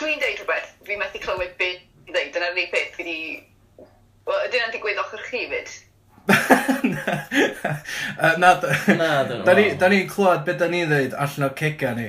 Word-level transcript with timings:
dwi'n 0.00 0.22
deud 0.22 0.40
rhywbeth, 0.40 0.70
fi 0.86 0.96
methu 1.00 1.20
clywed 1.22 1.54
beth 1.60 2.08
i 2.08 2.14
ddeud, 2.14 2.32
dyna'r 2.34 2.54
unig 2.54 2.72
beth 2.72 2.96
fi 2.96 3.06
di... 3.06 3.18
Wel, 4.28 4.48
dyna'n 4.52 4.72
digwydd 4.74 5.00
ochr 5.02 5.22
chi 5.28 5.44
fyd. 5.50 5.76
na, 8.42 8.50
na, 9.00 9.10
da 9.48 9.54
ni'n 9.58 10.10
clywed 10.10 10.44
beth 10.46 10.60
da 10.60 10.68
ni'n 10.72 10.90
ddeud 10.90 11.16
allan 11.16 11.48
o 11.48 11.50
cega 11.60 11.94
ni. 11.96 12.08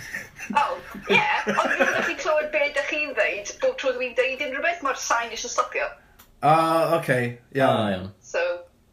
oh, 0.60 0.72
ie, 1.12 1.20
ond 1.54 1.74
dwi'n 1.74 1.92
gallu 1.96 2.16
clywed 2.24 2.50
beth 2.54 2.72
da 2.78 2.86
chi'n 2.88 3.12
ddeud 3.18 3.52
bob 3.62 3.76
tro 3.80 3.92
dwi'n 3.96 4.16
deud 4.18 4.46
unrhyw 4.48 4.64
beth, 4.64 4.82
mae'r 4.86 5.04
sain 5.04 5.34
eisiau 5.34 5.52
stopio. 5.52 5.90
Ah, 6.40 6.96
oce, 6.96 7.02
okay, 7.02 7.24
iawn. 7.52 7.92
Iawn. 7.92 8.08
So, 8.24 8.46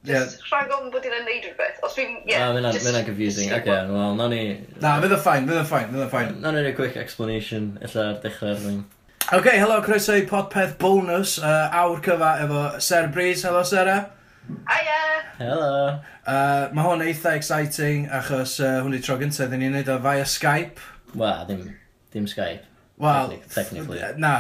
Just 0.08 0.40
yeah. 0.40 0.50
rhag 0.54 0.72
ofn 0.72 0.92
bod 0.94 1.06
i'n 1.06 1.16
neud 1.28 1.46
rhywbeth. 1.46 1.80
Os 1.84 1.96
dwi'n... 1.98 2.14
Yeah, 2.30 2.52
no, 2.56 2.72
just... 2.72 2.88
Fyna 2.88 3.04
confusing. 3.06 3.52
Oce, 3.54 3.78
wel, 3.92 4.14
na 4.16 4.28
ni... 4.32 4.42
Na, 4.80 4.98
fydd 5.04 5.16
y 5.18 5.20
ffain, 5.24 5.48
fydd 5.50 5.60
y 5.60 5.64
ffain, 5.68 5.90
fydd 5.92 6.06
y 6.06 6.12
ffain. 6.14 6.36
Na 6.44 6.54
ni'n 6.56 6.70
quick 6.78 6.96
explanation, 7.02 7.74
illa 7.84 8.06
ar 8.14 8.22
dechrau'r 8.24 8.62
ar. 8.62 8.78
Oce, 9.28 9.40
okay, 9.40 9.58
helo, 9.60 9.82
croeso 9.86 10.16
i 10.16 10.24
podpeth 10.30 10.78
bonus, 10.80 11.38
uh, 11.44 11.68
awr 11.82 12.00
cyfa 12.06 12.30
efo 12.46 12.62
Sarah 12.82 13.12
Breeze. 13.12 13.44
Helo, 13.44 13.66
Sarah. 13.68 14.00
Hiya! 14.48 15.02
Helo. 15.42 15.74
Uh, 16.28 16.70
mae 16.72 16.88
hwn 16.88 17.04
eitha 17.10 17.36
exciting, 17.36 18.08
achos 18.22 18.58
uh, 18.64 18.78
hwn 18.86 18.96
i 18.96 19.02
tro 19.04 19.20
gyntaf, 19.20 19.52
ddyn 19.52 19.66
ni'n 19.66 19.76
neud 19.76 19.92
o 19.92 20.00
via 20.08 20.24
Skype. 20.24 20.80
Wel, 21.14 21.44
ddim, 21.50 21.68
ddim 22.14 22.32
Skype. 22.32 22.64
Wel, 22.98 23.36
technically. 23.54 24.00
Na, 24.18 24.32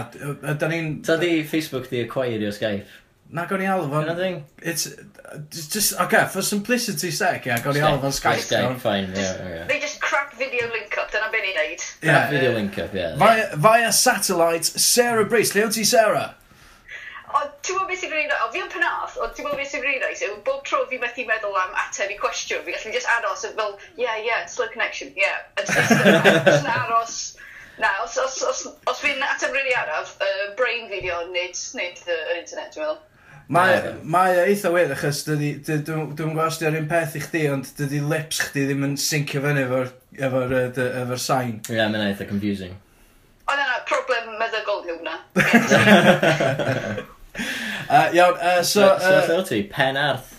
da 0.48 0.72
ni'n... 0.72 1.04
Ta 1.06 1.20
di 1.22 1.44
Facebook 1.44 1.92
di 1.92 2.02
acquire 2.06 2.40
acquirio 2.40 2.56
Skype? 2.56 3.04
Na 3.30 3.46
gawn 3.46 3.60
ni 3.60 3.66
alw 3.68 3.90
fo'n... 3.92 4.44
It's... 4.62 4.88
Just, 5.52 6.00
okay, 6.00 6.26
for 6.32 6.42
simplicity 6.42 7.12
sake, 7.12 7.46
yeah, 7.46 7.60
gawn 7.60 7.76
ni 7.76 7.82
alw 7.82 8.00
fo'n 8.00 8.16
Skype. 8.16 8.40
Skype, 8.46 8.80
fine, 8.80 9.12
yeah, 9.14 9.36
yeah. 9.48 9.68
They 9.68 9.80
just 9.82 10.00
crap 10.00 10.34
video 10.40 10.70
link-up, 10.72 11.12
dyna 11.12 11.28
be 11.32 11.42
ni'n 11.44 11.58
neud. 11.60 11.84
Yeah, 12.02 12.30
video 12.30 12.54
link-up, 12.54 12.94
yeah. 12.94 13.18
Via, 13.18 13.56
via 13.56 13.92
satellite, 13.92 14.66
Sarah 14.66 15.26
Brace. 15.26 15.56
Lle 15.56 15.68
ti, 15.70 15.84
Sarah? 15.84 16.36
O, 17.28 17.42
ti'n 17.60 17.76
gwybod 17.76 17.90
beth 17.92 18.00
sy'n 18.00 18.14
rhaid? 18.16 18.32
O, 18.32 18.48
fi 18.54 18.62
yn 18.64 18.70
panath, 18.72 19.18
o, 19.20 19.28
ti'n 19.36 19.44
gwybod 19.44 19.60
beth 19.60 19.74
sy'n 19.74 19.84
rhaid? 19.84 20.06
Yw 20.24 20.38
bob 20.48 20.62
tro 20.64 20.86
fi 20.88 20.96
methu 21.02 21.26
meddwl 21.28 21.60
am 21.60 21.76
ateb 21.84 22.14
i 22.14 22.16
cwestiwn, 22.22 22.64
fi 22.64 22.78
gallu 22.78 22.94
just 22.96 23.12
aros, 23.18 23.44
fel, 23.60 23.76
yeah, 24.00 24.16
yeah, 24.24 24.46
slow 24.48 24.72
connection, 24.72 25.12
yeah. 25.20 25.44
A 25.60 25.68
just 25.68 26.72
aros, 26.78 27.20
Na, 27.78 27.92
os, 28.04 28.18
os, 28.18 28.42
os, 28.42 28.68
os 28.90 29.00
fi'n 29.04 29.20
ateb 29.22 29.54
rili 29.54 29.76
araf, 29.78 30.16
uh, 30.18 30.56
brain 30.58 30.88
video 30.90 31.20
di 31.28 31.36
nid, 31.36 31.60
nid 31.78 32.00
the 32.08 32.16
internet, 32.40 32.72
dwi'n 32.74 32.88
meddwl. 32.88 32.98
Mae, 33.48 33.72
yeah. 33.72 34.00
mae 34.04 34.34
o 34.36 34.44
eitha 34.44 34.70
wir, 34.74 34.90
achos 34.92 35.22
dwi'n 35.24 35.38
dwi, 35.40 35.52
dwi, 35.64 35.78
dwi 35.88 36.16
gwybod 36.18 36.42
os 36.44 36.58
di'r 36.60 36.76
un 36.82 36.88
peth 36.90 37.16
i 37.16 37.22
chdi, 37.24 37.46
ond 37.54 37.70
dydy 37.78 38.02
lips 38.04 38.42
chdi 38.44 38.66
ddim 38.68 38.84
yn 38.84 38.98
syncio 39.00 39.40
fyny 39.46 39.62
efo'r 39.64 39.94
efo, 40.18 40.42
efo, 40.48 40.88
efo 41.04 41.20
sain. 41.24 41.54
Ie, 41.70 41.78
yeah, 41.78 41.88
mae'n 41.94 42.10
eitha 42.10 42.28
confusing. 42.28 42.76
O, 43.48 43.56
na, 43.56 43.64
na, 43.64 43.78
problem 43.88 44.34
meddygol 44.42 44.84
yw 44.84 44.98
hwnna. 44.98 45.16
uh, 47.96 48.10
iawn, 48.12 48.36
uh, 48.36 48.60
so... 48.64 48.84
So, 48.84 48.88
Uh, 48.92 49.00
so, 49.00 49.22
so 49.30 49.44
ti, 49.48 49.64
pen 49.64 49.96
arth? 49.96 50.34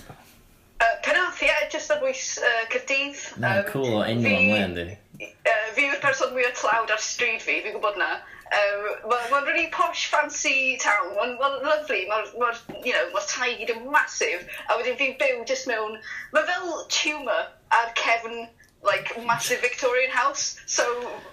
Uh, 0.79 0.85
Penarth, 1.03 1.41
ie, 1.43 1.49
yeah, 1.49 1.65
just 1.73 1.91
ar 1.91 1.99
bwys 2.05 2.39
uh, 2.45 2.65
Cyrdydd. 2.71 3.19
Na, 3.41 3.59
um, 3.63 3.65
cool, 3.73 3.95
o 3.99 4.05
enw 4.07 4.29
am 4.31 4.51
len, 4.53 4.77
di. 4.77 4.91
Uh, 5.25 5.65
fi 5.75 5.89
yw'r 5.89 5.99
person 6.05 6.31
mwy 6.37 6.45
o 6.47 6.53
tlawd 6.55 6.93
ar 6.95 7.01
stryd 7.03 7.41
fi, 7.43 7.57
fi'n 7.65 7.75
gwybod 7.75 7.97
na. 7.99 8.19
Um, 8.49 8.85
mae'n 9.11 9.31
ma 9.31 9.41
really 9.45 9.67
posh, 9.75 10.07
fancy 10.13 10.79
town, 10.81 11.11
mae'n 11.17 11.35
ma 11.41 11.49
lovely, 11.65 12.07
Mae'r 12.09 12.31
ma, 12.41 12.53
you 12.85 12.95
know, 12.95 13.11
mae 13.13 13.27
taid 13.29 13.73
yn 13.75 13.83
massive, 13.93 14.47
a 14.69 14.79
wedyn 14.79 14.97
fi'n 15.01 15.19
byw 15.21 15.43
just 15.51 15.69
mewn, 15.69 15.99
mae 16.33 16.47
fel 16.49 16.87
tumour 16.89 17.51
ar 17.77 17.93
cefn 17.99 18.49
like 18.83 19.11
massive 19.27 19.61
Victorian 19.61 20.11
house. 20.11 20.57
So 20.67 20.85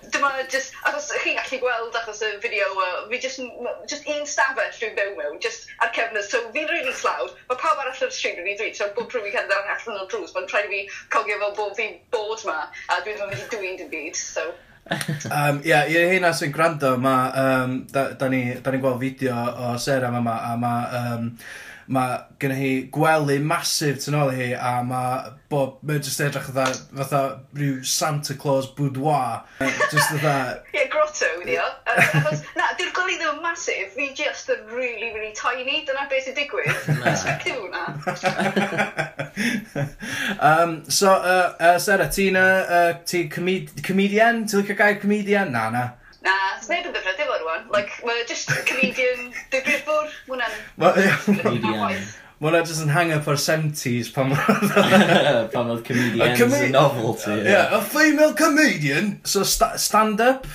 dyma 0.10 0.50
just 0.50 0.74
achos 0.84 1.12
chi'n 1.24 1.38
gallu 1.38 1.60
gweld 1.62 1.98
achos 2.00 2.22
y 2.26 2.32
fideo 2.42 2.70
uh, 2.84 3.08
fi 3.10 3.20
just 3.20 3.42
just 3.92 4.08
un 4.10 4.26
stafell 4.26 4.72
dwi'n 4.80 4.96
byw 4.98 5.16
mewn 5.20 5.40
just 5.40 5.70
ar 5.80 5.94
cefnod. 5.98 6.26
So 6.28 6.42
fi'n 6.56 6.70
really 6.74 6.94
slawd. 6.94 7.36
Mae 7.50 7.62
pawb 7.62 7.82
arall 7.84 7.94
ar 7.94 8.10
y 8.10 8.18
stryd 8.18 8.42
yn 8.42 8.50
ei 8.50 8.58
ddweud. 8.58 8.78
So 8.80 8.90
bob 8.98 9.12
prwy 9.14 9.34
cyn 9.36 9.52
allan 9.54 10.02
o'r 10.02 10.09
drws. 10.12 10.34
Mae'n 10.36 10.50
rhaid 10.52 10.72
i 10.72 10.72
fi 10.74 11.02
cogio 11.16 11.40
fel 11.44 11.58
bod 11.59 11.75
fi'n 11.80 12.00
bod 12.16 12.46
ma 12.50 12.62
a 12.66 13.02
dwi'n 13.06 13.22
dwi 13.22 13.30
ddim 13.30 13.36
wedi 13.36 13.52
dwi'n 13.54 13.84
dim 13.84 13.94
byd. 13.94 14.24
So 14.24 14.50
um, 14.85 15.62
yeah, 15.66 15.88
i'r 15.90 16.12
hynna 16.13 16.31
sy'n 16.38 16.53
gwrando, 16.56 16.96
ma, 17.01 17.16
um, 17.44 17.78
da, 17.91 18.09
da 18.19 18.29
ni'n 18.29 18.59
ni 18.62 18.81
gweld 18.84 19.00
fideo 19.01 19.38
o 19.69 19.78
Sarah 19.81 20.13
yma, 20.22 20.35
a 20.51 20.57
mae... 20.62 20.90
um, 21.03 21.31
mae 21.88 22.18
gen 22.41 22.53
hi 22.57 22.69
gwely 22.94 23.38
masif 23.46 24.00
tyn 24.01 24.18
ôl 24.18 24.31
hi, 24.34 24.47
a 24.57 24.79
mae 24.85 25.34
bob, 25.51 25.78
mae'n 25.85 26.01
just 26.06 26.22
edrych 26.23 26.47
fatha, 26.50 26.66
fatha 26.97 27.22
rhyw 27.57 27.84
Santa 27.85 28.34
Claus 28.40 28.68
boudoir. 28.78 29.44
Just 29.91 30.09
fatha... 30.09 30.63
Ie, 30.74 30.79
yeah, 30.79 30.88
grotto, 30.91 31.29
wedi 31.41 31.59
o. 31.62 31.68
Na, 32.57 32.72
dy'r 32.79 32.94
gwely 32.95 33.19
ddim 33.19 33.35
yn 33.35 33.44
masif, 33.44 33.94
fi 33.94 34.09
just 34.18 34.50
yn 34.53 34.63
really, 34.74 35.12
really 35.13 35.34
tiny, 35.38 35.84
dyna 35.85 36.07
beth 36.09 36.25
sy'n 36.25 36.38
digwydd. 36.40 36.74
Respective 37.06 37.59
hwnna. 37.62 37.84
um, 40.50 40.79
so, 40.90 41.13
uh, 41.13 41.53
uh, 41.59 41.78
Sarah, 41.78 42.09
ti'n 42.09 42.40
uh, 42.40 42.97
ti 43.06 43.28
comedian? 43.29 44.45
Ti'n 44.50 44.63
licio 44.63 44.79
gair 44.79 44.97
comedian? 45.03 45.53
Na, 45.53 45.69
na. 45.69 45.85
Na, 46.25 46.36
sneb 46.63 46.88
yn 46.90 46.94
ddefnyddio 46.96 47.28
fo 47.30 47.40
rwan. 47.44 47.66
Like, 47.74 48.00
mae 48.06 48.24
just 48.30 48.50
comedian 48.68 49.28
digrifwr, 49.53 50.13
mwna'n... 50.30 50.56
Comedian. 51.44 52.00
Mae 52.36 52.50
hwnna 52.50 52.63
jyst 52.66 52.84
yn 52.84 52.91
hang 52.91 53.13
up 53.16 53.30
o'r 53.31 53.40
70s 53.40 54.09
pan 54.16 54.34
mae... 54.34 54.56
pan 55.53 55.69
oedd 55.72 55.86
comedians 55.88 56.41
a, 56.41 56.50
a 56.66 56.69
novelty. 56.74 57.31
Yeah. 57.31 57.52
yeah, 57.52 57.78
a 57.78 57.81
female 57.94 58.34
comedian, 58.36 59.19
so 59.24 59.46
sta 59.47 59.75
stand-up, 59.80 60.50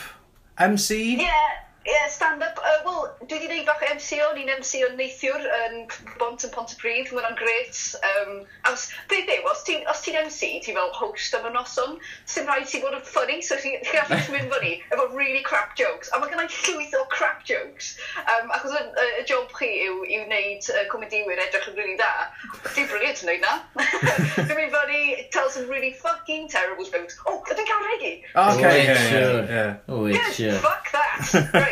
MC. 0.61 0.99
Yeah, 1.23 1.55
Ie, 1.87 1.93
yeah, 1.93 2.09
stand-up. 2.09 2.59
Uh, 2.61 2.85
Wel, 2.85 3.07
dwi 3.25 3.39
wedi 3.39 3.47
gwneud 3.49 3.65
bach 3.65 3.81
MCO, 3.89 4.27
ni'n 4.37 4.51
MCO 4.61 4.91
neithiwr 4.99 5.47
yn 5.65 5.87
Bont 6.21 6.43
yn 6.45 6.51
Pontypridd, 6.53 7.09
mae 7.09 7.23
hwnna'n 7.23 7.39
gret. 7.39 7.79
Um, 8.05 8.43
a 8.69 8.75
os, 8.75 8.83
beth 9.09 9.31
yw, 9.33 9.47
os 9.49 9.63
ti'n 9.65 9.87
ti 10.05 10.13
MC, 10.13 10.51
ti 10.61 10.75
fel 10.77 10.93
host 10.93 11.39
am 11.39 11.47
y 11.49 11.53
noson, 11.55 11.97
sy'n 12.29 12.45
rhaid 12.51 12.69
ti 12.69 12.83
bod 12.83 12.99
yn 12.99 13.07
funny, 13.09 13.39
so 13.41 13.57
ti'n 13.57 13.81
ti 13.81 13.97
gallu 13.97 14.19
mynd 14.35 14.53
fyny 14.53 14.75
efo 14.93 15.07
really 15.17 15.41
crap 15.47 15.73
jokes. 15.81 16.13
A 16.13 16.21
mae 16.21 16.29
gennau 16.29 16.51
llwyth 16.53 16.99
o 17.01 17.07
crap 17.15 17.47
jokes. 17.49 17.95
Um, 18.27 18.53
achos 18.59 18.77
y, 18.77 18.85
y, 18.85 19.09
y 19.23 19.25
job 19.33 19.49
chi 19.57 19.73
yw 19.87 20.05
i 20.05 20.21
wneud 20.27 20.69
uh, 20.75 20.85
comediwyr 20.93 21.41
edrych 21.47 21.71
yn 21.73 21.81
really 21.81 21.97
da. 22.03 22.29
Ti'n 22.75 22.93
briliant 22.93 23.25
yn 23.25 23.33
wneud 23.33 23.47
na. 23.47 23.57
Dwi'n 24.37 24.53
mynd 24.53 24.77
fyny, 24.77 25.01
tell 25.33 25.49
some 25.49 25.73
really 25.73 25.95
fucking 26.05 26.53
terrible 26.53 26.85
jokes. 26.85 27.17
Oh, 27.25 27.41
ydy'n 27.49 27.73
cael 27.73 27.89
regi? 27.89 28.15
Okay, 28.37 28.85
yeah, 28.85 29.03
sure. 29.09 29.43
Yeah. 29.49 29.75
Oh, 29.89 30.05
yeah, 30.13 30.29
sure. 30.37 30.61
fuck 30.61 30.93
that. 30.93 31.35
Right. 31.57 31.70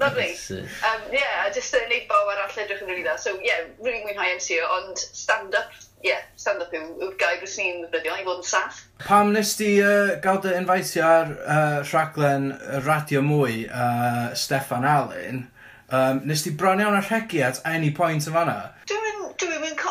Lovely. 0.00 0.34
Um, 0.50 1.00
yeah, 1.12 1.50
just 1.54 1.74
yn 1.76 1.86
neud 1.90 2.06
bawb 2.08 2.30
arall 2.32 2.56
edrych 2.62 2.80
yn 2.82 2.90
rili 2.90 3.04
dda. 3.04 3.16
So, 3.20 3.36
yeah, 3.44 3.68
really 3.82 4.00
mwynhau 4.04 4.32
MCO, 4.36 4.66
ond 4.76 4.98
stand-up, 4.98 5.74
yeah, 6.04 6.24
stand-up 6.40 6.72
yw, 6.74 6.86
yw'r 7.04 7.14
gair 7.20 7.38
rwy'n 7.38 7.54
ni'n 7.58 7.84
ddefnyddio 7.84 8.16
i 8.16 8.24
fod 8.26 8.42
yn 8.42 8.48
saff. 8.48 8.80
Pam 9.04 9.32
nes 9.34 9.52
ti 9.58 9.70
uh, 9.84 10.16
gael 10.24 10.40
dy 10.44 10.54
invitio 10.58 11.06
ar 11.06 11.32
uh, 11.36 11.78
rhaglen 11.84 12.50
Radio 12.86 13.22
Mwy, 13.26 13.64
uh, 13.68 14.32
Stefan 14.34 14.88
Allen, 14.88 15.44
um, 15.88 16.22
nes 16.26 16.44
ti 16.46 16.54
bron 16.62 16.82
iawn 16.82 16.98
ar 16.98 17.06
rhegi 17.08 17.44
at 17.46 17.62
any 17.68 17.92
point 17.94 18.26
yn 18.26 18.36
fanna? 18.36 18.58
Dwi'n 18.90 19.10
dwi'n 19.40 19.64
mynd... 19.64 19.86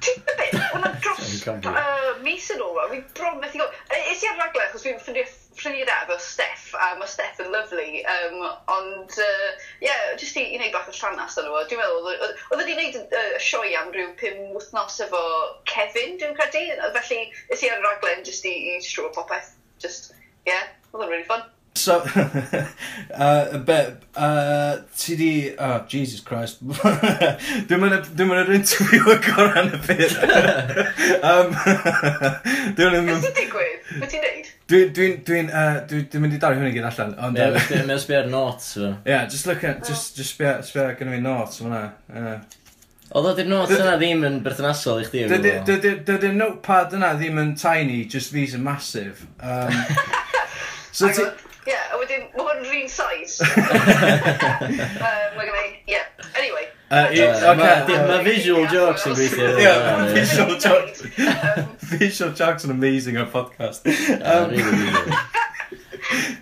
Ti'n 0.00 0.22
beth? 0.28 0.56
Hwna 0.72 0.94
dros 1.04 1.46
uh, 1.48 2.12
mis 2.24 2.50
yn 2.54 2.62
ôl, 2.64 2.78
fi 2.92 3.02
bron 3.18 3.40
methu 3.42 3.60
gael... 3.60 3.72
Es 4.12 4.24
i 4.24 4.30
ar 4.30 4.38
raglen, 4.40 4.68
achos 4.68 4.86
fi'n 4.86 5.00
ffyndio'r 5.02 5.32
preirdd 5.60 5.92
efo 5.94 6.16
Steff, 6.24 6.70
a 6.74 6.90
mae 6.98 7.10
Steff 7.10 7.40
yn 7.44 7.52
lyflu, 7.52 7.86
um, 8.14 8.40
ond, 8.74 9.14
ie, 9.20 9.28
uh, 9.28 9.68
yeah, 9.84 10.02
jyst 10.20 10.40
i, 10.40 10.46
i 10.54 10.58
wneud 10.58 10.74
bach 10.74 10.90
o 10.90 10.96
llanas 10.96 11.38
yn 11.40 11.50
efo, 11.50 11.62
dwi'n 11.70 11.82
meddwl, 11.82 12.10
oedd 12.26 12.58
wedi 12.62 12.76
wneud 12.78 12.98
y 13.00 13.04
uh, 13.20 13.38
sioe 13.44 13.76
am 13.80 13.92
rhyw 13.94 14.10
pum 14.20 14.42
wythnos 14.56 15.00
efo 15.06 15.22
Kevin, 15.70 16.18
dwi'n 16.20 16.36
credu, 16.38 16.66
felly 16.98 17.22
ys 17.52 17.64
i 17.64 17.72
ar 17.72 17.80
y 17.80 17.86
raglen 17.86 18.26
jyst 18.26 18.48
i, 18.48 18.56
i 18.74 18.76
strwy 18.84 19.12
popeth, 19.16 19.54
just, 19.82 20.12
ie, 20.44 20.52
yeah, 20.54 20.68
oedd 20.92 21.06
yn 21.06 21.14
really 21.14 21.28
fun. 21.28 21.48
So, 21.74 22.02
uh, 23.14 23.58
be, 23.58 23.96
uh, 24.16 24.78
ti 24.96 25.16
di, 25.16 25.54
oh, 25.56 25.84
Jesus 25.88 26.20
Christ, 26.20 26.64
dwi'n 26.66 27.80
mynd 27.80 28.10
dwi 28.18 28.40
yr 28.42 28.50
interview 28.58 29.14
y 29.14 29.18
gorau 29.24 29.62
yn 29.62 29.76
y 29.76 29.80
byd. 29.86 30.16
um, 31.30 31.54
dwi'n 32.76 33.06
mynd... 33.06 33.12
Beth 33.14 33.28
sy'n 33.28 33.36
digwydd? 33.38 33.92
Beth 34.02 34.10
ti'n 34.12 34.26
neud? 34.26 34.49
Dwi'n, 34.70 34.92
dwi'n, 34.94 35.14
dwi'n, 35.26 35.48
uh, 35.50 35.80
dwi'n 35.90 36.04
dwi 36.12 36.20
mynd 36.22 36.34
i 36.36 36.38
dorri 36.38 36.60
hwnna 36.60 36.70
gyd 36.70 36.84
allan, 36.86 37.14
ond... 37.26 37.38
Ie, 37.40 37.42
yeah, 37.42 37.86
mae'n 37.88 37.98
sbio'r 37.98 38.28
notes 38.30 38.68
fo. 38.76 38.92
Ie, 39.02 39.16
just 39.32 39.48
look 39.50 39.64
at, 39.66 39.80
just, 39.82 40.14
just 40.14 40.36
sbio, 40.36 40.52
sbio 40.62 40.84
gen 41.00 41.10
fi 41.10 41.18
notes 41.24 41.58
fyna. 41.58 41.80
Oedd 43.10 43.26
oedd 43.32 43.40
i'r 43.42 43.50
notes 43.50 43.74
yna 43.80 43.96
ddim 43.98 44.22
yn 44.28 44.36
berthnasol 44.44 45.02
i 45.02 45.08
chdi? 45.08 45.24
Dydy'r 45.66 46.36
notepad 46.36 46.94
yna 46.94 47.16
ddim 47.18 47.42
yn 47.42 47.50
tiny, 47.58 48.04
just 48.06 48.30
these 48.30 48.54
are 48.54 48.62
massive. 48.62 49.26
Um, 49.42 49.74
so 51.00 51.10
ti... 51.18 51.26
Ie, 51.66 51.74
a 51.74 51.98
wedyn, 51.98 52.28
mae 52.36 52.46
hwn 52.46 52.62
rhywun 52.68 52.94
size. 52.94 53.42
Mae 55.02 55.50
gen 55.50 55.58
i, 55.64 55.66
ie. 55.96 56.04
Anyway, 56.30 56.69
Uh, 56.90 57.06
Mae 57.54 58.22
visual 58.26 58.64
jokes 58.66 59.04
yn 59.06 59.12
gweithio. 59.14 59.50
Ie, 59.62 59.74
visual 60.10 60.56
jokes. 60.58 61.04
Visual 61.92 62.32
jokes 62.34 62.66
yn 62.66 62.72
amazing 62.74 63.18
o'r 63.20 63.28
podcast. 63.30 63.86
Um, 63.86 64.50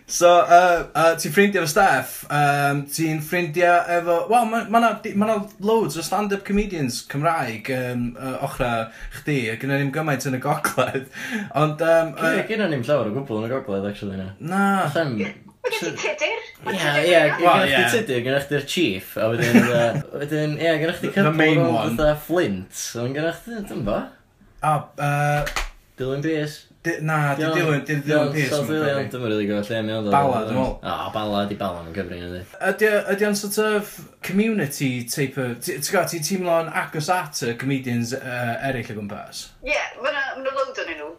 so, 0.08 0.30
uh, 0.40 0.86
uh, 0.96 1.10
ti'n 1.20 1.34
ffrindiau 1.34 1.66
efo 1.66 1.72
Steff, 1.74 2.14
um, 2.32 2.80
ti'n 2.88 3.20
ffrindiau 3.24 3.82
efo... 3.98 4.16
Wel, 4.32 4.48
mae 4.48 4.64
yna 4.70 4.94
ma, 5.20 5.26
ma 5.26 5.36
loads 5.68 6.00
o 6.00 6.04
stand-up 6.06 6.46
comedians 6.48 7.02
Cymraeg 7.12 7.68
um, 7.76 8.06
uh, 8.16 8.38
ochra 8.48 8.70
chdi, 9.18 9.50
a 9.52 9.58
gyda 9.60 9.82
ni'n 9.82 9.92
gymaint 9.92 10.24
yn 10.32 10.38
y 10.38 10.42
gogledd. 10.46 11.12
Ond... 11.60 11.84
Um, 11.84 12.16
uh, 12.16 12.40
gyda 12.48 12.70
ni'n 12.72 12.88
llawer 12.88 13.12
o 13.12 13.14
gwbl 13.18 13.42
yn 13.42 13.50
y 13.50 13.52
gogledd, 13.52 13.90
actually, 13.92 14.16
na. 14.16 14.32
Na. 14.40 14.64
Allan, 14.88 15.44
Gyd 15.68 15.88
i 15.88 15.94
tydur. 16.00 16.44
Ie, 16.72 16.92
ie, 17.04 17.22
gynnwch 17.38 17.72
chi 17.74 17.82
tydur, 17.92 18.22
gynnwch 18.24 18.48
chi'r 18.50 18.66
chief, 18.74 19.16
a 19.20 19.28
wedyn, 19.32 19.58
wedyn, 20.22 20.56
ie, 20.60 20.72
gynnwch 20.82 21.02
chi 21.02 21.12
cyfbwr 21.12 21.60
o 21.64 21.72
fatha 21.82 22.14
Flint, 22.24 22.84
ond 22.96 23.04
wedyn 23.04 23.18
gynnwch 23.18 23.44
chi, 23.44 23.60
dyn 23.68 23.84
bo? 23.86 23.98
A, 24.64 24.72
uh, 24.98 25.66
Dylan 25.98 26.22
Pearce. 26.22 26.64
Na, 27.02 27.34
di 27.34 27.42
Dylan, 27.42 27.84
di 27.84 27.94
Dylan 28.00 28.32
Pearce. 28.32 28.50
South 28.50 28.68
William, 28.70 29.08
dyma 29.12 29.28
rili 29.28 29.46
gwybod 29.50 29.68
lle 29.68 29.80
mi 29.84 29.94
oedd. 29.96 30.10
Bala, 30.14 30.42
dwi'n 30.46 30.56
meddwl. 30.56 30.74
O, 30.88 31.12
bala, 31.14 31.44
di 31.50 31.58
bala 31.60 31.84
yn 31.84 31.94
gyfrin 31.96 32.26
ydy. 32.30 32.42
Ydy 33.12 33.28
o'n 33.28 33.38
sort 33.38 33.58
of 33.64 33.92
community 34.24 35.04
type 35.04 35.36
of... 35.42 35.58
Ti'n 35.66 35.82
gwybod, 35.84 36.12
ti'n 36.14 36.26
teimlo'n 36.30 36.70
agos 36.82 37.10
at 37.12 37.42
y 37.44 37.56
comedians 37.60 38.14
eraill 38.16 38.92
o 38.94 38.98
gwmpas? 39.02 39.48
Ie, 39.66 39.80
mae'n 40.00 40.46
load 40.46 40.84
o'n 40.84 40.94
nhw. 41.02 41.10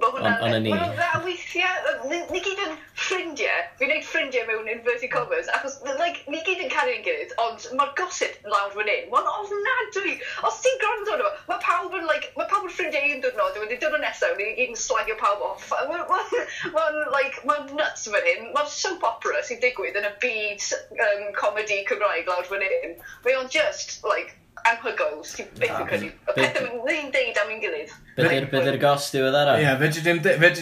Mae 0.00 0.36
hwnna'n 0.40 0.68
dda 0.68 1.10
weithiau. 1.24 1.96
Ni 2.10 2.44
gyd 2.44 2.60
yn 2.66 2.76
ffrindiau, 3.10 3.62
fi'n 3.80 3.90
neud 3.90 4.04
ffrindiau 4.06 4.46
mewn 4.46 4.68
inverted 4.70 5.10
commas, 5.10 5.48
achos, 5.56 5.76
like, 5.98 6.22
ni 6.30 6.40
gyd 6.46 6.62
yn 6.62 6.70
cael 6.72 6.90
ein 6.92 7.02
gilydd, 7.06 7.34
ond 7.42 7.66
mae'r 7.78 7.92
gosip 7.98 8.36
lawr 8.52 8.70
fan 8.76 8.90
hyn, 8.90 9.08
mae'n 9.12 9.30
ofnadwy. 9.32 10.14
Os 10.46 10.60
ti'n 10.64 10.78
gwrando 10.82 11.16
nhw, 11.18 11.30
mae 11.50 11.62
pawb 11.64 11.96
yn, 11.98 12.06
like, 12.08 12.30
mae 12.38 12.48
pawb 12.52 12.68
yn 12.68 12.74
ffrindiau 12.76 13.14
un 13.16 13.22
diwrnod, 13.24 13.58
wedi 13.64 13.80
dod 13.82 13.98
yn 13.98 14.04
nesaf, 14.06 14.36
ni 14.38 14.48
gyd 14.58 14.74
yn 14.74 14.78
slagio 14.78 15.18
pawb 15.20 15.42
off. 15.50 15.66
Mae'n, 15.90 17.00
like, 17.16 17.40
mae'n 17.50 17.74
nuts 17.74 18.06
fan 18.10 18.28
hyn, 18.30 18.50
mae'r 18.54 18.70
soap 18.72 19.06
opera 19.10 19.42
sy'n 19.46 19.62
digwydd 19.64 19.98
yn 20.00 20.08
y 20.08 20.12
byd 20.22 20.68
um, 21.08 21.24
comedy 21.38 21.82
Cymraeg 21.90 22.30
lawr 22.30 22.46
fan 22.48 22.66
hyn. 22.66 22.98
Mae 23.26 23.38
o'n 23.40 23.50
just, 23.52 23.98
like, 24.06 24.36
anhygoel 24.70 25.20
sy'n 25.26 25.48
beth 25.58 25.78
yn 25.80 25.88
credu. 25.88 26.08
Pethau 26.34 26.80
ddim 26.84 27.10
deud 27.14 27.40
am 27.42 27.52
ein 27.54 27.62
gilydd. 27.62 27.92
Bydd 28.16 28.70
yr 28.72 28.78
gost 28.82 29.16
i 29.16 29.22
weddara? 29.24 29.56
Ie, 29.62 29.70
fedri 29.80 30.04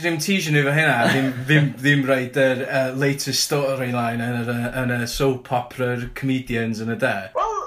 ddim 0.02 0.18
teasio 0.22 0.54
nhw 0.54 0.64
fo 0.66 0.74
hynna, 0.76 0.96
ddim, 1.08 1.30
ddim, 1.48 1.70
ddim 1.80 2.04
rhaid 2.08 2.38
yr 2.42 2.64
uh, 2.66 2.84
latest 3.00 3.46
storyline 3.46 4.28
yn 4.28 4.52
y, 4.54 4.58
yn 4.82 4.94
y 4.98 5.00
soap 5.10 5.50
opera'r 5.60 6.08
comedians 6.18 6.82
yn 6.84 6.94
y 6.94 6.98
de. 7.02 7.14
Wel, 7.38 7.58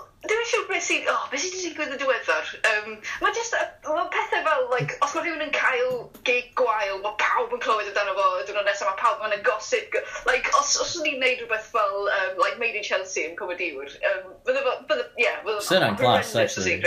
siŵr 0.52 0.68
beth 0.70 0.86
sy'n... 0.86 1.08
Oh, 1.12 1.24
beth 1.32 1.44
sy'n 1.44 1.56
digwydd 1.58 1.96
y 1.96 2.00
diweddar? 2.02 2.52
Um, 2.72 2.98
mae 3.24 3.36
just... 3.38 3.56
Mae 3.88 4.08
pethau 4.14 4.44
fel, 4.46 4.68
like, 4.72 4.98
os 5.02 5.16
mae 5.16 5.26
rhywun 5.26 5.46
yn 5.48 5.54
cael 5.56 5.96
gig 6.28 6.52
gwael, 6.60 7.00
mae 7.04 7.16
pawb 7.22 7.56
yn 7.56 7.64
clywed 7.64 7.90
amdano 7.90 8.14
fo, 8.18 8.28
dyn 8.46 8.60
nhw'n 8.60 8.70
nesaf, 8.70 8.92
mae 8.92 9.00
pawb 9.02 9.26
yn 9.28 9.36
y 9.36 9.42
gosip. 9.48 9.98
Like, 10.30 10.52
os, 10.60 10.76
os 10.84 10.94
ni'n 11.02 11.20
neud 11.24 11.42
rhywbeth 11.42 11.72
fel, 11.74 11.98
um, 12.18 12.38
like, 12.42 12.60
Made 12.62 12.78
in 12.78 12.86
Chelsea 12.86 13.26
yn 13.30 13.36
comediwr, 13.40 13.90
um, 14.12 14.30
bydde, 14.48 14.78
bydde, 14.92 15.08
yeah, 15.22 15.42
bydde... 15.48 15.66
Sy'n 15.66 15.98
glas, 16.00 16.36
actually. 16.36 16.78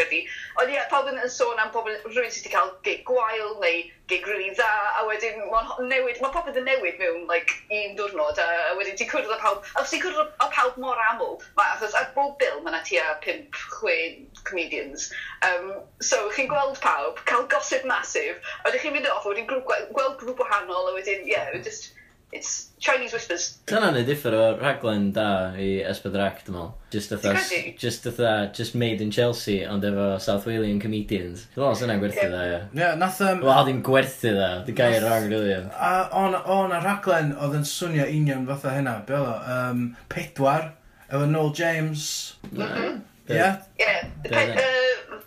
Ond, 0.60 0.70
yeah, 0.70 0.86
pawb 0.92 1.10
yn 1.10 1.20
yn 1.24 1.32
sôn 1.32 1.60
am 1.60 1.72
pobl 1.74 1.96
rhywun 2.06 2.30
sydd 2.30 2.44
wedi 2.44 2.54
cael 2.54 2.72
gig 2.86 3.02
gwael, 3.08 3.56
neu 3.64 3.82
gig 4.06 4.26
really 4.26 4.50
dda, 4.52 4.68
a 5.00 5.04
wedyn 5.08 5.38
mae'n 5.48 5.88
newid, 5.88 6.18
mae 6.20 6.32
popeth 6.34 6.58
yn 6.60 6.66
newid 6.68 6.98
mewn 7.00 7.22
like, 7.30 7.54
un 7.72 7.94
diwrnod, 7.96 8.40
a, 8.42 8.46
a 8.68 8.74
wedyn 8.76 8.98
ti'n 9.00 9.08
cwrdd 9.08 9.32
â 9.32 9.38
pawb, 9.40 9.64
a 9.72 9.80
os 9.80 9.94
ti'n 9.94 10.02
cwrdd 10.02 10.34
â 10.44 10.48
pawb 10.52 10.76
mor 10.82 11.00
aml, 11.06 11.38
mae, 11.56 11.70
achos 11.72 11.96
ar 11.96 12.10
bob 12.16 12.36
bil 12.42 12.60
mae 12.60 12.74
yna 12.74 12.82
tua 12.84 13.16
5-6 13.24 14.44
comedians, 14.44 15.08
um, 15.48 15.70
so 16.04 16.20
chi'n 16.36 16.50
gweld 16.52 16.80
pawb, 16.84 17.24
cael 17.30 17.48
gosib 17.54 17.88
masif, 17.88 18.52
a 18.60 18.68
wedyn 18.68 18.84
chi'n 18.84 18.96
mynd 18.98 19.08
off, 19.14 19.24
a 19.24 19.32
wedyn 19.32 19.48
grŵp, 19.48 19.72
gweld 19.96 20.18
grŵp 20.20 20.44
wahanol, 20.44 20.92
a 20.92 20.96
wedyn, 20.98 21.24
yeah, 21.30 21.54
just 21.64 21.94
It's 22.32 22.70
Chinese 22.80 23.12
whispers. 23.12 23.58
Dyna 23.66 23.92
ni 23.92 24.02
differ 24.04 24.34
o 24.34 24.46
rhaglen 24.58 25.12
da 25.14 25.26
i 25.54 25.68
Esbyddrac, 25.86 26.40
dwi'n 26.44 26.56
meddwl. 26.56 26.72
Just 26.90 27.12
atha, 27.14 27.34
just 27.78 28.06
atha, 28.10 28.50
just 28.54 28.74
made 28.74 29.00
in 29.00 29.10
Chelsea, 29.14 29.60
ond 29.64 29.84
efo 29.86 30.20
South 30.20 30.46
Walian 30.50 30.80
comedians. 30.82 31.46
Dwi'n 31.54 31.62
meddwl 31.62 31.78
syna'n 31.82 32.02
gwerthu 32.02 32.26
dda, 32.26 32.42
ia. 32.50 32.58
Ie, 32.74 32.88
nath... 32.98 33.20
Um, 33.22 33.44
Wel, 33.46 33.62
ddim 33.68 33.82
gwerthu 33.86 34.34
dda, 34.34 34.50
di 34.66 34.74
gair 34.80 35.06
rang, 35.06 35.28
really. 35.30 35.54
A 35.54 35.92
o'n, 36.24 36.34
on 36.56 36.74
a 36.74 36.82
rhaglen 36.82 37.32
oedd 37.38 37.54
yn 37.60 37.68
swnio 37.70 38.08
union 38.10 38.48
fatha 38.50 38.74
hynna, 38.80 38.96
be 39.06 39.14
oedd 39.20 39.30
o? 39.30 39.58
um, 39.58 39.84
pedwar, 40.10 40.72
efo 41.06 41.30
Noel 41.30 41.54
James. 41.54 42.08
Mhm. 42.50 43.02
Ie? 43.30 43.46
Ie. 43.80 43.94
E? 44.28 44.66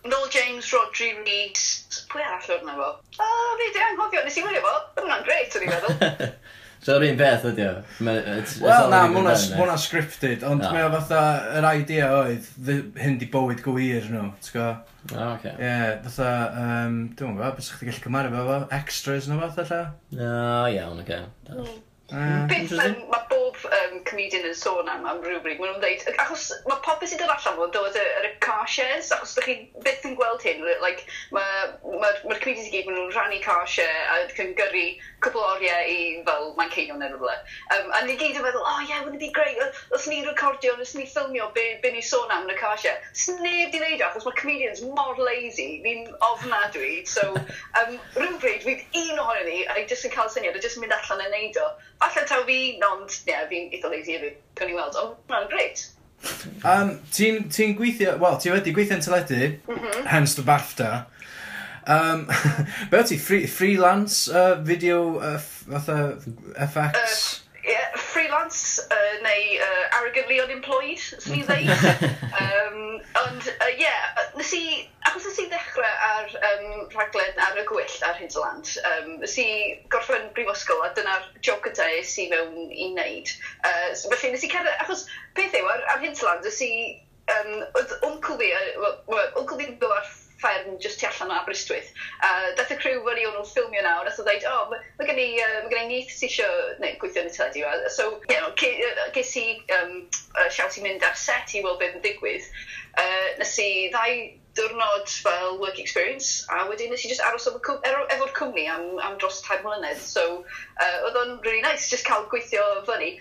Noel 0.08 0.28
James, 0.30 0.68
Rodri 0.76 1.14
Reed, 1.24 1.64
pwy 2.12 2.22
arall 2.28 2.52
oedd 2.52 2.68
yna 2.68 2.76
fo? 2.78 2.92
O, 3.24 3.32
fi 3.60 3.72
di 3.74 3.82
anghofio, 3.88 4.22
nes 4.28 4.38
i 4.38 4.44
wylio 4.46 4.62
fo, 4.68 4.76
oedd 4.76 5.02
hwnna'n 5.08 5.26
greit, 5.28 5.56
o'n 5.58 5.66
i'n 5.66 5.74
meddwl. 5.74 6.28
So 6.84 6.98
yr 6.98 7.08
un 7.10 7.18
beth 7.20 7.48
ydi 7.50 7.66
o? 7.68 7.74
Wel 8.06 8.92
na, 8.92 9.02
mae 9.12 9.34
hwnna 9.58 9.78
scripted, 9.82 10.46
ond 10.48 10.64
no. 10.64 10.70
mae 10.76 10.86
o 10.86 10.92
fatha, 10.94 11.24
yr 11.60 11.68
idea 11.72 12.12
oedd, 12.20 12.48
hyn 13.02 13.18
di 13.22 13.30
bywyd 13.34 13.64
gwir 13.66 14.08
nhw, 14.12 14.30
ti'n 14.46 14.56
go? 14.56 14.70
O, 15.08 15.18
ah, 15.18 15.34
oce. 15.34 15.56
Ie, 15.56 15.74
fatha, 16.06 16.32
um, 16.62 17.02
dwi'n 17.18 17.36
gwybod, 17.36 17.58
beth 17.58 17.68
sy'ch 17.68 17.82
chi 17.82 17.90
gallu 17.90 18.06
cymaru 18.06 18.34
fo 18.36 18.48
fo, 18.52 18.62
extras 18.78 19.30
nhw 19.32 19.42
fath 19.44 19.62
allan? 19.66 19.94
O, 20.16 20.32
iawn, 20.74 21.04
oce. 21.04 21.22
Okay. 21.50 21.78
Uh, 22.10 22.48
Beth 22.48 22.72
um, 22.72 22.96
mae 23.12 23.26
bob 23.28 23.58
um, 23.68 23.98
comedian 24.08 24.46
yn 24.48 24.54
sôn 24.56 24.88
am, 24.88 25.04
am 25.12 25.18
rhywbryd, 25.26 25.58
maen 25.60 25.74
nhw'n 25.74 25.82
dweud, 25.84 26.06
achos 26.24 26.46
mae 26.70 26.80
popeth 26.86 27.12
sydd 27.12 27.24
yn 27.26 27.34
allan 27.34 27.58
fo'n 27.58 27.74
dod 27.76 27.98
ar 28.00 28.28
y 28.28 28.30
car 28.46 28.64
shares, 28.72 29.10
achos 29.12 29.34
ydych 29.36 29.48
chi 29.50 29.56
byth 29.84 30.06
yn 30.08 30.16
gweld 30.16 30.46
hyn, 30.48 30.64
like, 30.80 31.04
mae'r 31.36 31.74
ma, 31.84 31.98
ma, 32.00 32.12
ma 32.30 32.38
comedians 32.40 32.70
i 32.70 32.72
gyd 32.72 32.88
maen 32.88 32.96
nhw'n 33.02 33.12
rhannu 33.12 33.42
car 33.44 33.68
share 33.68 34.06
a 34.14 34.22
cyngyrru 34.32 34.86
cwbl 35.26 35.44
oriau 35.50 35.92
i 35.92 35.98
fel 36.30 36.48
mae'n 36.56 36.72
ceino 36.78 36.96
neu 37.02 37.12
rhywle. 37.12 37.36
Um, 37.76 37.92
a 37.92 38.02
ni 38.08 38.16
gyd 38.22 38.40
yn 38.40 38.46
meddwl, 38.46 38.64
oh 38.64 38.80
yeah, 38.88 39.04
wouldn't 39.04 39.20
it 39.20 39.26
be 39.26 39.34
great, 39.36 39.60
os 39.92 40.08
ni'n 40.08 40.24
recordio, 40.30 40.78
os 40.80 40.96
ni'n 40.96 41.12
ffilmio 41.12 41.50
be, 41.58 41.66
be 41.84 41.92
ni'n 41.92 42.08
sôn 42.08 42.32
am 42.32 42.48
yn 42.48 42.56
y 42.56 42.58
car 42.62 42.80
share. 42.80 43.04
Sneb 43.18 43.76
di 43.76 43.84
wneud 43.84 44.00
e, 44.00 44.08
achos 44.08 44.30
mae 44.30 44.40
comedians 44.40 44.86
mor 44.96 45.20
lazy, 45.20 45.82
ni'n 45.84 46.08
ofnadwy, 46.30 47.02
so 47.10 47.28
um, 47.82 48.00
rhywbryd 48.16 48.64
fydd 48.64 48.88
un 49.04 49.24
ohonyn 49.26 49.52
ni, 49.52 49.60
a 49.68 49.76
i 49.82 49.86
jyst 49.92 50.08
yn 50.08 50.16
cael 50.16 50.32
syniad, 50.32 50.56
a 50.56 50.64
jyst 50.64 50.80
mynd 50.80 50.96
allan 51.02 51.28
yn 51.28 51.36
neud 51.36 51.62
o, 51.66 51.68
Alla 52.06 52.26
taw 52.30 52.44
fi, 52.46 52.58
ond, 52.86 53.14
ie, 53.26 53.32
yeah, 53.32 53.46
fi'n 53.50 53.72
eitha 53.74 53.92
lazy 53.92 54.18
hefyd. 54.18 54.42
Cawn 54.58 54.72
ni 54.72 54.78
weld, 54.78 54.98
o, 55.02 55.14
mae'n 55.32 55.48
greit. 55.52 55.88
Um, 56.66 56.98
ti'n 57.14 57.48
ti 57.54 57.72
gweithio, 57.78 58.18
wel, 58.22 58.38
ti 58.42 58.52
wedi 58.54 58.74
gweithio 58.76 58.98
yn 58.98 59.06
teledu, 59.06 59.42
mm 59.68 59.78
-hmm. 59.78 60.08
hence 60.14 60.36
the 60.36 60.46
BAFTA. 60.46 61.06
Um, 61.88 62.28
be 62.92 63.00
o 63.00 63.04
ti, 63.04 63.18
free, 63.18 63.48
freelance 63.48 64.28
uh, 64.28 64.56
video 64.62 65.20
uh, 65.20 65.38
fatha 65.40 66.18
FX? 66.56 67.42
Uh, 67.44 67.47
freelance 68.18 68.80
uh, 68.80 69.16
neu 69.22 69.60
uh, 69.62 69.98
arrogantly 70.00 70.40
unemployed, 70.42 70.98
swn 71.22 71.36
i'n 71.38 71.46
dweud. 71.46 72.06
um, 72.42 72.80
ond, 73.22 73.46
ie, 73.46 73.54
uh, 73.62 73.74
yeah, 73.78 74.24
nes 74.40 74.54
i, 74.58 74.62
achos 75.06 75.28
nes 75.30 75.42
i 75.44 75.46
ddechrau 75.52 75.92
ar 76.08 76.34
um, 76.50 76.72
rhaglen 76.96 77.42
ar 77.46 77.60
y 77.62 77.66
gwyll 77.70 77.98
ar 78.10 78.18
Hinterland, 78.18 78.74
um, 78.90 79.12
nes 79.22 79.38
i 79.44 79.48
gorffen 79.94 80.32
brifysgol 80.38 80.82
a 80.88 80.90
dyna'r 80.98 81.28
job 81.46 81.62
gyda 81.68 81.86
es 82.00 82.16
i 82.24 82.26
mewn 82.34 82.58
i 82.74 82.90
wneud. 82.96 83.34
Uh, 83.62 83.92
so, 83.94 84.10
felly 84.16 84.34
nes 84.34 84.48
i 84.48 84.54
cerdded, 84.56 84.74
achos 84.82 85.06
peth 85.38 85.60
yw 85.62 85.70
ar, 85.76 85.86
ar 85.94 86.02
Hinterland, 86.02 86.48
nes 86.48 86.62
i, 86.66 86.72
um, 87.38 87.54
oedd 87.78 88.00
uncle 88.10 88.40
fi, 88.42 88.50
well, 88.82 89.30
uncle 89.44 89.62
fi 89.62 89.70
ar 89.94 90.10
fferm 90.42 90.80
just 90.82 91.00
tu 91.00 91.08
allan 91.08 91.32
o 91.32 91.40
Aberystwyth. 91.42 91.92
Uh, 92.24 92.56
dath 92.56 92.72
y 92.72 92.78
crew 92.80 93.04
wedi 93.06 93.26
o'n 93.28 93.36
nhw'n 93.38 93.50
ffilmio 93.50 93.84
nawr, 93.86 94.08
nath 94.08 94.20
o 94.22 94.26
ddeud, 94.28 94.48
o, 94.48 94.56
oh, 94.64 94.82
mae 95.00 95.10
gen 95.10 95.22
i, 95.22 95.28
uh, 95.44 95.60
ma 95.66 95.72
gen 95.74 95.86
i 95.86 95.92
nith 95.92 96.14
sy'n 96.14 96.34
sio, 96.34 96.50
neu 96.82 96.98
gweithio 97.02 97.26
yn 97.26 97.32
y 97.32 97.36
teledu. 97.36 97.94
So, 97.94 98.10
you 98.30 98.40
know, 98.40 98.52
ges 98.58 99.36
i 99.42 99.48
um, 99.80 99.96
siawt 100.54 100.78
i 100.80 100.86
mynd 100.86 101.06
ar 101.08 101.18
set 101.20 101.56
i 101.58 101.64
weld 101.66 101.82
beth 101.82 101.98
yn 101.98 102.06
digwydd. 102.06 102.50
Uh, 102.98 103.30
nes 103.42 103.56
i 103.62 103.72
ddau 103.94 104.20
diwrnod 104.58 105.10
fel 105.22 105.60
work 105.62 105.80
experience, 105.80 106.46
a 106.50 106.64
wedyn 106.70 106.90
nes 106.90 107.04
i 107.06 107.12
just 107.12 107.22
aros 107.22 107.46
efo'r 107.50 107.62
cwm, 107.68 108.08
efo 108.16 108.30
cwmni 108.40 108.66
am, 108.74 108.88
am 109.06 109.18
dros 109.22 109.44
tair 109.46 109.62
mlynedd. 109.66 110.02
So, 110.02 110.44
uh, 110.82 110.98
oedd 111.08 111.20
o'n 111.22 111.38
really 111.46 111.62
nice 111.66 111.90
just 111.94 112.08
cael 112.10 112.26
gweithio 112.32 112.66
fyny. 112.90 113.18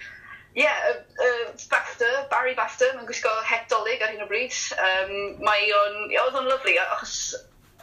Ie, 0.57 0.63
yeah, 0.63 0.93
uh, 1.21 1.51
Baxter, 1.69 2.13
Barry 2.31 2.55
Baxter, 2.57 2.95
mae'n 2.97 3.05
gwisgo 3.05 3.29
het 3.45 3.67
dolyg 3.69 4.01
ar 4.01 4.15
hyn 4.15 4.25
o 4.25 4.29
bryd. 4.31 4.57
Um, 4.81 5.13
mae 5.45 5.67
o'n, 5.77 5.99
oedd 6.23 6.39
o'n 6.41 6.49
lyflu, 6.49 6.73
achos 6.81 7.17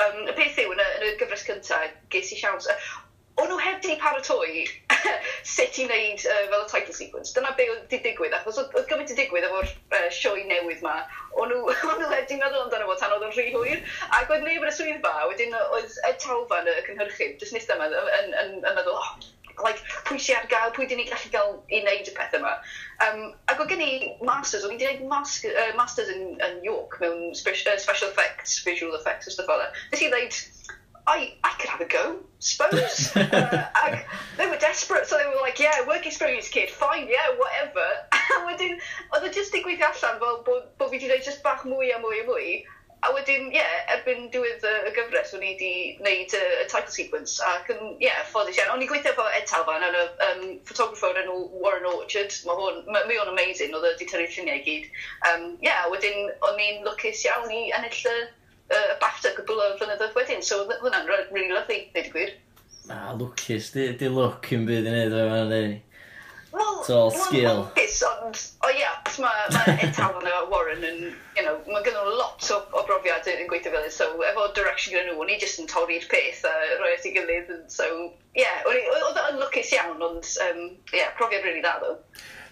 um, 0.01 0.23
y 0.25 0.33
peth 0.33 0.57
yw, 0.63 0.73
yn 0.73 0.81
y, 0.81 0.87
yn 0.97 1.05
y 1.11 1.15
gyfres 1.19 1.45
cyntaf, 1.45 1.93
ges 2.15 2.31
i 2.33 2.39
siawns, 2.39 2.71
o'n 3.41 3.49
nhw 3.49 3.59
heb 3.61 3.77
di 3.81 3.93
paratoi 4.01 4.65
sut 5.53 5.77
i 5.81 5.85
wneud 5.85 6.25
uh, 6.29 6.39
fel 6.49 6.65
y 6.65 6.71
title 6.71 6.97
sequence. 6.97 7.35
Dyna 7.35 7.53
be 7.57 7.69
oedd 7.75 7.85
di 7.93 7.99
digwydd, 8.07 8.33
achos 8.39 8.57
oedd 8.63 8.89
gymaint 8.89 9.13
i 9.13 9.17
digwydd 9.17 9.47
efo'r 9.51 9.69
e, 9.69 9.75
uh, 9.99 10.09
sioe 10.17 10.43
newydd 10.49 10.81
ma. 10.85 10.95
O'n 11.37 11.53
nhw, 11.53 11.77
on 11.91 12.01
nhw 12.01 12.09
heb 12.13 12.25
di 12.29 12.39
meddwl 12.41 12.65
amdano 12.65 12.89
fo 12.89 12.97
tan 13.01 13.13
oedd 13.15 13.27
o'n 13.29 13.37
rhy 13.37 13.47
hwyr. 13.53 13.85
Ac 14.17 14.33
oedd 14.33 14.45
neb 14.45 14.65
yn 14.65 14.73
y 14.73 14.75
swyddfa, 14.79 15.13
wedyn 15.29 15.53
oedd 15.61 15.97
Ed 16.09 16.19
Talfan 16.25 16.73
y 16.73 16.77
cynhyrchydd, 16.89 17.37
jyst 17.41 17.57
nes 17.57 17.69
yma, 17.77 17.89
yn, 17.89 18.11
yn, 18.19 18.35
yn, 18.43 18.59
yn 18.61 18.81
meddwl, 18.81 18.97
oh, 18.97 19.31
like, 19.61 19.81
pwy 20.07 20.19
sy'n 20.19 20.39
ar 20.39 20.47
gael, 20.51 20.73
pwy 20.75 20.87
dyn 20.89 21.01
ni 21.01 21.07
gallu 21.09 21.31
gael 21.33 21.53
i 21.69 21.81
wneud 21.83 22.09
y 22.09 22.15
pethau 22.17 22.41
yma. 22.41 22.53
Um, 23.05 23.21
ac 23.51 23.61
oedd 23.61 23.73
gen 23.73 23.83
i 23.85 23.91
masters, 24.25 24.65
o'n 24.65 24.73
i 24.73 24.77
wedi 24.77 24.87
gwneud 24.87 25.11
mas, 25.11 25.37
uh, 25.49 25.69
masters 25.79 26.09
yn, 26.13 26.33
yn 26.47 26.59
York 26.65 26.99
mewn 27.03 27.33
special, 27.37 27.73
uh, 27.73 27.81
special 27.81 28.09
effects, 28.13 28.59
visual 28.65 28.95
effects 28.99 29.29
a 29.29 29.35
stuff 29.35 29.51
like 29.51 29.61
that. 29.65 29.81
Nes 29.93 30.05
i 30.05 30.11
ddeud, 30.13 30.41
I, 31.05 31.33
I 31.43 31.51
could 31.59 31.69
have 31.69 31.81
a 31.81 31.85
go, 31.85 32.19
suppose. 32.39 33.11
uh, 33.15 33.67
I, 33.75 34.05
they 34.37 34.47
were 34.47 34.57
desperate, 34.57 35.07
so 35.07 35.17
they 35.17 35.25
were 35.25 35.41
like, 35.41 35.59
yeah, 35.59 35.85
work 35.85 36.05
experience 36.05 36.47
kid, 36.47 36.69
fine, 36.69 37.07
yeah, 37.09 37.35
whatever. 37.37 37.87
a 38.37 38.45
wedyn, 38.47 38.79
oedd 39.13 39.27
e 39.27 39.33
just 39.35 39.53
digwydd 39.53 39.83
allan 39.83 40.21
fel 40.21 40.39
bod, 40.47 40.69
bod 40.79 40.93
fi 40.93 40.97
wedi 40.97 41.09
gwneud 41.09 41.27
just 41.27 41.43
bach 41.43 41.65
mwy 41.67 41.91
a 41.91 41.99
mwy 41.99 42.23
a 42.23 42.29
mwy. 42.29 42.47
A 43.03 43.09
wedyn, 43.11 43.49
ie, 43.51 43.57
yeah, 43.57 43.73
erbyn 43.91 44.29
diwedd 44.31 44.63
y, 44.63 44.73
y 44.87 44.91
gyfres, 44.95 45.33
o'n 45.35 45.41
i 45.43 45.49
wedi 45.51 45.71
gwneud 45.97 46.35
y, 46.37 46.41
y, 46.61 46.67
title 46.71 46.93
sequence. 46.93 47.35
Ac 47.43 47.71
yn, 47.73 47.81
ie, 47.97 48.05
yeah, 48.05 48.21
ffodus 48.29 48.59
iawn. 48.59 48.71
O'n 48.77 48.85
i 48.85 48.87
gweithio 48.87 49.11
efo 49.11 49.25
Ed 49.35 49.49
Talfan 49.49 49.83
yn 49.89 49.97
y 49.99 50.03
um, 50.27 50.45
photographer 50.69 51.19
yn 51.19 51.31
Warren 51.59 51.89
Orchard. 51.89 52.37
Mae 52.47 52.59
hwn, 52.61 52.79
mae 52.95 53.19
o'n 53.19 53.33
amazing, 53.33 53.75
oedd 53.75 53.89
e 53.89 53.91
wedi 53.91 54.07
tyrru'r 54.07 54.31
lluniau 54.37 54.61
i 54.61 54.63
gyd. 54.67 54.87
Um, 55.29 55.49
ie, 55.57 55.67
yeah, 55.67 55.83
wedyn 55.91 56.31
o'n 56.47 56.63
i'n 56.63 56.87
lwcus 56.87 57.25
iawn 57.27 57.51
i 57.51 57.65
ennill 57.75 57.99
y, 58.13 58.17
y 58.71 58.83
BAFTA 59.03 59.35
gwbl 59.39 59.65
o 59.65 59.69
flynyddoedd 59.81 60.15
wedyn. 60.21 60.45
So, 60.45 60.63
hwnna'n 60.71 61.11
really 61.35 61.51
lovely, 61.51 61.87
dweud 61.91 62.07
y 62.07 62.15
gwir. 62.15 62.35
A, 62.87 63.01
lwcus. 63.19 63.73
Di, 63.75 63.91
di 63.99 64.11
lwc 64.11 64.53
yn 64.55 64.69
byd 64.69 64.87
i 64.87 64.95
wneud 64.95 65.17
o'r 65.19 65.33
fan 65.35 65.57
Well, 66.53 66.81
It's 66.81 66.89
all 66.91 67.09
skill. 67.09 67.63
Hapus, 67.73 68.03
ond, 68.05 68.41
o 68.61 68.69
ia, 68.69 68.91
mae 69.23 69.47
ma 69.55 69.63
Ed 69.73 69.93
Talon 69.97 70.27
a 70.29 70.43
Warren 70.51 70.83
yn, 70.85 70.99
you 71.37 71.45
know, 71.45 71.55
mae 71.65 71.81
gen 71.85 71.97
nhw 71.97 72.13
lot 72.19 72.45
o, 72.53 72.59
o 72.77 72.83
brofiad 72.85 73.25
yn 73.31 73.49
gweithio 73.49 73.73
fel 73.73 73.89
so 73.95 74.11
efo 74.27 74.45
direction 74.53 74.93
gyda 74.93 75.07
nhw, 75.07 75.17
o'n 75.23 75.33
i 75.33 75.39
jyst 75.41 75.63
yn 75.63 75.71
torri'r 75.71 76.05
peth 76.11 76.43
a 76.45 76.53
roi 76.77 76.91
at 76.93 77.07
ei 77.09 77.15
gilydd, 77.15 77.49
so, 77.73 77.89
ie, 78.37 78.43
yeah, 78.43 78.61
oedd 78.69 79.19
yn 79.23 79.41
lwcus 79.41 79.73
iawn, 79.79 80.05
ond, 80.11 80.29
um, 80.45 80.63
yeah, 80.93 81.09
profiad 81.17 81.41
rili 81.41 81.55
really 81.55 81.65
dda, 81.65 81.75
ddo. 81.81 81.97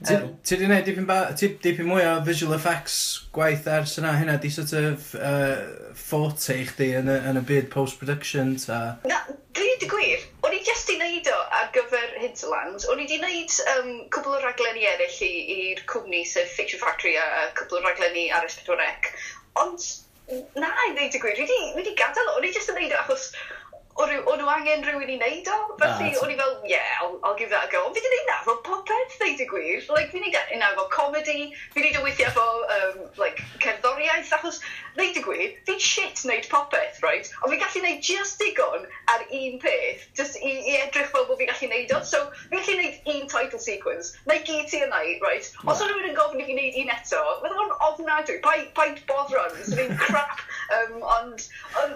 Ti 0.02 0.58
di 0.58 0.66
wneud 0.66 0.88
dipyn, 0.88 1.06
ba, 1.06 1.18
dipyn 1.38 1.86
mwy 1.86 2.02
o 2.10 2.16
visual 2.26 2.56
effects 2.56 2.96
gwaith 3.36 3.68
ers 3.70 4.00
yna 4.02 4.16
hynna? 4.18 4.40
Di 4.42 4.50
sort 4.50 4.74
of 4.74 5.12
uh, 5.14 5.94
forte 5.94 6.56
i 6.58 6.66
chdi 6.66 6.88
yn 6.98 7.12
y, 7.12 7.18
yn 7.30 7.38
y 7.38 7.44
byd 7.46 7.70
post-production 7.74 8.56
ta? 8.64 8.80
Na, 9.06 9.20
dwi 9.54 9.76
di 9.84 9.90
gwir. 9.92 10.26
O'n 10.42 10.58
i 10.58 10.64
just 10.66 10.90
i 10.90 10.98
wneud 10.98 11.30
o 11.30 11.38
ar 11.60 11.70
gyfer 11.76 12.18
Hinterlands. 12.18 12.88
O'n 12.90 13.04
i 13.04 13.06
di 13.12 13.20
wneud 13.22 13.58
um, 13.76 13.92
cwbl 14.16 14.40
o 14.40 14.42
raglenni 14.48 14.90
eraill 14.90 15.22
i'r 15.28 15.86
cwmni 15.92 16.24
sef 16.26 16.50
Fiction 16.58 16.82
Factory 16.82 17.14
a 17.22 17.52
cwbl 17.60 17.84
o 17.84 17.86
raglenni 17.86 18.32
ar 18.34 18.50
S4C. 18.50 19.14
Ond 19.62 19.86
na, 20.58 20.74
i 20.88 20.96
ddeud 20.98 21.14
y 21.14 21.22
gwir, 21.22 21.38
dwi 21.38 21.46
di, 21.46 21.62
dwi 21.76 21.86
di 21.92 21.98
gadael 22.00 22.34
o. 22.34 22.40
O'n 22.40 22.50
i 22.50 22.54
just 22.56 22.74
yn 22.74 22.82
wneud 22.82 22.98
o 22.98 23.04
achos 23.04 23.30
o'n 24.00 24.40
nhw 24.40 24.50
angen 24.52 24.84
rhywun 24.86 25.10
i 25.12 25.18
wneud 25.18 25.50
o. 25.52 25.58
Felly, 25.82 26.12
o'n 26.22 26.32
i 26.32 26.38
fel, 26.40 26.54
yeah, 26.70 27.02
I'll, 27.02 27.18
I'll 27.24 27.38
give 27.38 27.50
that 27.52 27.68
a 27.68 27.72
go. 27.72 27.84
Ond 27.86 27.96
fi 27.96 28.04
di 28.04 28.12
wneud 28.12 28.30
that 28.30 28.44
efo 28.46 28.56
popeth, 28.66 29.18
ddeud 29.20 29.44
y 29.44 29.48
gwir. 29.50 29.84
Like, 29.92 30.12
fi 30.12 30.22
wedi 30.22 30.32
gwneud 30.36 30.64
efo 30.72 30.88
comedy, 30.94 31.52
fi 31.74 31.84
wedi 31.84 32.00
e 32.00 32.04
weithio 32.06 32.30
efo, 32.30 32.46
um, 32.78 33.02
like, 33.20 33.44
cerddoriaeth, 33.64 34.32
achos, 34.38 34.62
ddeud 34.96 35.20
y 35.20 35.24
gwir, 35.26 35.58
fi 35.68 35.78
shit 35.84 36.24
wneud 36.26 36.48
popeth, 36.52 37.02
right? 37.04 37.28
Ond 37.42 37.54
fi'n 37.54 37.64
gallu 37.64 37.84
wneud 37.84 38.06
just 38.08 38.40
digon 38.42 38.88
ar 39.12 39.26
un 39.28 39.60
peth, 39.64 40.08
just 40.18 40.40
i, 40.40 40.54
i 40.72 40.78
edrych 40.86 41.12
fel 41.12 41.28
bod 41.28 41.42
fi'n 41.42 41.52
gallu 41.52 41.72
wneud 41.72 41.96
o. 41.98 42.02
So, 42.08 42.24
fi'n 42.48 42.58
gallu 42.62 42.78
wneud 42.80 43.12
un 43.16 43.28
title 43.36 43.62
sequence, 43.62 44.16
neu 44.32 44.40
gyd 44.48 44.72
ti 44.72 44.84
yna, 44.86 45.04
right? 45.26 45.52
Os 45.66 45.84
o'n 45.84 45.92
rhywun 45.92 46.14
yn 46.14 46.18
gofyn 46.20 46.44
i 46.44 46.48
fi 46.48 46.58
wneud 46.58 46.80
un 46.86 46.96
eto, 46.96 47.22
meddwl 47.44 47.66
o'n 47.66 47.76
ofnadwy, 47.90 48.40
paid 48.46 49.04
bothron, 49.12 49.60
sy'n 49.68 49.84
fi'n 49.84 50.00
crap. 50.08 50.40
Um, 50.72 51.02
ond, 51.04 51.42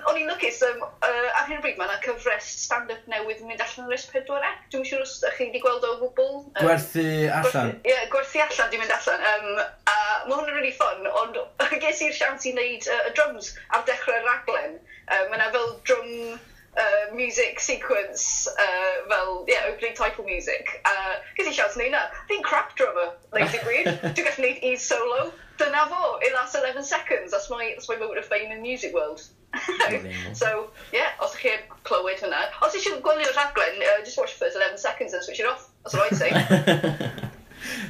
o'n 0.09 0.17
i'n 0.19 0.27
lwcus, 0.27 0.57
um, 0.67 0.81
uh, 0.83 1.27
ar 1.39 1.45
hyn 1.47 1.61
o 1.61 1.63
bryd 1.63 1.77
mae 1.85 1.93
yna 1.93 2.01
cyfres 2.01 2.47
stand-up 2.65 3.05
newydd 3.11 3.41
yn 3.43 3.49
mynd 3.51 3.61
allan 3.61 3.91
ar 3.91 3.99
S4C. 3.99 4.51
Dwi'n 4.73 4.87
siŵr 4.89 5.03
os 5.03 5.13
ydych 5.19 5.37
chi 5.37 5.47
wedi 5.49 5.61
gweld 5.61 5.85
o 5.85 5.91
gwbl. 6.01 6.31
Um, 6.41 6.57
gwerthu 6.57 7.05
allan. 7.39 7.71
Ie, 7.83 7.91
yeah, 7.91 8.07
gwerthu 8.13 8.41
allan 8.41 8.71
di 8.71 8.81
mynd 8.81 8.95
allan. 8.95 9.27
Um, 9.31 9.61
a 9.91 9.97
mae 10.25 10.33
hwn 10.39 10.49
yn 10.49 10.57
really 10.57 10.73
fun, 10.79 11.05
ond 11.21 11.39
ges 11.85 12.01
i'r 12.05 12.17
siawns 12.17 12.49
i 12.49 12.55
wneud 12.55 12.89
uh, 12.89 12.99
y 13.09 13.13
drums 13.17 13.53
ar 13.69 13.85
dechrau'r 13.89 14.25
raglen. 14.25 14.77
Um, 15.05 15.29
mae 15.29 15.37
yna 15.37 15.51
fel 15.53 15.71
drum 15.85 16.11
uh, 16.33 17.05
music 17.13 17.61
sequence, 17.61 18.49
uh, 18.57 19.07
fel, 19.11 19.45
yeah, 19.47 19.69
opening 19.69 19.93
title 19.93 20.25
music. 20.25 20.79
Uh, 20.89 21.21
Gysi 21.37 21.53
siawns 21.59 21.77
yn 21.77 21.85
neud 21.85 21.97
na. 21.97 22.05
Fi'n 22.31 22.45
crap 22.45 22.73
drummer, 22.79 23.13
like 23.35 23.53
gwir. 23.61 23.91
Dwi'n 24.15 24.31
gallu 24.31 24.47
neud 24.49 24.69
e 24.71 24.77
solo 24.81 25.25
dyna 25.57 25.85
fo, 25.89 26.17
it 26.21 26.33
lasts 26.33 26.55
11 26.55 26.83
seconds, 26.83 27.31
that's 27.31 27.49
my, 27.49 27.73
that's 27.75 27.89
my 27.89 27.95
moment 27.95 28.19
of 28.19 28.25
fame 28.25 28.51
in 28.51 28.57
the 28.57 28.61
music 28.61 28.93
world. 28.93 29.21
so, 30.33 30.69
yeah, 30.91 31.15
os 31.23 31.35
ydych 31.35 31.45
chi'n 31.45 31.77
clywed 31.87 32.19
hwnna. 32.19 32.41
Os 32.65 32.75
ydych 32.75 32.89
chi'n 32.89 32.99
gwylio'r 33.05 33.31
rhaglen, 33.37 33.79
uh, 33.87 34.01
just 34.03 34.19
watch 34.19 34.35
the 34.35 34.45
first 34.45 34.59
11 34.59 34.77
seconds 34.77 35.13
and 35.13 35.23
switch 35.23 35.39
it 35.39 35.47
off. 35.47 35.69
That's 35.83 35.95
what 35.95 36.11
I 36.11 36.15
say. 36.15 36.31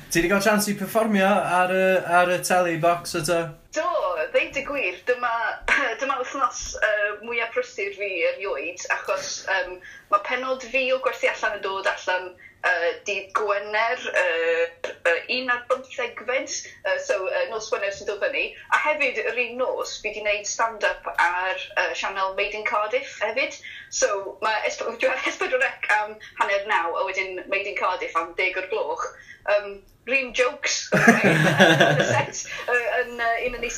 Ti 0.10 0.22
wedi 0.22 0.30
cael 0.32 0.44
chance 0.46 0.70
i 0.72 0.76
performio 0.80 1.28
ar 1.28 1.74
y, 1.74 1.86
ar 2.20 2.30
y 2.32 2.38
telly 2.48 2.78
box 2.80 3.18
eto? 3.20 3.40
Do, 3.76 3.88
ddeud 4.32 4.60
y 4.62 4.64
gwir, 4.68 5.02
dyma, 5.10 5.34
dyma 6.00 6.20
wythnos 6.22 6.62
uh, 6.80 7.10
mwyaf 7.26 7.52
prysur 7.56 7.92
fi 7.98 8.12
erioed, 8.30 8.86
achos 8.96 9.42
um, 9.58 9.76
mae 10.14 10.24
penod 10.28 10.64
fi 10.72 10.86
o 10.96 11.02
gwerthu 11.04 11.32
allan 11.34 11.58
yn 11.58 11.66
dod 11.66 11.90
allan 11.92 12.30
uh, 12.70 12.88
dydd 13.08 13.32
Gwener, 13.38 14.02
uh, 14.22 14.90
uh, 14.92 15.20
un 15.38 15.52
ar 15.54 15.64
bymthegfed, 15.70 16.56
uh, 16.86 16.98
so 17.08 17.28
uh, 17.28 17.46
nos 17.52 17.70
Gwener 17.72 17.94
sy'n 17.94 18.10
dod 18.10 18.24
fyny. 18.24 18.46
A 18.76 18.82
hefyd, 18.88 19.22
yr 19.32 19.42
un 19.46 19.58
nos, 19.62 19.98
fi 20.02 20.10
wedi 20.10 20.24
gwneud 20.24 20.50
stand-up 20.50 21.08
ar 21.14 21.62
uh, 21.78 21.92
sianel 21.94 22.36
Made 22.40 22.58
in 22.58 22.66
Cardiff 22.68 23.20
hefyd. 23.24 23.60
So, 23.90 24.38
mae 24.44 24.66
Esbydwrec 24.68 25.90
am 26.00 26.18
hanner 26.42 26.66
naw, 26.72 26.98
a 27.00 27.06
wedyn 27.08 27.46
Made 27.48 27.72
in 27.72 27.80
Cardiff 27.80 28.18
am 28.20 28.34
deg 28.40 28.58
o'r 28.60 28.70
gloch 28.74 29.08
um, 29.52 29.82
ream 30.08 30.34
jokes 30.34 30.90
right? 30.94 31.24
the 31.24 32.04
set 32.04 32.46
uh, 32.70 33.02
yn, 33.02 33.20
uh, 33.20 33.48
un 33.48 33.58
yn 33.58 33.66
uh, 33.66 33.70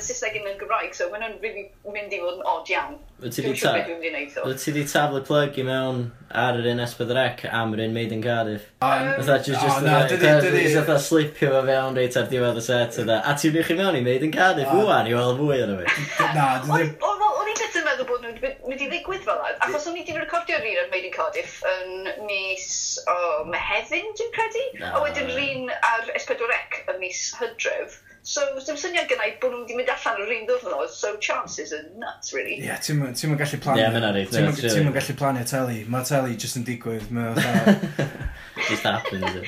Saesneg 0.00 0.38
un 0.40 0.48
yn 0.52 0.58
Gymraeg, 0.60 0.94
so 0.96 1.10
maen 1.12 1.24
nhw'n 1.24 1.38
really 1.44 1.66
mynd 1.84 2.14
i 2.14 2.20
fod 2.22 2.38
yn 2.38 2.46
odd 2.54 2.72
iawn. 2.72 2.98
Dwi'n 3.20 3.36
siŵr 3.36 3.52
beth 3.52 3.88
dwi'n 3.88 4.00
mynd 4.00 4.08
i 4.08 4.12
wneud 4.14 4.38
o. 4.40 4.46
Wyt 4.48 4.64
ti 4.64 4.74
di 4.76 4.84
taflu 4.88 5.24
plug 5.28 5.60
i 5.60 5.66
mewn 5.68 6.06
ar 6.44 6.60
yr 6.60 6.70
un 6.72 6.84
S4C 6.86 7.50
am 7.52 7.76
yr 7.76 7.84
un 7.86 7.96
Made 7.96 8.16
in 8.16 8.24
Cardiff? 8.24 8.70
Fytha, 9.18 9.38
just, 9.44 9.60
just, 9.60 9.84
just, 10.20 10.76
fatha 10.78 10.98
slipio 11.02 11.50
fe 11.54 11.62
fewn 11.68 11.98
reit 11.98 12.18
ar 12.20 12.28
diwedd 12.30 12.60
y 12.60 12.64
set 12.64 12.98
yna. 13.02 13.20
A 13.24 13.34
ti'n 13.38 13.54
rhywch 13.54 13.72
i 13.74 13.78
mewn 13.78 13.98
i 13.98 14.02
wneud 14.04 14.26
yn 14.28 14.34
Cardiff 14.34 14.72
wwan 14.74 15.10
i 15.10 15.16
weld 15.16 15.40
fwy 15.40 15.60
yna 15.64 15.80
fi. 15.82 16.06
Na, 16.36 16.46
O'n 16.64 17.50
i'n 17.50 17.58
gyda'n 17.60 17.84
meddwl 17.88 18.08
bod 18.08 18.24
nhw'n 18.24 18.38
mynd 18.70 18.86
i 18.86 18.88
ddigwydd 18.88 19.26
fel 19.26 19.42
yna, 19.42 19.56
achos 19.66 19.88
o'n 19.90 19.98
i 19.98 20.02
wedi 20.02 20.16
recordio 20.16 20.60
rhywun 20.62 20.80
ar 20.84 20.90
Made 20.94 21.10
in 21.10 21.14
Cardiff 21.14 21.60
yn 21.74 22.08
mis 22.28 22.70
o 23.10 23.18
Mehefin, 23.50 24.10
dwi'n 24.16 24.34
credu, 24.38 24.64
a 24.88 25.04
wedyn 25.04 25.30
rhywun 25.34 25.70
ar 25.76 26.10
S4C 26.16 26.88
yn 26.94 27.00
mis 27.02 27.28
Hydref. 27.40 28.00
So, 28.24 28.40
dim 28.64 28.78
syniad 28.80 29.04
gynnau 29.10 29.34
bod 29.42 29.52
nhw 29.52 29.58
wedi 29.66 29.74
mynd 29.76 29.90
allan 29.92 30.22
yr 30.24 30.30
un 30.32 30.46
ddwrnod, 30.48 30.88
so 30.88 31.10
chances 31.20 31.74
are 31.76 31.84
nuts, 32.00 32.32
really. 32.32 32.54
Ie, 32.56 32.70
yeah, 32.70 32.80
ti'n 32.80 33.02
gallu 33.04 33.58
plannu. 33.60 33.76
Ie, 33.76 33.82
yeah, 33.82 33.92
mae'n 33.92 34.06
arif. 34.08 34.32
Ti'n 34.32 34.88
gallu 34.94 35.16
plannu 35.20 35.42
teli. 35.50 35.82
Mae 35.92 36.08
teli 36.08 36.38
just 36.40 36.56
yn 36.56 36.64
digwydd. 36.64 37.10
Mae 37.12 37.36
Just 38.68 38.82
happens 38.82 39.34
it. 39.34 39.46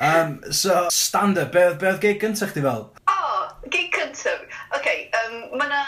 Um, 0.00 0.40
so, 0.50 0.88
stand-up, 0.90 1.52
be, 1.52 1.66
be 1.76 1.90
oedd 1.92 2.00
gig 2.00 2.22
gyntaf 2.22 2.54
chdi 2.54 2.64
fel? 2.64 2.86
O, 3.04 3.12
oh, 3.12 3.68
gig 3.68 3.92
cyntaf. 3.92 4.40
Oce, 4.40 4.80
okay, 4.80 5.10
um, 5.22 5.58
mae 5.58 5.68
yna... 5.68 5.84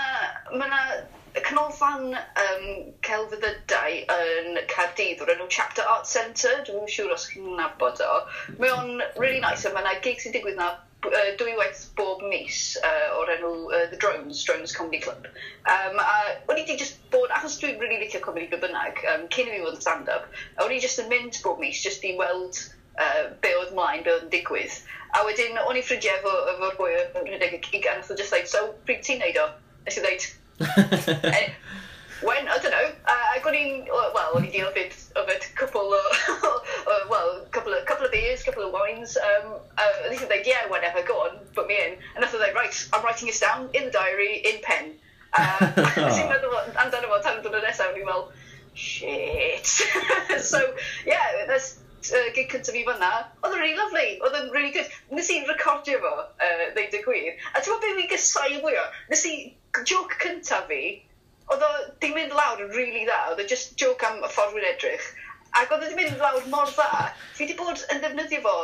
ma 0.58 0.68
na 0.68 0.84
canolfan 1.40 2.12
um, 2.12 2.64
celfyddydau 3.06 3.94
yn 4.12 4.58
Cardydd 4.68 5.22
o'r 5.24 5.32
enw 5.32 5.46
Chapter 5.48 5.86
Art 5.88 6.08
Centre, 6.08 6.58
dwi'n 6.66 6.90
siŵr 6.92 7.14
os 7.14 7.24
chi'n 7.30 7.54
nabod 7.56 8.02
o. 8.04 8.18
Mae 8.60 8.72
o'n 8.74 9.00
really 9.16 9.40
nice, 9.40 9.64
a 9.64 9.72
mae 9.72 9.84
yna 9.86 9.94
gig 10.04 10.20
sy'n 10.20 10.34
digwydd 10.36 10.60
na 10.60 10.74
uh, 11.06 11.30
dwywaith 11.40 11.84
bob 11.98 12.22
mis 12.30 12.76
uh, 12.84 13.18
o'r 13.18 13.32
enw 13.36 13.52
uh, 13.70 13.86
The 13.90 13.98
Drones, 13.98 14.42
Drones 14.44 14.74
Comedy 14.76 15.00
Club. 15.02 15.26
Um, 15.70 15.98
a 15.98 16.36
o'n 16.50 16.60
i 16.60 16.66
di 16.68 16.76
just 16.78 17.00
bod, 17.14 17.32
achos 17.34 17.58
dwi'n 17.60 17.80
really 17.82 18.00
licio 18.02 18.22
comedy 18.24 18.46
be 18.52 18.60
bynnag, 18.62 19.02
um, 19.14 19.26
cyn 19.34 19.50
i 19.50 19.56
mi 19.56 19.62
fod 19.64 19.78
yn 19.78 19.84
stand-up, 19.84 20.28
o'n 20.62 20.74
i 20.74 20.80
just 20.82 21.02
yn 21.02 21.10
mynd 21.12 21.40
bob 21.44 21.62
mis, 21.62 21.82
just 21.82 22.04
i 22.06 22.14
weld 22.20 22.60
uh, 22.98 23.30
be 23.44 23.54
oedd 23.58 23.74
mlaen, 23.78 24.04
be 24.06 24.14
oedd 24.14 24.28
yn 24.28 24.34
digwydd. 24.34 24.78
A 25.18 25.24
wedyn, 25.28 25.58
o'n 25.66 25.76
i 25.76 25.84
ffrindiau 25.84 26.20
efo, 26.20 26.36
efo'r 26.54 26.78
bwy 26.78 26.94
o'r 27.00 27.26
rhedeg 27.28 27.58
y 27.58 27.62
cig, 27.66 27.88
a 27.88 27.98
nath 27.98 28.12
oedd 28.12 28.22
just 28.22 28.34
like, 28.34 28.48
so, 28.50 28.70
pryd 28.88 29.02
ti'n 29.04 29.20
neud 29.22 29.40
o? 29.42 29.48
Nes 29.86 29.98
i 29.98 30.04
ddeud, 30.04 30.28
e- 31.36 31.48
when, 32.22 32.48
I 32.48 32.58
don't 32.58 32.70
know, 32.70 32.90
uh, 33.06 33.36
ac 33.36 33.46
o'n 33.48 33.56
i'n, 33.58 33.86
well, 33.90 34.34
o'n 34.36 34.46
i 34.46 34.50
di 34.52 34.62
yfyd, 34.62 34.94
yfyd 35.18 35.46
cwpl 35.58 35.94
o, 35.96 36.02
well, 37.10 37.44
couple 37.50 37.74
of, 37.74 37.84
couple 37.86 38.06
of 38.06 38.12
beers, 38.12 38.42
couple 38.42 38.64
of 38.66 38.72
wines, 38.72 39.16
um, 39.16 39.54
uh, 39.76 40.08
they 40.08 40.16
said, 40.16 40.30
like, 40.30 40.46
yeah, 40.46 40.68
whatever, 40.68 41.02
go 41.06 41.18
on, 41.26 41.38
put 41.54 41.66
me 41.66 41.76
in. 41.76 41.96
And 42.14 42.24
I 42.24 42.28
thought, 42.28 42.40
like, 42.40 42.54
right, 42.54 42.74
I'm 42.92 43.04
writing 43.04 43.26
this 43.26 43.40
down 43.40 43.68
in 43.74 43.86
the 43.86 43.90
diary, 43.90 44.42
in 44.44 44.60
pen. 44.62 44.94
Uh, 45.32 45.72
Nes 45.76 46.18
i'n 46.20 46.28
meddwl 46.28 46.58
amdano 46.76 47.08
fo 47.08 47.20
tan 47.24 47.40
dwi'n 47.44 47.62
nesaf, 47.64 47.92
o'n 47.92 48.00
i'n 48.00 48.08
meddwl, 48.08 48.26
shit. 48.74 49.72
so, 50.52 50.60
yeah, 51.08 51.46
that's, 51.48 51.78
uh, 52.12 52.28
gig 52.36 52.52
cyntaf 52.52 52.76
fi 52.76 52.84
fanna, 52.88 53.12
oedd 53.42 53.56
yn 53.56 53.62
really 53.62 53.78
lovely, 53.78 54.18
oedd 54.20 54.36
yn 54.42 54.52
really 54.54 54.74
good. 54.76 54.92
Nes 55.10 55.30
i'n 55.32 55.48
recordio 55.48 56.02
fo, 56.04 56.12
uh, 56.28 56.66
ddeud 56.76 56.98
y 57.00 57.02
gwir. 57.06 57.32
A 57.54 57.62
ti'n 57.62 57.72
meddwl 57.72 57.86
beth 57.86 57.98
fi'n 58.02 58.12
gysau 58.12 58.60
fwy 58.66 58.76
o? 58.78 58.84
Nes 59.10 59.24
i, 59.30 59.34
joke 59.88 60.20
cyntaf 60.20 60.68
fi, 60.68 60.84
oedd 61.52 61.64
o 61.66 61.72
di 62.02 62.12
mynd 62.14 62.36
lawr 62.36 62.62
yn 62.64 62.72
really 62.76 63.04
dda, 63.06 63.18
oedd 63.32 63.42
o 63.42 63.48
just 63.48 63.76
joke 63.80 64.06
am 64.08 64.22
y 64.22 64.30
ffordd 64.32 64.56
wy'n 64.56 64.70
edrych. 64.72 65.10
Ac 65.58 65.72
oedd 65.74 65.84
o 65.84 65.90
di 65.90 65.98
mynd 65.98 66.22
lawr 66.22 66.46
mor 66.52 66.70
dda, 66.72 67.10
fi 67.34 67.44
wedi 67.44 67.58
bod 67.58 67.82
yn 67.92 68.00
ddefnyddio 68.02 68.40
fo 68.46 68.54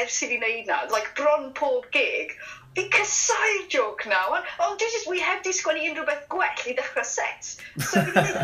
ers 0.00 0.20
i 0.24 0.28
fi 0.32 0.38
wneud 0.40 0.68
na, 0.68 0.82
like 0.92 1.14
bron 1.18 1.48
pob 1.56 1.86
gig, 1.94 2.34
fi 2.74 2.84
cysau'r 2.96 3.64
joc 3.70 4.04
na, 4.10 4.20
ond 4.34 4.52
oh, 4.66 4.76
just, 4.80 5.08
we 5.10 5.22
heb 5.22 5.44
di 5.46 5.54
sgwennu 5.54 5.86
unrhyw 5.90 6.06
beth 6.08 6.26
gwell 6.32 6.68
i 6.68 6.76
ddechrau 6.76 7.06
set. 7.06 7.54
So 7.78 8.02
fi 8.02 8.18
wedi 8.18 8.36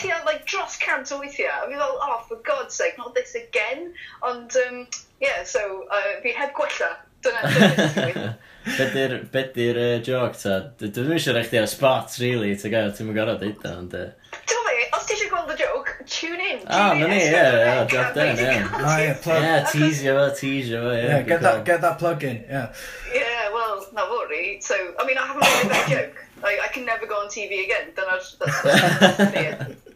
tua 0.00 0.20
like, 0.28 0.46
dros 0.52 0.78
cant 0.84 1.12
o 1.14 1.20
weithiau, 1.22 1.64
a 1.64 1.72
fi 1.72 1.82
fel, 1.82 1.98
oh, 2.06 2.22
for 2.28 2.42
God's 2.50 2.76
sake, 2.76 2.98
not 3.00 3.14
this 3.14 3.34
again. 3.34 3.92
Ond, 4.22 4.58
um, 4.66 4.86
yeah, 5.24 5.44
so 5.44 5.86
uh, 5.90 6.18
fi 6.22 6.36
heb 6.36 6.54
gwella 6.58 6.96
Dyna. 7.24 8.36
Bedy'r 8.68 9.14
be 9.32 9.66
uh, 9.72 9.98
joc 10.04 10.36
ta? 10.38 10.58
Dwi'n 10.78 11.14
eisiau 11.16 11.34
rhaid 11.34 11.48
chdi 11.48 11.60
ar 11.62 11.68
spot, 11.70 12.14
really, 12.22 12.52
ti'n 12.60 12.74
gael, 12.74 12.92
ti'n 12.94 13.10
gorau 13.16 13.38
deud 13.40 13.64
o, 13.64 13.72
ond... 13.80 13.96
Uh... 13.96 14.36
Dwi, 14.52 14.84
os 14.94 15.08
ti 15.08 15.16
eisiau 15.16 15.32
gweld 15.32 15.54
y 15.54 15.58
joc, 15.62 15.90
tune 16.04 16.46
in. 16.52 16.62
Ah, 16.66 16.92
na 16.94 17.08
ni, 17.10 17.18
ie, 17.24 17.32
ie, 17.32 17.74
joc 17.94 18.14
den, 18.18 18.42
ie. 18.44 18.54
Ah, 18.78 19.00
ie, 19.02 19.16
plug. 19.24 19.48
Ie, 19.48 19.56
teasio 19.72 20.14
fo, 20.18 20.28
teasio 20.38 20.84
fo, 20.84 20.94
ie. 20.94 21.18
Get 21.30 21.42
that, 21.46 21.64
get 21.66 21.82
that 21.86 21.98
plug 22.02 22.24
in, 22.28 22.44
yeah. 22.46 22.70
Yeah, 23.14 23.50
well, 23.54 23.82
not 23.94 24.10
worry. 24.10 24.58
So, 24.60 24.76
I 24.98 25.06
mean, 25.06 25.18
I 25.18 25.26
haven't 25.26 25.48
made 25.48 25.72
that 25.74 25.88
joke. 25.88 26.24
Like, 26.42 26.60
I 26.62 26.68
can 26.68 26.84
never 26.84 27.06
go 27.06 27.22
on 27.24 27.28
TV 27.28 27.64
again. 27.64 27.92
Dyna'r, 27.96 28.38
that's 28.38 28.62
the 28.62 29.76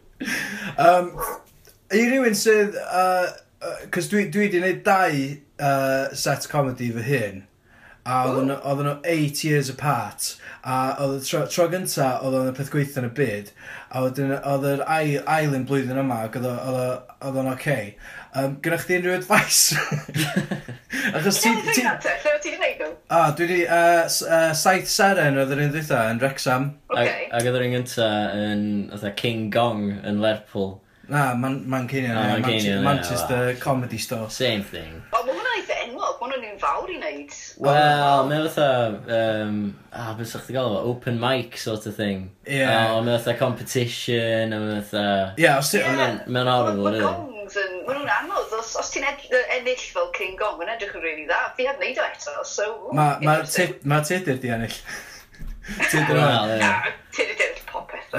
Um, 0.77 1.19
I 1.91 1.97
rywun 2.09 2.35
sydd, 2.39 2.75
uh, 2.79 3.27
uh 3.61 3.73
cos 3.91 4.07
dwi, 4.11 4.25
dwi 4.31 4.47
wedi 4.47 4.59
gwneud 4.61 4.79
dau 4.85 5.17
uh, 5.63 6.13
set 6.25 6.49
comedy 6.51 6.91
fy 6.91 7.07
hyn 7.07 7.43
A 8.03 8.25
oedden 8.27 8.49
nhw 8.51 8.97
8 9.07 9.43
years 9.47 9.69
apart. 9.71 10.33
A 10.67 10.95
oedd 10.99 11.21
y 11.21 11.27
tro, 11.27 11.45
tro 11.47 11.69
gynta, 11.71 12.07
oedd 12.19 12.35
o'n 12.35 12.49
y 12.49 12.55
peth 12.57 12.71
gweithio 12.73 12.99
yn 12.99 13.07
y 13.07 13.11
byd. 13.15 13.51
A 13.95 14.01
wedyn, 14.03 14.33
oedd 14.35 14.65
yr 14.67 14.83
ail, 14.91 15.21
ail 15.31 15.55
yn 15.55 15.63
blwyddyn 15.69 16.01
yma, 16.01 16.17
ac 16.27 16.35
oedd 16.35 17.39
o'n 17.39 17.51
oce. 17.53 17.77
Um, 18.35 18.57
Gynnwch 18.65 18.89
chi 18.89 18.97
unrhyw 18.97 19.15
advice? 19.15 19.77
Achos 21.15 21.39
ti... 21.39 21.53
Ti 21.69 21.85
wedi 21.85 22.55
gwneud 22.57 22.83
nhw? 22.83 22.91
O, 22.91 23.21
ah, 23.21 23.31
dwi 23.37 23.47
wedi... 23.47 23.61
Uh, 23.71 24.03
uh, 24.03 24.51
saith 24.57 24.91
seren 24.91 25.39
oedd 25.39 25.55
yr 25.55 25.63
un 25.69 25.71
dditha 25.71 26.03
yn 26.11 26.19
Rexham. 26.23 26.73
Okay. 26.91 27.29
Ac 27.31 27.47
oedd 27.47 27.59
yr 27.61 27.67
un 27.69 27.77
gynta 27.77 28.09
yn 28.35 29.13
King 29.15 29.47
Gong 29.53 29.93
yn 30.03 30.19
Lerpool. 30.23 30.81
Na, 31.07 31.33
Mancunian. 31.35 32.15
Man 32.15 32.41
Mancunian. 32.41 32.79
Ah, 32.79 32.83
Manchester 32.83 33.55
Comedy 33.63 33.97
Store. 33.97 34.29
Same 34.29 34.63
thing. 34.63 34.99
O, 35.11 35.23
mae 35.23 35.35
hwnna 35.35 35.52
ddim 36.53 36.61
fawr 36.61 36.91
i 36.91 36.97
wneud. 36.97 37.35
Wel, 37.63 38.25
mae 38.29 38.47
fatha, 38.47 38.67
um, 39.17 39.59
ah, 39.91 40.13
beth 40.17 40.29
sa'ch 40.29 40.47
ti 40.47 40.55
gael 40.55 40.75
o, 40.77 40.81
open 40.91 41.19
mic 41.21 41.57
sort 41.57 41.85
of 41.87 41.95
thing. 41.95 42.29
Ie. 42.47 42.59
Yeah. 42.59 42.93
Oh, 42.93 43.01
mae 43.03 43.17
fatha 43.17 43.37
competition, 43.39 44.53
a 44.53 44.59
mae 44.59 44.81
fatha... 44.81 45.05
Ie, 45.37 45.49
os 45.57 45.71
ti... 45.73 45.81
Mae'n 45.83 46.51
horrible, 46.51 46.91
really. 46.91 47.05
gongs 47.05 47.57
yn, 47.59 47.79
maen 47.87 48.01
nhw'n 48.01 48.13
anodd, 48.19 48.53
os, 48.59 48.75
os 48.79 48.91
ti'n 48.93 49.07
ennill 49.07 49.87
fel 49.95 50.11
King 50.17 50.37
Gong, 50.39 50.59
mae'n 50.59 50.75
edrych 50.75 50.93
yn 50.99 51.05
really 51.05 51.25
dda, 51.29 51.41
fi 51.57 51.67
heb 51.69 51.81
wneud 51.81 52.03
o 52.03 52.05
eto, 52.11 52.37
so... 52.47 52.69
Mae 52.93 53.17
ma 53.25 53.39
ma 53.89 54.03
tydyr 54.05 54.39
di 54.43 54.53
ennill. 54.53 54.79
Tydyr 55.89 56.17
yna. 56.19 56.57
Na, 56.59 56.71
tydyr 57.15 57.37
di 57.39 57.49
ennill 57.49 57.67
popeth. 57.71 58.17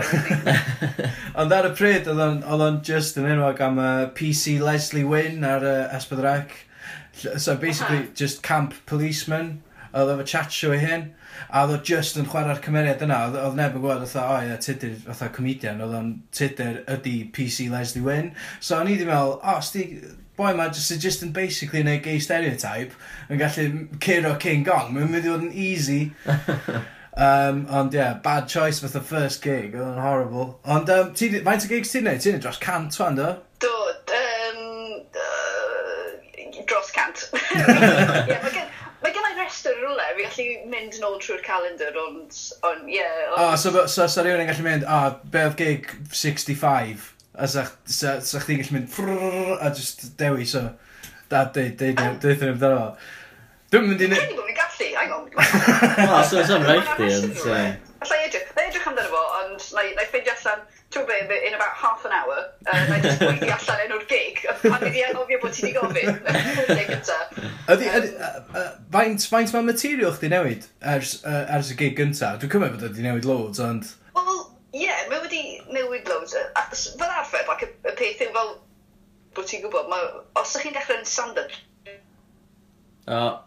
Ond 1.40 1.54
ar 1.54 1.70
y 1.70 1.74
pryd, 1.76 2.10
oedd 2.10 2.66
o'n 2.66 2.82
just 2.86 3.18
yn 3.20 3.30
enwog 3.36 3.60
am 3.64 3.80
uh, 3.82 3.90
PC 4.16 4.58
Leslie 4.62 5.06
Wyn 5.08 5.44
ar 5.46 5.66
uh, 5.66 5.96
Esbydrec. 5.96 6.63
So 7.38 7.56
basically, 7.56 8.09
just 8.14 8.42
camp 8.42 8.75
policeman, 8.87 9.62
oedd 9.94 10.11
efo 10.11 10.26
chat 10.26 10.52
show 10.52 10.73
i 10.75 10.80
hyn, 10.83 11.06
a 11.47 11.62
oedd 11.62 11.76
o 11.76 11.78
just 11.87 12.18
yn 12.18 12.26
chwarae'r 12.30 12.61
cymeriad 12.64 13.02
yna, 13.06 13.21
oedd, 13.28 13.38
oedd 13.38 13.56
neb 13.59 13.76
yn 13.78 13.85
gwybod, 13.85 14.02
oedd 14.02 14.16
o, 14.18 14.25
o 14.26 14.40
ia, 14.42 14.59
tudur, 14.62 14.97
oedd 15.06 15.23
o 15.23 15.30
comedian, 15.37 15.83
oedd 15.85 15.94
o'n 15.99 16.11
tudur 16.35 16.80
ydi 16.97 17.14
PC 17.35 17.68
Leslie 17.73 18.02
Wynn. 18.04 18.33
So 18.59 18.80
o'n 18.80 18.90
i 18.90 18.97
wedi 18.97 19.06
meddwl, 19.09 19.37
o, 19.38 19.54
oh, 19.54 19.62
sti, 19.62 19.85
boi 20.38 20.50
ma, 20.59 20.66
just, 20.75 20.97
just 21.02 21.23
yn 21.26 21.30
basically 21.37 21.85
neu 21.87 22.02
gay 22.02 22.18
stereotype, 22.23 22.99
yn 23.30 23.40
gallu 23.40 23.68
curo 24.02 24.35
King 24.42 24.66
Gong. 24.66 24.90
mae'n 24.97 25.14
mynd 25.14 25.23
i 25.23 25.30
fod 25.30 25.49
yn 25.49 25.56
easy. 25.68 26.02
Um, 27.14 27.68
ond 27.71 27.94
ie, 27.94 28.00
yeah, 28.00 28.16
bad 28.18 28.49
choice 28.50 28.80
fath 28.83 28.97
o 28.99 29.00
first 29.06 29.38
gig, 29.44 29.76
oedd 29.76 29.87
yn 29.87 30.00
horrible. 30.02 30.49
Ond 30.66 30.88
um, 30.90 31.12
faint 31.14 31.62
o 31.62 31.68
gigs 31.71 31.92
ti'n 31.94 32.09
neud? 32.09 32.18
Ti'n 32.18 32.35
neud 32.35 32.42
dros 32.42 32.59
cant 32.59 32.99
fan, 32.99 33.14
do? 33.14 33.28
Do, 33.62 33.71
um, 34.16 34.64
uh, 35.14 35.53
Brilliant! 37.30 38.28
yeah, 38.28 38.42
mae 38.42 38.52
gen, 38.54 38.68
ma 39.02 39.12
gen 39.14 39.28
i'n 39.30 39.40
restr 39.42 39.75
rhywle, 39.80 40.06
fi 40.16 40.26
gallu 40.26 40.71
mynd 40.73 40.99
yn 40.99 41.09
ôl 41.09 41.18
trwy'r 41.23 41.42
calendar, 41.47 41.99
ond, 42.04 42.38
ond, 42.68 42.87
ie. 42.88 42.99
Yeah, 42.99 43.32
ond... 43.32 43.43
Oh, 43.43 43.56
so, 43.60 43.75
so, 43.86 44.06
so 44.10 44.25
rhywun 44.25 44.45
yn 44.45 44.50
gallu 44.50 44.67
mynd, 44.67 44.86
o, 44.86 45.00
oh, 45.00 45.19
be 45.34 45.45
oedd 45.49 45.58
gig 45.60 45.91
65, 46.12 47.10
a 47.34 47.50
sa, 47.50 47.67
sa, 47.84 48.17
sa 48.25 48.43
chdi'n 48.45 48.62
gallu 48.62 48.78
mynd, 48.78 48.91
frrrr, 48.95 49.54
a 49.58 49.73
just 49.75 50.06
dewi, 50.21 50.49
so, 50.49 50.67
da, 51.32 51.47
deud, 51.47 51.76
deud, 51.80 51.99
deud, 52.00 52.19
deud, 52.25 52.41
deud, 52.45 52.65
deud, 52.65 53.12
Dwi'n 53.75 53.88
mynd 53.91 54.02
i... 54.04 54.08
Cyn 54.12 54.30
i 54.30 54.36
bod 54.38 54.47
fi'n 54.47 54.58
gallu, 54.60 54.88
hang 54.95 55.15
on. 55.17 55.25
Wel, 55.34 56.19
so, 56.30 56.43
so'n 56.47 56.67
rhaid 56.69 56.91
i, 57.02 57.08
ond... 57.17 57.80
Alla 58.04 58.19
i 58.21 58.26
edrych 58.28 58.44
ti'n 60.95 61.07
be, 61.09 61.19
in 61.49 61.54
about 61.54 61.75
half 61.80 62.04
an 62.04 62.13
hour, 62.13 62.39
uh, 62.67 62.78
na 62.89 62.97
i 62.97 63.00
just 63.02 63.23
gweithio 63.23 63.57
allan 63.57 63.83
enw'r 63.87 64.07
gig, 64.11 64.41
a 64.50 64.78
mi 64.83 64.93
di 64.95 65.02
anghofio 65.07 65.41
bod 65.43 65.57
ti 65.57 65.67
wedi 65.67 65.75
gofyn, 65.76 66.21
yn 66.76 66.83
gynta. 66.91 67.19
Ydy, 67.75 67.91
um, 67.99 68.71
faint, 68.95 69.26
faint 69.35 69.54
mae 69.57 69.69
material 69.69 70.15
chdi 70.17 70.30
newid 70.33 70.69
ers, 70.95 71.17
uh, 71.26 71.43
ers 71.59 71.75
y 71.75 71.78
gig 71.83 71.99
gynta? 71.99 72.35
Dwi'n 72.41 72.54
cymryd 72.54 72.76
bod 72.76 72.87
wedi 72.89 73.07
newid 73.07 73.28
loads, 73.28 73.63
ond... 73.65 73.91
Wel, 74.17 74.41
ie, 74.73 74.87
yeah, 74.87 75.04
mae 75.11 75.23
wedi 75.26 75.45
newid 75.75 76.09
loads. 76.11 76.39
Fel 76.63 77.11
arfer, 77.11 77.45
like, 77.50 77.71
y 77.85 77.95
peth 77.99 78.25
yw 78.28 78.33
fel, 78.39 78.57
bod 79.37 79.50
ti'n 79.50 79.67
gwybod, 79.67 79.93
ma, 79.93 80.02
os 80.41 80.54
ydych 80.54 80.69
chi'n 80.69 80.78
dechrau'n 80.80 81.09
stand-up, 81.13 81.63
Oh. 83.07 83.41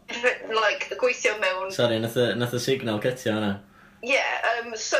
Like, 0.54 0.92
gweithio 1.02 1.40
mewn... 1.42 1.72
Sorry, 1.74 1.98
nath 2.00 2.18
y, 2.18 2.28
nath 2.38 2.54
y 2.54 2.60
signal 2.62 3.00
cytio 3.02 3.34
hwnna. 3.34 3.56
Yeah, 4.06 4.44
um, 4.52 4.76
so 4.78 5.00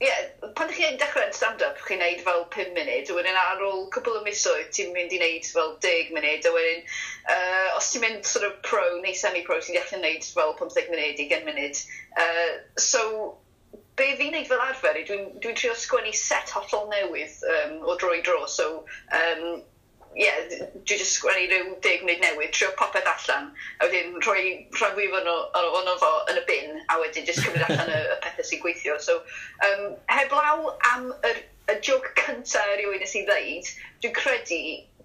yeah, 0.00 0.50
pan 0.56 0.70
ydych 0.70 0.78
chi'n 0.78 0.98
dechrau 1.00 1.26
yn 1.26 1.34
stand-up, 1.36 1.78
chi'n 1.86 2.00
neud 2.02 2.22
fel 2.26 2.44
5 2.54 2.72
munud, 2.76 3.10
a 3.10 3.16
wedyn 3.18 3.38
ar 3.42 3.62
ôl 3.66 3.84
cwbl 3.94 4.18
o 4.20 4.24
misoedd, 4.26 4.70
ti'n 4.74 4.92
mynd 4.96 5.14
i 5.14 5.20
neud 5.22 5.46
fel 5.46 5.76
10 5.84 6.14
munud, 6.16 6.48
a 6.48 6.54
wedyn 6.56 6.82
uh, 7.34 7.76
os 7.76 7.92
ti'n 7.92 8.04
mynd 8.06 8.26
sort 8.28 8.48
of 8.48 8.58
pro 8.66 8.82
neu 9.04 9.14
semi-pro, 9.18 9.60
ti'n 9.62 9.78
gallu 9.78 10.02
neud 10.02 10.26
fel 10.26 10.56
15 10.58 10.90
munud, 10.94 11.22
20 11.22 11.46
munud. 11.48 11.82
Uh, 12.18 12.52
so, 12.80 13.04
be 14.00 14.08
fi'n 14.18 14.32
neud 14.34 14.48
fel 14.50 14.64
arfer, 14.64 15.02
dwi'n 15.06 15.28
dwi 15.44 15.54
trio 15.58 15.74
sgwennu 15.78 16.14
set 16.16 16.50
hollol 16.56 16.88
newydd 16.92 17.42
um, 17.56 17.76
o 17.86 17.98
dro 18.00 18.14
i 18.16 18.22
dro, 18.24 18.40
so 18.50 18.68
um, 19.18 19.62
yeah, 20.16 20.38
dwi 20.84 20.98
just 20.98 21.16
sgwennu 21.16 21.46
rhyw 21.48 21.74
deg 21.84 22.04
munud 22.04 22.22
newydd, 22.24 22.52
trio 22.56 22.70
popeth 22.78 23.08
allan, 23.08 23.50
a 23.80 23.88
wedyn 23.88 24.18
rhoi 24.24 24.44
rhan 24.78 24.94
fwyaf 24.96 25.16
o'n 25.18 25.90
o'n 25.92 26.00
fo 26.02 26.10
yn 26.32 26.40
y 26.40 26.44
bin, 26.48 26.80
a 26.92 26.98
wedyn 27.00 27.26
just 27.28 27.42
cymryd 27.44 27.64
allan 27.68 27.92
y, 27.92 28.00
y 28.14 28.18
pethau 28.24 28.48
sy'n 28.48 28.62
gweithio. 28.64 28.98
So, 29.00 29.20
um, 29.68 29.84
heblaw 30.12 30.68
am 30.92 31.12
y, 31.30 31.34
y 31.72 31.78
jog 31.88 32.08
cyntaf 32.20 32.74
rhywun 32.74 33.00
nes 33.02 33.16
i 33.18 33.24
ddeud, 33.28 33.72
dwi'n 34.04 34.16
credu 34.18 34.60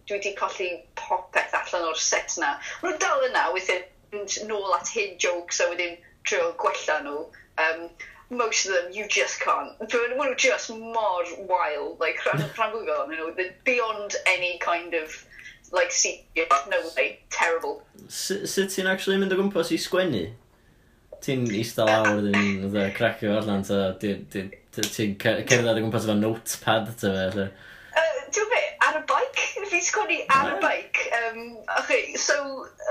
dwi 0.08 0.17
wedi 0.17 0.34
colli 0.39 0.70
popeth 1.00 1.56
allan 1.62 1.89
o'r 1.89 2.04
set 2.10 2.38
na. 2.41 2.56
Mae 2.82 2.93
nhw 2.93 3.00
dal 3.04 3.26
yna, 3.30 3.48
weithiau 3.56 4.48
nôl 4.52 4.76
at 4.76 4.91
hyn 4.96 5.17
jokes 5.20 5.60
a 5.63 5.72
wedyn 5.72 5.98
trio 6.28 6.54
gwella 6.62 7.02
nhw. 7.04 7.26
Um, 7.63 7.89
most 8.30 8.66
of 8.66 8.74
them 8.74 8.92
you 8.92 9.08
just 9.08 9.40
can't. 9.40 9.78
But 9.80 10.18
one 10.18 10.34
just 10.38 10.70
mor 10.70 11.24
wild, 11.40 12.00
like 12.00 12.18
Rangugo, 12.26 13.08
you 13.10 13.18
know, 13.18 13.34
beyond 13.63 14.16
any 14.26 14.58
kind 14.60 14.94
of 14.94 15.26
like 15.72 15.92
serious, 15.92 16.24
no 16.70 16.82
way, 16.96 17.20
terrible. 17.30 17.84
Sut 18.08 18.70
ti'n 18.72 18.88
actually 18.88 19.18
mynd 19.22 19.34
o 19.36 19.40
gwmpas 19.40 19.72
i 19.76 19.80
sgwennu? 19.82 20.26
Ti'n 21.24 21.48
eista 21.60 21.88
lawr 21.88 22.22
ddim, 22.26 22.68
cracio 22.96 23.34
arlan, 23.40 23.66
ti'n 23.68 24.52
cerdded 24.78 25.72
o 25.74 25.82
gwmpas 25.82 26.08
efo 26.08 26.18
notepad, 26.20 26.94
ta 27.02 27.16
fe, 27.36 27.50
ti'n 28.34 28.50
fe, 28.52 28.62
ar 28.88 29.00
y 29.00 29.04
bike? 29.10 29.46
Fi 29.72 29.82
sgwennu 29.84 30.18
ar 30.36 30.52
y 30.54 30.58
bike. 30.63 31.06
Um, 31.20 31.42
okay, 31.80 32.16
so, 32.20 32.38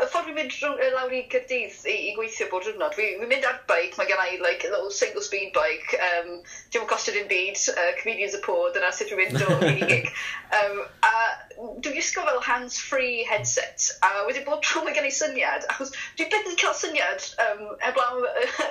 y 0.03 0.07
ffordd 0.11 0.29
fi'n 0.29 0.39
mynd 0.39 0.55
rhwng, 0.57 0.81
lawr 0.97 1.15
i 1.17 1.23
Gyrdydd 1.33 1.79
i, 1.89 1.97
i 2.11 2.15
gweithio 2.17 2.49
bod 2.53 2.69
rhywnod, 2.69 2.97
fi'n 2.99 3.23
fi 3.23 3.31
mynd 3.31 3.49
ar 3.49 3.61
bike, 3.71 3.97
mae 3.99 4.11
gen 4.11 4.23
i 4.25 4.39
like, 4.43 4.67
a 4.67 4.73
little 4.73 4.93
single 4.93 5.25
speed 5.25 5.53
bike, 5.57 5.99
um, 6.11 6.33
dim 6.73 6.85
yn 6.85 6.91
costio 6.91 7.17
dim 7.17 7.29
byd, 7.31 7.61
uh, 7.75 7.93
comedians 8.01 8.37
y 8.39 8.43
pod, 8.47 8.73
dyna 8.77 8.93
sut 8.95 9.13
fi'n 9.13 9.23
mynd 9.23 9.45
o 9.47 9.59
i 9.73 9.91
gig. 9.93 10.11
Um, 10.61 10.83
a 11.07 11.15
dwi'n 11.57 11.99
ysgo 12.01 12.25
fel 12.27 12.41
hands-free 12.45 13.25
headset, 13.29 13.89
a 14.05 14.25
wedi 14.27 14.43
bod 14.45 14.67
mae 14.85 14.95
gen 14.97 15.09
i 15.09 15.13
syniad, 15.15 15.65
achos 15.73 15.93
dwi 16.19 16.29
beth 16.33 16.51
yn 16.51 16.59
cael 16.61 16.77
syniad 16.77 17.25
um, 17.45 17.63
heblaw, 17.85 18.21
uh, 18.29 18.67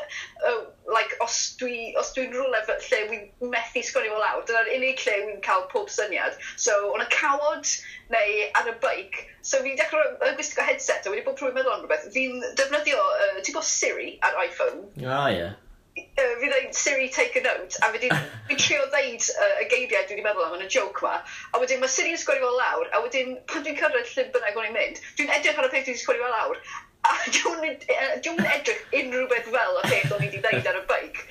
uh, 0.50 0.60
like, 0.94 1.18
os 1.26 1.56
dwi'n 1.62 1.98
os 2.02 2.14
dwi 2.16 2.28
rhywle 2.30 2.62
lle 2.70 3.02
wy'n 3.10 3.52
methu 3.54 3.84
sgwini 3.86 4.14
fel 4.14 4.22
lawr, 4.22 4.46
dyna'r 4.48 4.72
unig 4.78 5.02
lle 5.06 5.18
wy'n 5.26 5.44
cael 5.46 5.68
pob 5.74 5.92
syniad. 5.94 6.38
So, 6.62 6.78
o'n 6.94 7.06
y 7.06 7.10
cawod 7.16 7.74
neu 8.14 8.48
ar 8.62 8.72
y 8.72 8.78
beic, 8.86 9.22
so 9.42 9.64
fi'n 9.66 9.78
dechrau 9.82 10.16
gwisgo 10.38 10.66
headset 10.70 11.06
a 11.06 11.14
wedi 11.14 11.26
bod 11.26 11.40
trwy'n 11.42 11.58
meddwl 11.58 11.78
am 11.80 11.86
rhywbeth, 11.86 12.10
fi'n 12.14 12.42
defnyddio, 12.62 13.02
uh, 13.02 13.38
ti'n 13.42 13.54
gwybod 13.54 13.70
Siri 13.74 14.18
ar 14.26 14.42
iPhone? 14.46 14.90
Ah, 15.02 15.26
oh, 15.26 15.30
ie. 15.34 15.40
Yeah 15.42 15.62
uh, 15.98 16.40
fi 16.40 16.48
dweud 16.50 16.76
Siri 16.76 17.10
take 17.10 17.36
a 17.36 17.42
note, 17.42 17.76
a 17.82 17.90
fi 17.94 18.10
wedi 18.10 18.58
trio 18.62 18.88
ddeud 18.92 19.28
uh, 19.36 19.62
y 19.64 19.68
geiriau 19.72 20.08
dwi 20.08 20.18
wedi 20.18 20.26
meddwl 20.26 20.48
am 20.48 20.58
yn 20.58 20.66
y 20.66 20.72
joke 20.72 21.04
ma, 21.06 21.20
a 21.52 21.62
wedyn 21.62 21.80
mae 21.84 21.92
Siri 21.92 22.16
yn 22.16 22.20
sgwari 22.22 22.44
fel 22.44 22.58
lawr, 22.60 22.90
a 22.92 23.02
wedyn 23.04 23.38
pan 23.52 23.64
dwi'n 23.66 23.78
cyrraedd 23.80 24.12
lle 24.12 24.26
bynnag 24.34 24.60
o'n 24.60 24.68
i'n 24.70 24.76
mynd, 24.76 25.00
dwi'n 25.20 25.32
edrych 25.38 25.62
ar 25.62 25.70
y 25.70 25.72
peth 25.76 25.88
dwi'n 25.88 26.02
sgwari 26.02 26.24
fel 26.24 26.36
lawr, 26.36 26.60
a 27.06 27.14
dwi'n 27.36 28.42
uh, 28.44 28.50
edrych 28.58 28.98
unrhyw 29.02 29.30
beth 29.32 29.52
fel 29.54 29.80
y 29.82 29.86
peth 29.88 30.18
o'n 30.18 30.26
i 30.26 30.32
wedi 30.32 30.44
dweud 30.44 30.72
ar 30.72 30.82
y 30.82 30.84
beic. 30.92 31.22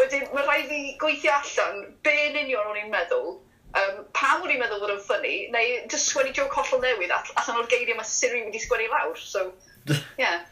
Wedyn, 0.00 0.24
mae 0.32 0.46
rhaid 0.46 0.70
fi 0.70 0.80
gweithio 1.02 1.36
allan, 1.36 1.84
be 2.06 2.16
yn 2.30 2.40
union 2.44 2.72
o'n 2.72 2.80
i'n 2.84 2.90
meddwl, 2.94 3.36
um, 3.82 4.00
pam 4.16 4.46
o'n 4.46 4.54
i'n 4.54 4.62
meddwl 4.62 4.80
fod 4.84 4.96
yn 4.96 5.04
ffynnu, 5.10 5.36
neu 5.52 5.76
just 5.92 6.12
sgwennu 6.12 6.32
joke 6.40 6.56
hollol 6.56 6.84
newydd 6.84 7.14
allan 7.18 7.60
o'r 7.60 7.70
geiriau 7.72 8.00
mae 8.00 8.08
Siri 8.08 8.46
wedi 8.46 8.64
sgwennu 8.64 8.88
lawr, 8.92 9.20
so, 9.20 9.50
yeah. 10.22 10.44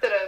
Dyna 0.00 0.24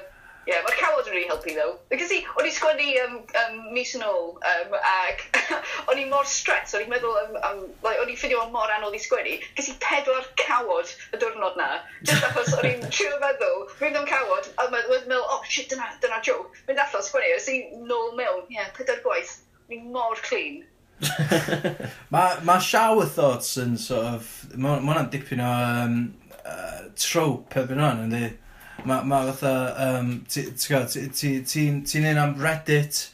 yeah, 0.48 0.62
mae'r 0.64 0.78
cawod 0.80 1.08
yn 1.11 1.14
really 1.14 1.28
helpu 1.28 1.52
ddo. 1.52 1.66
Because 1.92 2.14
i, 2.14 2.22
o'n 2.40 2.46
i 2.48 2.52
sgwennu 2.54 2.87
um, 3.02 3.16
um, 3.42 3.58
mis 3.74 3.92
yn 3.98 4.04
ôl, 4.06 4.30
um, 4.50 4.76
ac 4.78 5.24
o'n 5.92 6.00
i 6.00 6.06
mor 6.08 6.28
stress, 6.28 6.72
o'n 6.76 6.87
i'n 6.87 6.92
meddwl, 6.92 7.18
um, 7.20 7.37
um, 7.44 7.61
like, 7.84 8.00
o'n 8.00 8.08
i'n 8.08 8.16
ffidio 8.20 8.40
o'n 8.40 8.54
mor 8.54 8.72
anodd 8.72 8.96
i 8.96 9.02
sgwennu, 9.04 9.37
ges 9.58 9.68
i 9.72 9.76
pedwar 9.84 10.24
cawod 10.40 10.94
y 11.12 11.20
diwrnod 11.20 11.61
na. 11.61 11.68
Just 12.08 12.24
achos 12.30 12.56
o'n 12.56 12.70
i'n 12.70 12.88
trio 12.88 13.20
meddwl, 13.20 13.68
mynd 13.82 14.00
o'n 14.00 14.08
cawod, 14.08 14.48
a 14.56 14.70
mae'n 14.72 14.88
meddwl, 14.88 15.28
oh 15.37 15.44
shit, 15.44 15.68
dyna, 15.74 15.92
dyna 16.02 16.22
joke. 16.24 16.56
Mynd 16.70 16.80
allan 16.87 17.04
sgwennu, 17.04 17.37
os 17.37 17.52
i 17.52 17.61
nôl 17.84 18.16
mewn, 18.16 18.42
ie, 18.48 18.56
yeah, 18.56 18.72
pedwar 18.78 19.04
gwaith, 19.04 19.37
o'n 19.68 19.78
i'n 19.78 19.87
mor 19.92 20.16
clean. 20.24 20.64
mae 22.11 22.40
ma 22.42 22.56
shower 22.58 23.06
thoughts 23.06 23.52
yn 23.61 23.76
sort 23.78 24.16
of, 24.16 24.30
mae 24.56 24.80
hwnna'n 24.80 25.12
dipyn 25.12 25.44
o 25.44 25.54
um, 25.84 25.98
uh, 26.40 26.87
trope 26.98 27.61
erbyn 27.61 27.84
hwn, 27.84 28.06
yndi? 28.08 28.37
Mae 28.84 29.04
ma 29.04 29.24
fatha, 29.26 29.74
um, 29.82 30.24
ti'n 30.30 30.54
ti, 30.54 31.08
ti, 31.10 31.40
ti, 31.42 31.80
ti 31.82 31.98
un 31.98 32.18
am 32.18 32.34
Reddit? 32.38 33.08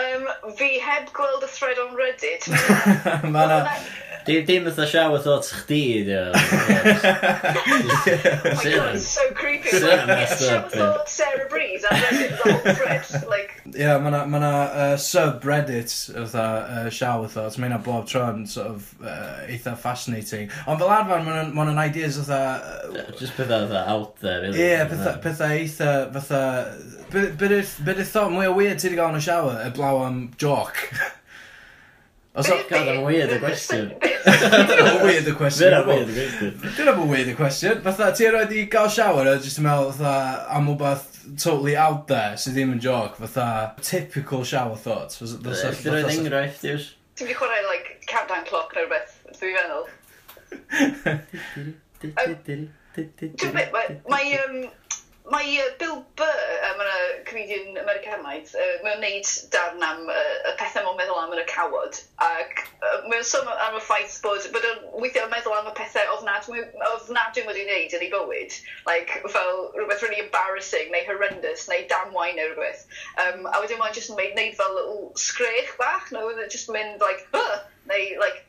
Um, 0.00 0.28
fi 0.56 0.78
heb 0.80 1.10
gweld 1.12 1.44
y 1.44 1.48
thread 1.52 1.78
on 1.78 1.96
Reddit. 1.96 2.48
Mae 3.34 3.46
na... 3.50 3.58
Dim 4.24 4.44
dim 4.46 4.64
fatha 4.64 4.86
shower 4.86 5.18
thoughts 5.18 5.52
chdi, 5.52 6.04
di 6.08 6.14
o. 6.16 6.32
Oh 6.34 6.40
my 8.56 8.64
god, 8.64 8.94
it's 8.94 9.06
so 9.06 9.30
creepy. 9.34 9.78
Like, 9.80 10.08
it's 10.08 10.46
shower 10.46 10.68
thoughts 10.68 11.12
Sarah 11.12 11.48
Breeze, 11.48 11.84
and 11.90 12.02
then 12.02 12.22
it's 12.24 12.42
the 12.42 12.52
whole 12.52 12.74
thread, 12.74 13.28
like 13.28 13.59
yeah, 13.74 13.98
mae 14.02 14.10
na, 14.10 14.24
ma 14.26 14.38
na, 14.42 14.50
uh, 14.62 14.96
subreddit 15.00 15.92
fatha 16.14 16.44
uh, 16.46 16.90
shower 16.90 17.28
thoughts, 17.28 17.58
mae 17.58 17.70
yna 17.70 17.78
bob 17.84 18.08
tro 18.10 18.24
yn 18.32 18.46
sort 18.48 18.72
of, 18.72 18.88
uh, 19.02 19.44
eitha 19.50 19.76
fascinating. 19.78 20.50
Ond 20.66 20.82
fel 20.82 20.92
arfer, 20.94 21.22
mae 21.26 21.46
yna'n 21.66 21.82
ideas 21.84 22.18
fatha... 22.22 22.40
Uh, 22.90 23.06
Just 23.18 23.36
pethau 23.38 23.68
fatha 23.68 23.84
out 23.90 24.16
there, 24.24 24.42
really. 24.42 24.58
Ie, 24.58 24.68
yeah, 24.72 24.88
pethau, 24.90 25.16
pethau 25.22 25.54
eitha 25.60 25.94
fatha... 26.16 26.42
Byd 27.10 27.56
y 27.58 28.04
thought 28.06 28.34
mwy 28.34 28.50
o 28.50 28.58
weird 28.58 28.78
ti 28.80 28.88
wedi 28.88 29.00
gael 29.00 29.14
yn 29.14 29.22
y 29.22 29.24
shower, 29.24 29.62
y 29.66 29.72
blaw 29.76 30.04
am 30.06 30.28
joc. 30.40 30.84
Os 32.40 32.48
o'n 32.48 32.62
gadael 32.70 32.96
yn 32.96 33.04
weird 33.04 33.32
y 33.34 33.38
gwestiwn. 33.42 33.88
Dyna 34.00 34.86
fo 34.86 35.00
weird 35.04 35.26
y 35.28 35.34
cwestiwn. 35.36 35.70
Dyna 35.70 35.80
fo 35.84 35.92
weird 35.92 36.08
y 36.08 36.14
cwestiwn. 36.16 36.54
Dyna 36.78 36.94
fo 36.96 37.04
weird 37.10 37.28
y 37.28 37.34
cwestiwn. 37.36 37.82
Fatha, 37.84 38.06
ti 38.16 38.26
erioed 38.28 38.52
i 38.56 38.62
gael 38.72 38.88
shower 38.94 39.28
a 39.28 39.34
jyst 39.42 39.60
yn 39.60 39.66
meddwl 39.66 39.92
fatha 39.98 40.14
am 40.56 40.70
wbeth 40.72 41.06
totally 41.42 41.76
out 41.76 42.06
there 42.08 42.32
sydd 42.40 42.56
ddim 42.56 42.72
yn 42.76 42.82
joc. 42.84 43.12
Fatha, 43.20 43.46
typical 43.84 44.40
shower 44.48 44.78
thoughts. 44.80 45.20
Ti'n 45.20 45.92
rhoi 45.92 46.16
enghraifft, 46.16 46.64
Iws? 46.72 46.86
Ti'n 47.20 47.28
fi 47.28 47.34
chwarae, 47.36 47.62
like, 47.68 47.88
countdown 48.08 48.44
clock 48.48 48.70
neu 48.76 48.84
rhywbeth, 48.86 49.12
dwi'n 49.36 49.54
feddwl. 49.60 49.84
Mae, 54.08 54.26
um, 54.40 54.56
mae 55.30 55.58
Bill 55.78 56.00
Burr, 56.18 56.40
uh, 56.66 56.70
mae'n 56.78 57.22
comedian 57.28 57.78
Americanaidd, 57.78 58.50
uh, 58.58 58.72
mae'n 58.84 59.02
neud 59.04 59.28
darn 59.54 59.84
am 59.86 60.08
uh, 60.10 60.34
y 60.50 60.54
pethau 60.58 60.84
mae'n 60.86 60.98
meddwl 60.98 61.20
am 61.20 61.34
yn 61.36 61.42
y 61.42 61.46
cawod. 61.50 62.00
Ac 62.26 62.64
uh, 62.82 62.96
mae'n 63.06 63.24
sôn 63.26 63.48
am 63.52 63.78
y 63.78 63.82
ffaith 63.86 64.18
bod, 64.24 64.48
bod 64.54 64.66
yn 64.66 64.82
weithio 65.02 65.28
meddwl 65.30 65.54
am 65.58 65.70
y 65.70 65.74
pethau 65.78 66.16
ofnadwy 66.16 67.46
wedi 67.46 67.64
wneud 67.66 67.96
yn 67.98 68.04
ei 68.06 68.10
bywyd. 68.12 68.58
Like, 68.90 69.14
fel 69.30 69.70
rhywbeth 69.78 70.02
really 70.02 70.22
embarrassing, 70.24 70.90
neu 70.90 71.06
horrendous, 71.06 71.68
neu 71.70 71.86
damwain 71.92 72.36
neu 72.40 72.50
rhywbeth. 72.50 72.84
Um, 73.22 73.46
a 73.46 73.62
wedyn 73.62 73.80
mae'n 73.82 73.94
just 73.96 74.14
made, 74.16 74.34
neud 74.38 74.58
fel 74.58 74.74
little 74.74 75.12
sgrech 75.14 75.76
bach, 75.78 76.10
no, 76.12 76.26
e 76.30 76.50
just 76.50 76.70
mynd 76.74 77.00
like, 77.00 77.26
huh, 77.32 77.62
neu 77.88 78.18
like, 78.18 78.44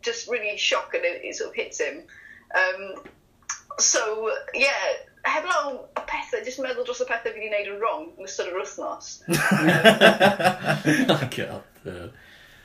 just 0.00 0.30
really 0.30 0.56
shock 0.56 0.94
and 0.94 1.04
it, 1.04 1.20
it 1.24 1.36
sort 1.36 1.50
of 1.50 1.56
hits 1.56 1.80
him. 1.80 2.02
Um, 2.56 3.02
so, 3.78 4.30
yeah, 4.54 5.11
heblaw 5.26 5.74
y 5.78 6.04
pethau, 6.08 6.40
jyst 6.46 6.62
meddwl 6.62 6.86
dros 6.86 7.02
y 7.04 7.06
pethau 7.08 7.30
fi 7.30 7.38
wedi 7.38 7.50
gwneud 7.50 7.70
yn 7.74 7.78
wrong 7.82 8.08
yn 8.16 8.26
ystod 8.26 8.50
yr 8.50 8.58
wythnos. 8.58 9.12
oh, 11.14 11.22
God. 11.36 12.18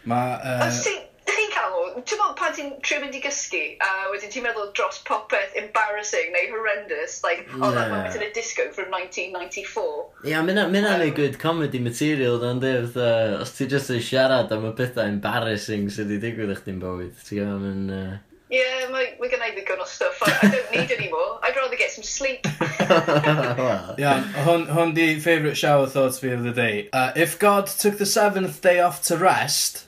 Mae... 0.08 0.34
Uh... 0.42 0.66
Os 0.66 0.82
ti'n 0.86 1.04
chi 1.28 1.46
cael 1.54 1.76
o, 1.76 1.84
ti'n 2.02 2.18
meddwl 2.18 2.36
pan 2.40 2.56
ti'n 2.56 2.72
trio 2.82 3.02
mynd 3.04 3.18
i 3.18 3.22
gysgu, 3.22 3.64
a 3.84 3.90
uh, 3.92 4.06
wedyn 4.14 4.34
ti'n 4.34 4.46
meddwl 4.48 4.72
dros 4.78 5.02
popeth 5.06 5.58
embarrassing 5.60 6.32
neu 6.34 6.50
horrendous, 6.54 7.20
like, 7.26 7.46
oh, 7.54 7.68
yeah. 7.68 7.76
that 7.78 7.92
moment 7.94 8.16
in 8.18 8.26
a 8.26 8.32
disco 8.34 8.70
from 8.74 8.90
1994. 8.90 9.84
Ia, 10.26 10.32
yeah, 10.32 10.46
mynd 10.48 10.64
am 10.64 11.02
um, 11.04 11.10
good 11.18 11.38
comedy 11.38 11.84
material, 11.84 12.40
dan 12.42 12.64
di, 12.64 12.74
uh, 12.74 13.44
os 13.44 13.54
ti 13.58 13.70
just 13.70 13.94
yn 13.94 14.02
siarad 14.02 14.54
am 14.56 14.66
y 14.72 14.74
pethau 14.80 15.06
embarrassing 15.06 15.92
sydd 15.94 16.10
wedi 16.10 16.24
digwydd 16.26 16.56
eich 16.56 16.66
di'n 16.66 16.82
bywyd, 16.82 17.14
ti'n 17.28 17.44
gwybod, 17.44 17.70
yn... 17.74 17.86
Uh... 17.94 18.16
Yeah, 18.50 18.88
mae, 18.92 19.18
mae 19.20 19.28
gen 19.30 19.42
i 19.44 19.50
ddigon 19.52 19.82
o 19.84 19.86
stuff. 19.86 20.22
I, 20.24 20.32
I 20.48 20.50
don't 20.50 20.72
need 20.72 20.92
any 20.92 21.10
more. 21.12 21.40
I'd 21.44 21.56
rather 21.58 21.76
get 21.76 21.92
some 21.92 22.04
sleep. 22.04 22.46
Yeah, 23.98 24.24
hwn, 24.46 24.68
hwn 24.68 24.94
di 24.96 25.20
favourite 25.20 25.58
shower 25.58 25.88
thoughts 25.88 26.20
fi 26.20 26.30
of 26.30 26.44
the 26.44 26.52
day. 26.54 26.88
Uh, 26.94 27.12
if 27.16 27.38
God 27.40 27.68
took 27.68 27.98
the 27.98 28.06
seventh 28.06 28.62
day 28.62 28.80
off 28.80 29.02
to 29.04 29.18
rest, 29.18 29.86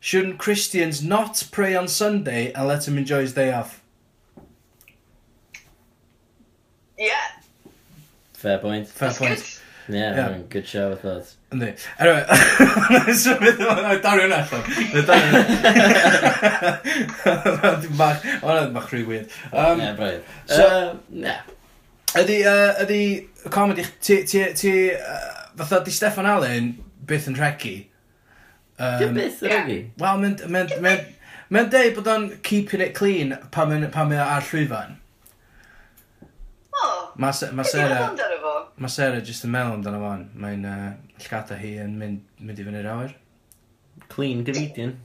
shouldn't 0.00 0.38
Christians 0.38 1.02
not 1.02 1.48
pray 1.50 1.74
on 1.74 1.88
Sunday 1.88 2.52
and 2.52 2.68
let 2.68 2.86
him 2.86 2.98
enjoy 2.98 3.20
his 3.22 3.32
day 3.32 3.52
off? 3.52 3.80
yeah, 6.98 7.14
Fair 8.34 8.58
point. 8.58 8.86
Fair 8.88 9.08
that's 9.08 9.18
point. 9.18 9.60
good. 9.86 9.94
Yeah, 9.96 10.14
Yeah. 10.16 10.30
yeah. 10.30 10.38
good 10.48 10.66
shower 10.66 10.92
I 10.92 10.96
thought. 10.96 11.34
Yndi. 11.54 11.70
Anyway, 11.98 12.24
so 13.14 13.38
beth 13.40 13.62
yma, 13.62 13.94
dario 14.02 14.26
hwnna 14.26 14.38
allan. 14.42 14.64
Dario 15.08 15.28
hwnna. 15.32 16.72
Mach, 18.00 18.20
hwnna 18.42 18.72
mach 18.74 18.90
rhy 18.92 19.02
weird. 19.06 19.32
Um, 19.52 19.80
yeah, 19.80 19.96
braidd. 19.96 20.22
So, 20.46 20.66
uh, 20.66 20.96
yeah. 21.10 21.40
Ydy, 22.14 22.38
uh, 22.46 22.84
ydy, 22.84 23.00
comedy, 23.50 23.86
ti, 24.00 24.22
ti, 24.24 24.44
ti, 24.54 24.74
uh, 24.94 25.50
fatha 25.56 25.82
di 25.84 25.94
Stefan 25.94 26.26
Allen 26.30 26.74
byth 27.06 27.30
yn 27.30 27.38
regu. 27.38 27.76
Um, 28.78 29.14
byth 29.16 29.42
yn 29.42 29.54
regu? 29.54 29.80
Wel, 30.02 30.24
mynd, 30.26 30.48
mynd, 30.50 30.78
mynd, 30.84 31.10
Mae'n 31.52 31.68
deud 31.70 31.92
bod 31.94 32.08
o'n 32.08 32.24
keeping 32.42 32.82
it 32.82 32.94
clean 32.96 33.34
pan 33.54 33.68
mae'n 33.70 34.16
ar 34.18 34.46
llwyfan. 34.48 34.96
O. 36.24 36.86
Oh, 36.86 37.12
mae 37.16 37.32
Sarah 37.68 38.08
mae 38.80 38.90
Sarah 38.90 39.22
jyst 39.22 39.46
yn 39.46 39.52
meddwl 39.54 39.78
amdano 39.78 40.00
fo'n, 40.02 40.22
Mae'n 40.42 40.68
uh, 40.68 40.92
llgada 41.22 41.58
hi 41.60 41.74
yn 41.84 41.98
mynd, 42.00 42.22
mynd 42.42 42.60
i 42.60 42.66
fyny'r 42.66 42.88
awyr. 42.90 43.16
Clean 44.10 44.42
Davidian. 44.46 44.96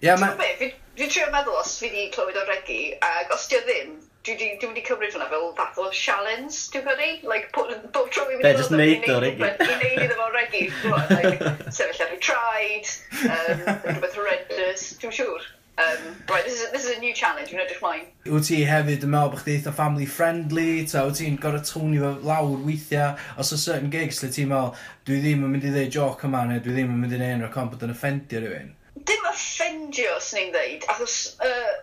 Ie, 0.00 0.08
yeah, 0.10 0.20
mae... 0.20 0.72
Dwi'n 0.94 1.10
trio 1.10 1.30
meddwl 1.34 1.56
os 1.58 1.78
fi 1.80 1.88
wedi 1.88 2.10
clywed 2.14 2.36
o'r 2.38 2.50
regi, 2.52 2.82
ac 3.02 3.32
os 3.34 3.48
di 3.50 3.56
o 3.58 3.62
ddim, 3.64 3.96
dwi 4.24 4.34
wedi 4.36 4.84
cymryd 4.86 5.16
hwnna 5.16 5.26
fel 5.32 5.48
fath 5.58 5.80
o 5.82 5.88
challenge, 5.90 6.60
dwi'n 6.72 6.84
credu? 6.86 7.08
Like, 7.28 7.50
bob 7.56 8.12
tro 8.14 8.28
fi 8.28 8.38
wedi 8.38 8.52
fi'n 8.60 8.78
mynd 8.78 8.92
i 8.92 9.00
ddod 9.02 9.16
o'n 9.16 9.26
regi. 9.26 9.48
I 9.66 9.80
neud 9.80 10.04
iddo 10.04 10.20
fo'n 10.20 10.36
regi. 10.36 11.50
Sefyll 11.78 12.06
ar 12.06 12.14
y 12.14 12.20
traed, 12.28 12.94
um, 13.24 13.66
rhywbeth 13.88 14.16
horrendous, 14.20 14.86
dwi'n 15.02 15.18
siŵr 15.18 15.50
um, 15.78 16.16
right, 16.28 16.44
this 16.44 16.60
is, 16.60 16.70
this 16.70 16.84
is 16.84 16.96
a 16.96 17.00
new 17.00 17.12
challenge, 17.14 17.50
yn 17.50 17.62
edrych 17.62 17.80
mlaen. 17.82 18.04
Wyt 18.30 18.46
ti 18.48 18.60
hefyd 18.68 19.06
yn 19.06 19.10
meddwl 19.10 19.32
bod 19.32 19.42
chdi 19.42 19.56
eitha 19.58 19.72
family 19.74 20.06
friendly, 20.06 20.84
ta 20.90 21.02
wyt 21.08 21.18
ti'n 21.18 21.38
gorau 21.42 21.64
tŵni 21.66 22.02
fo 22.02 22.12
lawr 22.28 22.60
weithiau, 22.66 23.16
os 23.40 23.50
o 23.54 23.58
certain 23.60 23.90
gigs 23.94 24.22
lle 24.22 24.30
ti'n 24.34 24.52
meddwl, 24.52 24.84
dwi 25.08 25.18
ddim 25.24 25.42
yn 25.46 25.54
mynd 25.54 25.66
i 25.66 25.72
ddeud 25.74 25.96
joc 25.96 26.22
yma, 26.28 26.44
neu 26.50 26.62
dwi 26.62 26.76
ddim 26.76 26.94
yn 26.94 27.02
mynd 27.02 27.16
i 27.16 27.20
neud 27.22 27.34
enw'r 27.38 27.72
bod 27.72 27.82
yn 27.86 27.94
offendio 27.96 28.44
rhywun? 28.44 28.70
Dim 29.10 29.26
offendio, 29.32 30.14
os 30.20 30.30
ni'n 30.36 30.54
ddeud, 30.54 30.86
achos 30.94 31.18
uh, 31.42 31.74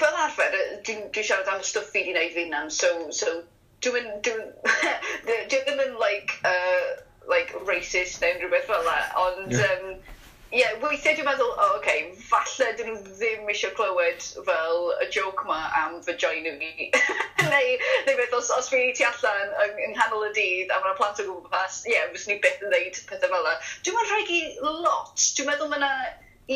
fel 0.00 0.20
arfer, 0.24 0.56
dwi'n 0.88 1.06
dwi 1.12 1.28
siarad 1.28 1.52
am 1.52 1.60
y 1.60 1.68
stwff 1.68 1.92
fi 1.92 2.06
wedi 2.06 2.16
gwneud 2.16 2.34
fi 2.38 2.48
nan, 2.54 2.72
so, 2.72 2.94
so 3.12 3.38
dwi'n 3.84 4.08
dwi'n 4.24 4.44
dwi, 5.28 5.40
dwi 5.52 5.64
ddim 5.68 5.84
yn 5.90 5.96
like, 6.00 6.40
uh, 6.48 6.96
like 7.28 7.52
racist 7.68 8.22
neu 8.24 8.40
rhywbeth 8.40 8.68
fel 8.72 8.84
that, 8.88 9.12
ond 9.20 9.52
yeah. 9.52 9.76
um, 9.76 10.15
ie, 10.56 10.62
yeah, 10.62 10.76
weithiau 10.80 11.12
dwi'n 11.18 11.26
meddwl, 11.28 11.50
o, 11.52 11.64
oh, 11.66 11.72
okay, 11.76 12.06
falle 12.30 12.70
dyn 12.78 12.86
nhw 12.88 13.00
ddim 13.18 13.50
eisiau 13.52 13.74
clywed 13.76 14.22
fel 14.46 14.86
y 15.04 15.08
joke 15.12 15.44
ma 15.44 15.58
am 15.82 15.98
vagina 16.06 16.54
fi. 16.56 16.86
neu, 17.50 17.74
neu 18.06 18.16
beth, 18.16 18.36
os, 18.38 18.48
os 18.56 18.70
fi 18.72 18.80
tu 18.96 19.04
allan 19.04 19.52
yng, 19.66 19.82
yng 19.84 19.92
nghanol 19.98 20.24
y 20.30 20.30
dydd 20.38 20.72
a 20.72 20.78
mae'na 20.80 20.96
plant 20.96 21.20
o 21.20 21.26
gwmpas, 21.28 21.82
ie, 21.84 21.92
yeah, 21.92 22.06
fyswn 22.14 22.32
ni 22.32 22.38
byth 22.46 22.64
yn 22.64 22.72
dweud 22.72 23.02
pethau 23.10 23.34
fel 23.34 23.44
la. 23.44 23.52
Dwi'n 23.84 23.98
meddwl 23.98 24.14
rhaid 24.14 24.32
i 24.38 24.40
lot. 24.86 25.26
Dwi'n 25.36 25.50
meddwl 25.52 25.72
mae 25.74 25.82
yna 25.82 25.92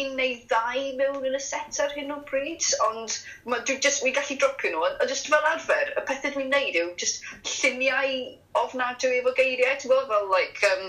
un 0.00 0.16
neu 0.16 0.34
ddau 0.48 0.82
mewn 1.02 1.28
yn 1.28 1.36
y 1.36 1.44
set 1.50 1.82
ar 1.84 1.92
hyn 1.98 2.16
o 2.16 2.20
bryd, 2.30 2.72
ond 2.88 3.20
dwi'n 3.52 3.84
just, 3.84 4.04
mi 4.06 4.16
gallu 4.16 4.38
dropio 4.40 4.72
nhw, 4.72 4.94
a 4.96 5.10
just 5.12 5.28
fel 5.28 5.48
arfer, 5.52 5.92
y 5.92 6.08
pethau 6.08 6.38
dwi'n 6.38 6.52
neud 6.56 6.84
yw 6.86 6.94
just 7.04 7.26
lluniau 7.58 8.16
ofnadwy 8.64 9.18
efo 9.20 9.36
geiriau, 9.36 9.76
ti'n 9.76 9.92
gweld, 9.92 10.08
fel, 10.08 10.30
like, 10.32 10.70
um, 10.72 10.88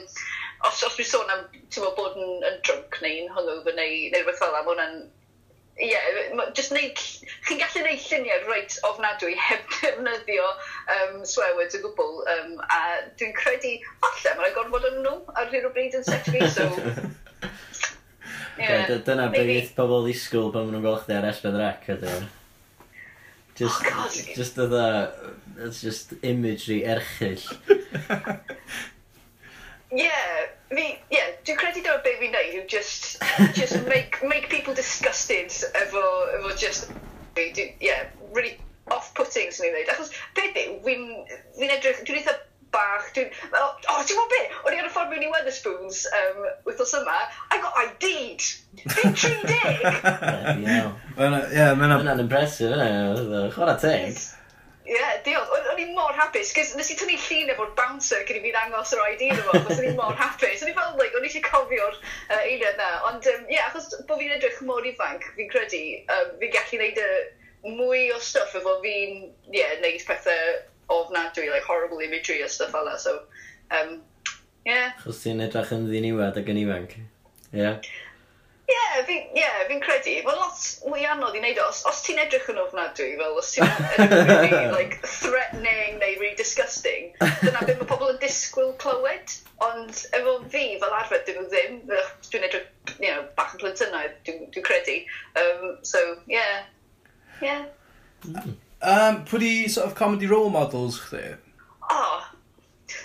os, 0.68 0.84
os 0.88 0.98
fi 0.98 1.08
sôn 1.08 1.34
am, 1.34 1.48
ti'n 1.54 1.84
meddwl 1.84 1.98
bod 1.98 2.20
yn, 2.20 2.46
yn 2.50 2.62
drunk 2.68 3.02
neu'n 3.04 3.34
hungover 3.36 3.76
neu, 3.78 3.98
neu 4.12 4.22
rhywbeth 4.22 4.40
fel 4.42 4.54
yna, 4.54 4.62
mae 4.62 4.72
hwnna'n 4.72 5.02
ie, 5.82 5.88
yeah, 5.90 6.52
just 6.58 6.74
neud, 6.76 7.00
chi'n 7.48 7.62
gallu 7.62 7.86
neud 7.86 8.04
lluniau 8.06 8.44
reit 8.50 8.76
ofnadwy 8.90 9.34
heb 9.40 9.64
defnyddio 9.78 10.50
um, 10.98 11.24
swear 11.26 11.56
words 11.58 11.78
o 11.78 11.82
gwbl, 11.86 12.22
um, 12.36 12.60
a 12.68 12.82
dwi'n 13.20 13.34
credu, 13.38 13.78
falle, 14.04 14.36
mae'n 14.42 14.56
gorfod 14.58 14.92
yn 14.92 15.02
nhw 15.06 15.16
ar 15.40 15.50
hyn 15.54 15.68
o 15.70 15.74
bryd 15.74 15.98
yn 16.02 16.08
set 16.08 16.30
fi, 16.30 16.46
so... 16.52 16.70
Yeah, 18.62 18.92
dyna 19.08 19.30
beth 19.32 19.72
pobl 19.74 20.04
ddisgwyl 20.06 20.52
pan 20.54 20.68
maen 20.68 20.76
nhw'n 20.76 20.84
gweld 20.84 21.00
chdi 21.06 21.16
ar 21.18 21.26
Esbeth 21.32 21.56
rec 21.58 21.88
ydy. 21.90 22.12
Just, 23.58 23.80
oh 23.80 23.90
God. 23.90 24.18
just 24.36 24.60
dda, 24.60 24.84
that's 25.58 25.82
just 25.82 26.14
imagery 26.22 26.82
erchill. 26.84 27.42
yeah, 29.92 30.48
fi, 30.70 31.00
yeah, 31.12 31.32
dwi'n 31.46 31.60
credu 31.60 31.84
dyma 31.84 32.00
beth 32.06 32.20
fi'n 32.22 32.36
neud 32.36 32.58
yw 32.60 32.68
just, 32.72 33.18
just 33.58 33.80
make, 33.92 34.20
make 34.24 34.50
people 34.50 34.76
disgusted 34.78 35.52
efo, 35.84 36.04
efo 36.38 36.54
just, 36.60 36.92
dwi, 37.36 37.74
yeah, 37.84 38.08
really 38.32 38.58
off-putting 38.92 39.52
sy'n 39.52 39.68
ei 39.68 39.74
wneud. 39.76 39.92
Achos 39.94 40.16
peth 40.38 40.58
yw, 40.64 40.80
fi'n 40.86 41.06
fi 41.60 41.70
edrych, 41.70 42.02
dwi'n 42.08 42.22
eitha 42.22 42.38
bach, 42.72 43.12
dwi'n, 43.16 43.32
o, 43.52 43.60
oh, 43.60 43.72
oh, 43.92 44.02
ti'n 44.08 44.16
gwybod 44.16 44.36
beth? 44.36 44.60
O'n 44.64 44.76
i 44.76 44.82
ar 44.82 44.88
y 44.88 44.92
ffordd 44.96 45.12
mewn 45.12 45.26
i 45.28 45.32
Weatherspoons 45.32 46.04
um, 46.22 46.44
wythnos 46.68 46.96
yma, 47.02 47.18
I 47.52 47.60
got 47.64 47.82
ID'd! 47.84 48.48
Fi'n 48.96 49.18
30! 49.26 49.58
Ie, 50.56 50.84
mae'n... 51.18 51.42
Ie, 51.52 51.66
mae'n... 51.80 51.98
Mae'n 52.00 52.24
impressive, 52.24 52.78
yna, 52.78 53.50
chwarae 53.56 53.80
teg. 53.84 54.24
Ie, 54.82 54.96
yeah, 54.96 55.18
diolch. 55.26 55.52
O'n 55.72 55.80
i 55.80 55.86
mor 55.94 56.16
hapus, 56.18 56.52
cys 56.56 56.72
nes 56.78 56.90
i 56.90 56.96
tynnu 56.98 57.18
llun 57.22 57.52
efo'r 57.54 57.74
bouncer 57.78 58.24
cyn 58.26 58.40
i 58.40 58.42
fi 58.46 58.54
ddangos 58.56 58.94
yr 58.96 59.04
ID 59.12 59.28
i'n 59.28 59.42
efo, 59.44 59.60
cos 59.68 59.78
o'n 59.78 59.90
i 59.92 59.94
mor 60.00 60.18
hapus. 60.18 60.64
O'n 60.66 60.72
i 60.72 60.76
fel, 60.78 60.96
like, 60.98 61.14
o'n 61.18 61.28
i 61.28 61.30
eisiau 61.30 61.46
cofio'r 61.46 62.00
uh, 62.00 62.40
eiliad 62.40 62.82
na. 62.82 62.90
Ond, 63.12 63.28
ie, 63.30 63.36
um, 63.38 63.46
yeah, 63.54 63.70
achos 63.70 63.94
bod 64.10 64.18
fi'n 64.24 64.34
edrych 64.38 64.58
mor 64.66 64.88
ifanc, 64.90 65.28
fi'n 65.38 65.52
credu, 65.54 65.84
um, 66.18 66.34
fi'n 66.42 66.54
gallu 66.58 66.82
neud 66.82 67.02
y 67.06 67.76
mwy 67.78 68.08
o 68.16 68.20
stuff 68.26 68.58
efo 68.58 68.80
fi'n, 68.82 69.28
ie, 69.52 69.60
yeah, 69.60 69.78
neud 69.86 70.06
pethau 70.08 70.58
ofnadwy, 70.98 71.52
like 71.54 71.68
horrible 71.70 72.02
imagery 72.02 72.42
a 72.42 72.50
stuff 72.50 72.74
fel 72.74 72.90
that, 72.90 73.00
so, 73.04 73.20
um. 73.70 74.00
Yeah. 74.66 74.98
Chos 75.02 75.22
ti'n 75.24 75.42
edrych 75.46 75.72
yn 75.78 75.88
ddiniwad 75.90 76.42
ac 76.42 76.50
yn 76.54 76.60
ifanc. 76.62 76.98
Ie. 76.98 77.62
Yeah. 77.62 77.94
Ie, 78.70 78.74
yeah, 78.74 79.06
fi'n 79.08 79.24
yeah, 79.36 79.56
fi 79.68 79.78
credu. 79.84 80.14
Mae'n 80.26 80.38
lot 80.40 80.60
mwy 80.88 81.06
anodd 81.10 81.36
i 81.36 81.42
wneud 81.42 81.60
o. 81.60 81.68
Os, 81.72 81.82
os 81.90 82.02
ti'n 82.06 82.22
edrych 82.22 82.48
yn 82.54 82.60
ofnadwy, 82.62 83.10
fel 83.20 83.40
os 83.40 83.50
ti'n 83.56 83.68
edrych 83.68 84.14
really, 84.30 84.68
like, 84.78 85.00
threatening 85.08 85.98
neu 86.00 86.14
really 86.22 86.38
disgusting, 86.40 87.10
dyna 87.42 87.66
beth 87.66 87.82
mae 87.82 87.90
pobl 87.90 88.14
yn 88.14 88.22
disgwyl 88.22 88.72
clywed. 88.84 89.36
Ond 89.66 90.06
efo 90.18 90.38
fi, 90.54 90.64
fel 90.82 90.98
arfer, 91.02 91.24
dyn 91.28 91.42
nhw 91.42 91.48
e 91.48 91.52
ddim. 91.52 91.82
Dwi'n 92.30 92.48
edrych 92.48 92.70
you 93.02 93.10
know, 93.10 93.26
bach 93.38 93.56
yn 93.58 93.64
plentynau, 93.64 94.10
dwi'n 94.28 94.48
dwi 94.54 94.66
credu. 94.66 94.98
Um, 95.42 95.78
so, 95.82 96.04
yeah. 96.28 96.64
Yeah. 97.42 97.66
Um, 98.82 99.24
pwy 99.26 99.40
di 99.44 99.54
sort 99.68 99.88
of 99.88 99.96
comedy 99.96 100.28
role 100.28 100.50
models 100.50 101.00
chdi? 101.02 101.36
Oh, 101.92 102.30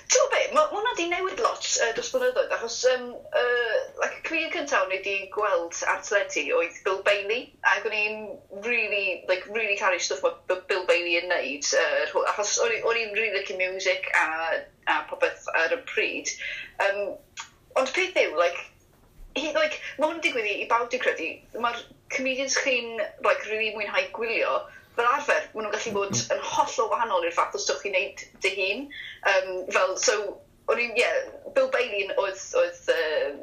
Ti'n 0.06 0.28
be, 0.30 0.40
mae 0.54 0.68
hwnna 0.70 0.92
di 0.94 1.04
newid 1.10 1.40
lot 1.42 1.64
uh, 1.82 1.88
dros 1.96 2.12
blynyddoedd, 2.14 2.52
achos 2.54 2.76
um, 2.92 3.08
uh, 3.40 3.78
like, 3.98 4.20
y 4.20 4.22
clir 4.28 4.52
cyntaf 4.54 4.84
o'n 4.84 4.92
i 4.94 5.00
wedi 5.00 5.14
gweld 5.34 5.80
ar 5.90 5.98
teledu 6.06 6.44
oedd 6.60 6.76
Bill 6.84 7.00
Bailey, 7.08 7.48
ac 7.72 7.88
o'n 7.88 7.96
i'n 7.96 8.20
really, 8.68 9.24
like, 9.30 9.48
really 9.56 9.74
caru 9.80 9.98
stwff 9.98 10.22
mae 10.22 10.60
Bill 10.70 10.84
Bailey 10.86 11.18
yn 11.18 11.26
neud, 11.32 11.72
uh, 11.82 12.22
achos 12.30 12.54
o'n 12.62 12.76
i'n 12.76 13.18
really 13.18 13.34
like 13.34 13.58
music 13.58 14.06
a, 14.20 14.62
a 14.94 15.00
popeth 15.10 15.50
ar 15.64 15.74
y 15.74 15.80
pryd. 15.90 16.30
Um, 16.86 17.02
ond 17.74 17.90
peth 17.96 18.22
yw, 18.22 18.38
like, 18.38 18.62
he, 19.34 19.50
like, 19.58 19.82
mae 19.98 20.06
hwn 20.06 20.20
yn 20.20 20.24
digwydd 20.28 20.50
i, 20.52 20.56
i 20.62 20.70
bawb 20.70 20.86
di 20.92 21.02
credu, 21.02 21.32
mae'r 21.58 21.82
comedians 22.14 22.54
chi'n 22.62 22.94
like, 23.26 23.42
really 23.50 23.74
mwynhau 23.74 24.06
gwylio, 24.14 24.60
fel 24.96 25.08
arfer, 25.12 25.46
maen 25.52 25.66
nhw'n 25.66 25.74
gallu 25.76 25.94
bod 25.96 26.20
yn 26.34 26.42
hollol 26.54 26.90
wahanol 26.92 27.26
i'r 27.28 27.36
fath 27.36 27.56
o 27.56 27.62
stwff 27.62 27.84
chi'n 27.84 27.96
neud 27.96 28.24
dy 28.44 28.52
hun. 28.56 28.84
Um, 29.32 29.50
fel, 29.76 29.96
so, 30.00 30.16
o'n 30.72 30.82
i'n, 30.82 30.94
yeah, 30.98 31.18
Bill 31.56 31.70
Bailey 31.74 32.08
oedd, 32.16 32.44
oedd 32.60 32.92
um, 32.96 33.42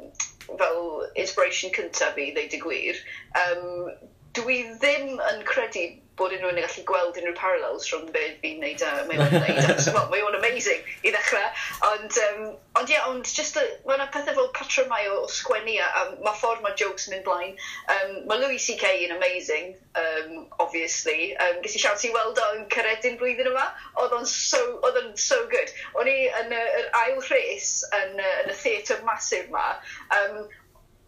fel 0.60 0.80
inspiration 1.20 1.74
cyntaf 1.76 2.16
fi, 2.18 2.30
ddeud 2.34 2.58
y 2.58 2.62
gwir. 2.64 3.00
Um, 3.44 3.92
dwi 4.34 4.62
ddim 4.82 5.14
yn 5.30 5.44
credu 5.48 5.86
bod 6.18 6.34
unrhyw 6.34 6.50
un 6.52 6.58
yn 6.60 6.66
gallu 6.66 6.84
gweld 6.88 7.16
unrhyw 7.18 7.34
parallels 7.38 7.88
rhwng 7.90 8.10
be 8.14 8.24
fi'n 8.42 8.60
neud 8.62 8.82
a 8.86 8.90
mae 9.08 9.18
o'n 9.18 9.32
neud. 9.34 9.88
well, 9.96 10.08
mae 10.12 10.22
o'n 10.22 10.36
amazing 10.38 10.82
i 11.02 11.12
ddechrau. 11.14 11.46
Ond, 11.90 12.18
um, 12.26 12.44
ond 12.78 12.90
ie, 12.90 12.94
yeah, 12.94 13.08
ond 13.10 13.26
just, 13.26 13.58
mae 13.86 13.98
yna 13.98 14.06
pethau 14.14 14.36
fel 14.38 14.50
patrymau 14.56 15.10
o, 15.10 15.20
o 15.24 15.30
sgwennu 15.32 15.76
a, 15.82 15.88
a 16.00 16.04
mae 16.24 16.38
ffordd 16.38 16.62
mae 16.64 16.76
jokes 16.80 17.08
yn 17.08 17.16
mynd 17.16 17.26
blaen. 17.26 17.54
Um, 17.96 18.16
mae 18.30 18.42
Louis 18.42 18.62
C.K. 18.62 18.92
yn 19.08 19.16
amazing, 19.16 19.74
um, 20.00 20.44
obviously. 20.62 21.32
Um, 21.42 21.62
Gysi 21.66 21.82
siawns 21.82 22.06
i 22.06 22.12
weld 22.14 22.38
o'n 22.46 22.66
cyredin 22.74 23.18
blwyddyn 23.20 23.50
yma. 23.50 23.66
Oedd 24.02 24.14
o'n 24.20 24.28
so, 24.30 24.62
oedd 24.86 25.00
o'n 25.02 25.14
so 25.18 25.40
good. 25.50 25.72
O'n 25.98 26.10
i 26.10 26.18
yn 26.42 26.54
yr 26.54 26.92
ail 27.04 27.18
rhes 27.26 27.80
yn, 28.02 28.20
yn 28.22 28.54
y 28.54 28.58
theatr 28.62 29.02
masif 29.08 29.50
yma. 29.50 29.72
Um, 30.14 30.44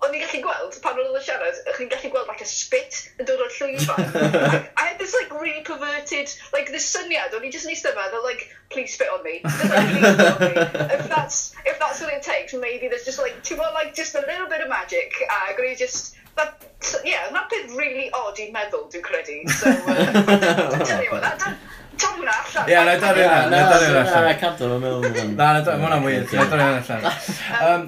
o'n 0.04 0.14
i'n 0.14 0.22
gallu 0.22 0.40
gweld, 0.44 0.76
pan 0.84 0.98
oedd 1.00 1.14
yn 1.16 1.24
siarad, 1.24 1.60
o'ch 1.70 1.78
chi'n 1.78 1.90
gallu 1.92 2.10
gweld 2.12 2.28
like 2.30 2.42
a 2.44 2.48
spit 2.48 2.98
yn 3.16 3.28
dod 3.28 3.42
o'r 3.42 3.54
llwyfan. 3.54 4.02
I, 4.52 4.58
I 4.76 4.84
had 4.90 4.98
this 5.00 5.14
like 5.16 5.32
really 5.32 5.62
perverted, 5.64 6.32
like 6.52 6.70
this 6.72 6.88
syniad, 6.92 7.34
o'n 7.36 7.46
i 7.46 7.52
just 7.54 7.68
yn 7.68 7.72
eistedd 7.74 7.96
yma, 7.96 8.10
they're 8.12 8.26
like, 8.26 8.44
please 8.70 8.92
spit 8.94 9.08
on 9.14 9.24
me. 9.24 9.40
Just, 9.42 9.64
like, 9.72 9.88
please 9.94 10.12
spit 10.12 10.32
on 10.34 10.40
me. 10.44 10.52
If 10.98 11.08
that's, 11.08 11.38
if 11.64 11.78
that's 11.80 12.00
what 12.02 12.12
it 12.12 12.22
takes, 12.22 12.54
maybe 12.54 12.88
there's 12.92 13.08
just 13.08 13.18
like, 13.22 13.40
ti'n 13.42 13.58
much, 13.62 13.74
like 13.74 13.94
just 13.94 14.14
a 14.14 14.22
little 14.26 14.48
bit 14.52 14.60
of 14.60 14.68
magic, 14.68 15.16
a 15.24 15.56
o'n 15.56 15.70
i 15.72 15.74
just, 15.74 16.14
that, 16.36 16.60
so, 16.80 16.98
yeah, 17.04 17.30
that 17.32 17.48
bit 17.48 17.70
really 17.72 18.10
odd 18.12 18.36
i'n 18.36 18.52
meddwl, 18.52 18.86
dwi'n 18.92 19.04
credu. 19.06 19.40
So, 19.48 19.72
uh, 19.72 20.76
I 20.76 20.84
tell 20.84 21.02
you 21.02 21.10
what, 21.16 21.24
that, 21.24 21.40
that, 21.40 21.56
Tom 22.00 22.20
hwnna 22.20 22.34
allan. 22.42 22.70
Ie, 22.70 22.78
na 22.86 22.94
i 22.96 23.00
dorri 23.02 23.24
hwnna. 23.24 23.40
Na 23.50 23.60
i 23.60 23.66
dorri 23.72 23.88
hwnna 23.90 24.02
allan. 24.04 24.26
Na, 24.26 24.34
cadw 24.40 24.70
fo'n 24.70 24.82
meddwl. 24.84 25.34
Na, 25.36 25.48
na, 25.56 25.60
ma 25.66 25.88
hwnna'n 25.88 26.06
weird. 26.06 26.32
Na 26.32 26.46
i 26.46 26.50
dorri 26.52 26.68
hwnna 26.68 26.82
allan. 26.82 27.12
Um, 27.56 27.84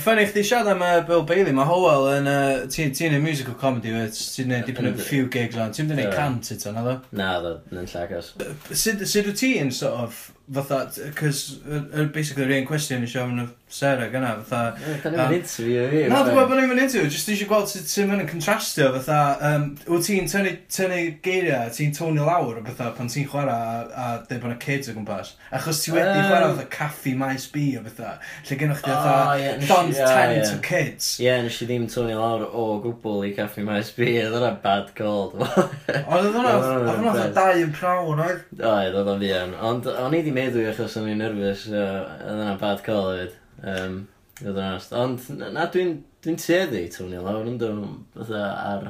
Ffynnu 0.00 0.22
chdi 0.30 0.44
siad 0.46 0.68
am 0.70 0.82
Bill 1.08 1.24
Bailey, 1.28 1.52
mae 1.52 1.66
Howell 1.68 2.06
yn... 2.14 2.28
Ti'n 2.72 2.94
ti 2.96 3.10
neud 3.10 3.24
musical 3.24 3.56
comedy 3.58 3.92
wyt, 3.92 4.16
ti'n 4.36 4.48
neud 4.48 4.68
dipyn 4.68 4.88
o 4.88 4.92
few 4.96 5.26
gigs 5.32 5.58
o'n. 5.60 5.74
Ti'n 5.74 5.90
mynd 5.90 5.98
i 5.98 6.06
neud 6.06 6.14
cant 6.16 6.52
eto, 6.54 6.72
na 6.72 6.84
ddo? 6.86 6.94
Na, 7.18 7.32
ddo, 7.42 7.56
yn 7.74 7.90
llagos. 7.90 8.32
Sut 8.70 9.02
wyt 9.02 9.42
ti'n 9.42 9.74
sort 9.74 9.98
of 10.06 10.22
fatha, 10.50 11.10
cos, 11.14 11.58
uh, 11.66 12.04
basically, 12.12 12.46
yr 12.46 12.60
un 12.60 12.68
cwestiwn 12.68 13.04
i 13.04 13.10
siarad 13.10 13.42
o 13.44 13.48
Sarah 13.72 14.10
gyna, 14.12 14.34
fatha... 14.44 14.74
Da 15.00 15.10
ni'n 15.30 15.38
interview 15.38 15.84
fi. 15.88 16.00
Na, 16.10 16.18
dwi'n 16.26 16.34
gwybod 16.34 16.50
bod 16.50 16.58
ni'n 16.60 16.68
mynd 16.68 16.82
interview, 16.82 17.08
jyst 17.08 17.30
eisiau 17.32 17.48
gweld 17.48 17.70
sut 17.70 17.88
sy'n 17.88 18.10
mynd 18.10 18.24
yn 18.26 18.28
contrastio, 18.28 18.90
fatha, 18.98 19.20
um, 19.48 19.64
wyt 19.88 20.04
ti'n 20.08 20.28
tynnu, 20.28 20.52
tynnu 20.76 20.98
geiriau, 21.24 21.70
ti'n 21.72 21.94
toni 21.96 22.20
lawr, 22.20 22.58
fatha, 22.66 22.90
pan 22.98 23.08
ti'n 23.08 23.28
chwarae 23.30 23.54
a, 23.54 23.86
a 23.88 24.08
dweud 24.26 24.42
bod 24.42 24.50
yna 24.50 24.58
kids 24.60 24.90
o 24.92 24.96
gwmpas. 24.96 25.32
Achos 25.56 25.80
ti 25.84 25.94
wedi 25.94 26.18
um, 26.18 26.26
chwarae 26.28 26.50
fatha 26.50 26.66
caffi 26.74 27.14
maes 27.16 27.46
B 27.54 27.64
o 27.80 27.84
fatha, 27.86 28.18
lle 28.50 28.60
gennych 28.60 28.82
chi 28.84 28.92
fatha, 28.92 29.48
llond 29.64 29.96
ten 29.96 30.36
to 30.50 30.60
kids. 30.68 31.14
Ie, 31.24 31.32
nes 31.46 31.62
i 31.64 31.70
ddim 31.70 31.88
toni 31.92 32.18
lawr 32.18 32.44
o 32.50 32.66
gwbl 32.84 33.24
i 33.30 33.32
caffi 33.38 33.64
maes 33.64 33.94
B, 33.96 34.10
oedd 34.20 34.36
hwnna 34.36 34.52
bad 34.60 34.92
call. 34.98 35.32
Oedd 35.38 36.28
hwnna, 36.28 36.58
oedd 36.58 36.92
hwnna 36.92 37.26
dau 37.40 37.64
yn 37.64 37.72
prawn, 37.78 38.20
oedd? 38.28 38.44
Oedd, 38.60 39.00
oedd 39.00 39.12
o'n 39.14 39.24
fi 39.24 39.32
ond 39.72 39.88
o'n 39.88 40.20
i 40.20 40.22
wedi 40.32 40.40
meddwi 40.40 40.64
achos 40.70 40.96
o'n 40.96 41.12
i'n 41.12 41.22
nervous, 41.22 41.68
so, 41.68 41.84
oedd 42.24 42.42
yna 42.42 42.56
bad 42.60 42.82
call 42.86 43.12
hefyd. 43.12 43.38
Um, 43.62 44.02
Oedd 44.42 44.56
yn 44.56 44.64
onast. 44.64 44.92
Ond 44.96 45.26
na, 45.38 45.66
dwi'n 45.70 45.96
dwi 46.24 46.34
teddi 46.40 46.82
twnio 46.90 47.22
lawr 47.22 47.48
yn 47.50 47.58
dwi'n 47.60 47.82
fatha 48.16 48.42
ar... 48.72 48.86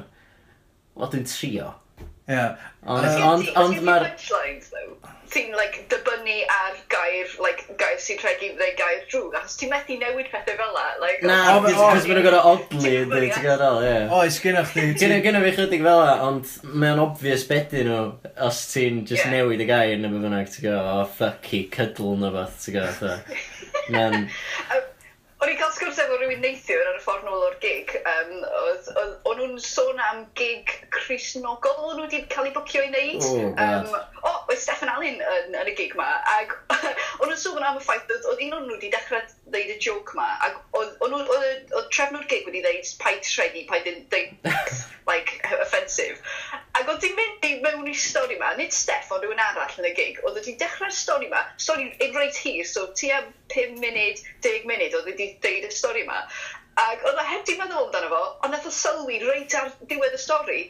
O, 0.95 1.09
dwi'n 1.09 1.25
trio. 1.29 1.73
Ie. 2.29 2.45
Ond, 2.89 3.09
ond, 3.27 3.49
ond 3.59 3.81
mae'r 3.85 4.07
ti'n 5.33 5.55
like, 5.57 5.83
dibynnu 5.91 6.37
ar 6.53 6.77
gair, 6.93 7.31
like, 7.43 7.65
gair 7.79 7.97
sy'n 8.01 8.21
rhegi 8.21 8.51
neu 8.59 8.75
gair 8.79 9.01
drwg, 9.11 9.35
achos 9.39 9.57
ti'n 9.59 9.73
methu 9.73 9.97
newid 9.99 10.29
pethau 10.31 10.59
fel 10.59 10.71
la. 10.75 10.85
Like, 11.01 11.25
Na, 11.25 11.39
cos 11.65 12.07
mae'n 12.09 12.23
gorau 12.25 12.53
odli, 12.53 12.93
dwi, 13.09 13.31
ti'n 13.33 13.47
gorau, 13.47 13.81
ie. 13.83 13.97
Oes, 14.19 14.39
gynnwch 14.43 14.75
chi. 14.75 14.87
Gynnwch 15.01 15.43
fi 15.47 15.55
chydig 15.57 15.85
fel 15.89 16.01
la, 16.03 16.15
ond 16.29 16.55
mae'n 16.69 17.03
obvious 17.03 17.47
bedu 17.49 17.83
nhw, 17.89 17.99
os 18.47 18.63
ti'n 18.71 19.03
just 19.09 19.25
yeah. 19.25 19.35
newid 19.39 19.65
y 19.65 19.69
gair 19.69 19.99
neu 19.99 20.13
bydd 20.13 20.29
bynnag, 20.29 20.53
ti'n 20.53 20.69
gorau, 20.69 20.95
o, 20.95 21.03
oh, 21.03 21.13
fucky, 21.19 21.65
cuddle 21.73 22.15
neu 22.21 22.33
beth, 22.37 22.57
ti'n 22.65 22.79
gorau, 22.79 23.21
Mae'n... 23.91 24.27
O'n 25.43 25.49
i'n 25.51 25.57
cael 25.59 25.73
sgwrs 25.75 25.97
efo 25.99 26.15
rhywun 26.15 26.39
neithiwr 26.39 26.87
ar 26.87 26.95
y 26.95 27.01
ffordd 27.03 27.25
nôl 27.27 27.41
o'r 27.49 27.57
gig. 27.59 27.89
Um, 28.07 28.29
oedd 28.61 28.85
o'n 29.27 29.41
nhw'n 29.41 29.57
sôn 29.59 29.97
am 29.99 30.21
gig 30.39 30.71
Crisnogol 30.95 31.81
o'n 31.89 31.97
nhw 31.97 32.05
wedi 32.05 32.21
cael 32.31 32.47
ei 32.47 32.53
bwcio 32.55 32.85
i 32.85 32.91
wneud. 32.93 33.27
Oh, 33.27 33.65
um, 33.65 33.89
o, 34.23 34.33
oedd 34.53 34.61
Stefan 34.61 34.93
Allen 34.93 35.19
yn, 35.19 35.57
yn 35.59 35.71
y 35.73 35.75
gig 35.75 35.97
ma. 35.99 36.07
Ac 36.37 36.55
o'n 37.19 37.27
nhw'n 37.27 37.41
sôn 37.41 37.67
am 37.67 37.81
y 37.81 37.83
ffaith 37.83 38.07
oedd, 38.07 38.29
oedd 38.31 38.45
un 38.47 38.55
o'n 38.61 38.69
nhw 38.69 38.77
wedi 38.77 38.93
dechrau 38.95 39.27
ddeud 39.51 39.75
y 39.75 39.77
joke 39.83 40.15
ma. 40.15 40.29
Ac 40.47 40.61
oedd 40.79 40.95
trefnwr 41.91 42.25
gig 42.31 42.47
wedi 42.47 42.63
ddeud 42.63 42.95
paid 43.03 43.21
tredi, 43.27 43.67
paid 43.67 43.91
ddeud 44.15 44.47
like, 45.07 45.41
offensive. 45.61 46.17
Ac 46.73 46.87
oedd 46.89 47.01
di'n 47.03 47.15
mynd 47.17 47.45
i 47.47 47.51
mewn 47.63 47.89
i 47.89 47.93
stori 47.97 48.37
ma, 48.39 48.53
nid 48.57 48.73
Steff 48.73 49.11
ond 49.13 49.25
rhywun 49.25 49.41
arall 49.43 49.75
yn 49.81 49.89
y 49.89 49.93
gig, 49.97 50.19
oedd 50.23 50.39
wedi 50.39 50.55
dechrau'r 50.61 50.95
stori 50.95 51.29
ma, 51.31 51.43
stori 51.61 51.89
yn 52.01 52.15
reit 52.17 52.39
hir, 52.39 52.63
so 52.69 52.87
ti 52.97 53.11
am 53.13 53.27
5 53.53 53.75
munud, 53.83 54.23
10 54.45 54.65
munud, 54.69 54.95
oedd 54.97 55.11
wedi 55.11 55.32
deud 55.45 55.67
y 55.67 55.73
stori 55.73 56.05
yma. 56.05 56.21
Ac 56.83 57.03
oedd 57.05 57.19
o 57.21 57.25
heb 57.31 57.43
di 57.47 57.57
meddwl 57.59 57.87
amdano 57.87 58.09
fo, 58.13 58.21
ond 58.45 58.55
nath 58.55 58.69
o 58.69 58.73
sylwi 58.73 59.19
reit 59.25 59.53
ar 59.59 59.69
diwedd 59.89 60.17
y 60.17 60.21
stori, 60.21 60.61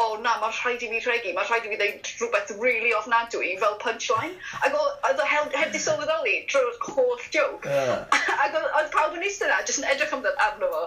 o 0.00 0.04
oh, 0.04 0.14
na, 0.24 0.38
mae'n 0.40 0.54
rhaid 0.56 0.82
i 0.86 0.88
fi 0.88 1.00
rhegi, 1.04 1.32
mae'n 1.36 1.48
rhaid 1.48 1.66
i 1.68 1.70
fi 1.72 1.78
ddeud 1.80 2.10
rhywbeth 2.20 2.52
really 2.62 2.94
ofnadwy 2.96 3.50
fel 3.60 3.74
punchline. 3.82 4.32
Ac 4.64 4.76
oedd 4.78 5.20
o 5.20 5.26
heb, 5.32 5.52
heb 5.60 5.74
di 5.74 5.80
sylweddoli 5.84 6.36
drwy'r 6.48 6.78
holl 6.88 7.26
joke. 7.36 7.68
Yeah. 7.72 8.06
Ac 8.42 8.56
oedd 8.58 8.90
pawb 8.94 9.14
yn 9.18 9.26
eistedd 9.26 9.50
yna, 9.50 9.60
jyst 9.68 9.82
yn 9.82 9.88
edrych 9.92 10.14
amdano 10.16 10.70
fo. 10.72 10.82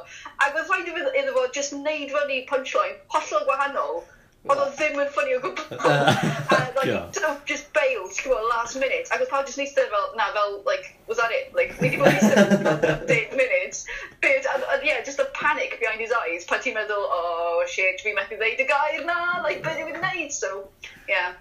Ac 0.48 0.58
oedd 0.58 0.74
rhaid 0.74 0.90
i 0.90 0.96
fi 0.98 1.06
iddo 1.22 1.36
fo 1.38 1.46
jyst 1.60 1.78
wneud 1.78 2.16
fyny 2.18 2.42
punchline 2.50 2.98
hollol 3.14 3.46
gwahanol 3.52 4.04
Oedd 4.46 4.60
o 4.62 4.66
ddim 4.78 5.00
yn 5.02 5.08
ffynnu 5.10 5.38
o 5.38 5.42
gwbl. 5.42 5.78
a, 5.90 6.58
like, 6.78 7.14
Tom 7.18 7.38
just 7.50 7.72
bailed, 7.74 8.12
ti'n 8.14 8.28
gwybod, 8.28 8.46
last 8.52 8.78
minute. 8.78 9.10
Ac 9.10 9.24
oedd 9.24 9.32
pawb 9.32 9.48
just 9.50 9.58
neistedd 9.58 9.90
fel, 9.94 10.12
na, 10.20 10.28
fel, 10.36 10.60
like, 10.68 10.92
was 11.10 11.18
that 11.22 11.34
it? 11.34 11.50
Like, 11.58 11.74
ni 11.82 11.90
di 11.96 12.02
bod 12.02 12.12
eistedd 12.14 12.54
fel 12.62 13.00
10 13.10 13.40
minutes. 13.40 13.88
Byd, 14.22 14.46
and, 14.54 14.68
and, 14.76 14.86
yeah, 14.86 15.02
just 15.06 15.24
a 15.24 15.26
panic 15.34 15.80
behind 15.82 16.04
his 16.04 16.14
eyes. 16.22 16.46
Pa 16.46 16.62
ti'n 16.62 16.78
meddwl, 16.78 17.10
oh, 17.18 17.64
shit, 17.72 18.06
fi 18.06 18.14
methu 18.18 18.38
ddeud 18.38 18.62
y 18.62 18.70
gair 18.70 19.02
na, 19.10 19.18
like, 19.48 19.64
beth 19.66 19.82
yw'n 19.82 19.98
neud, 20.04 20.36
so, 20.36 20.70
yeah. 21.10 21.34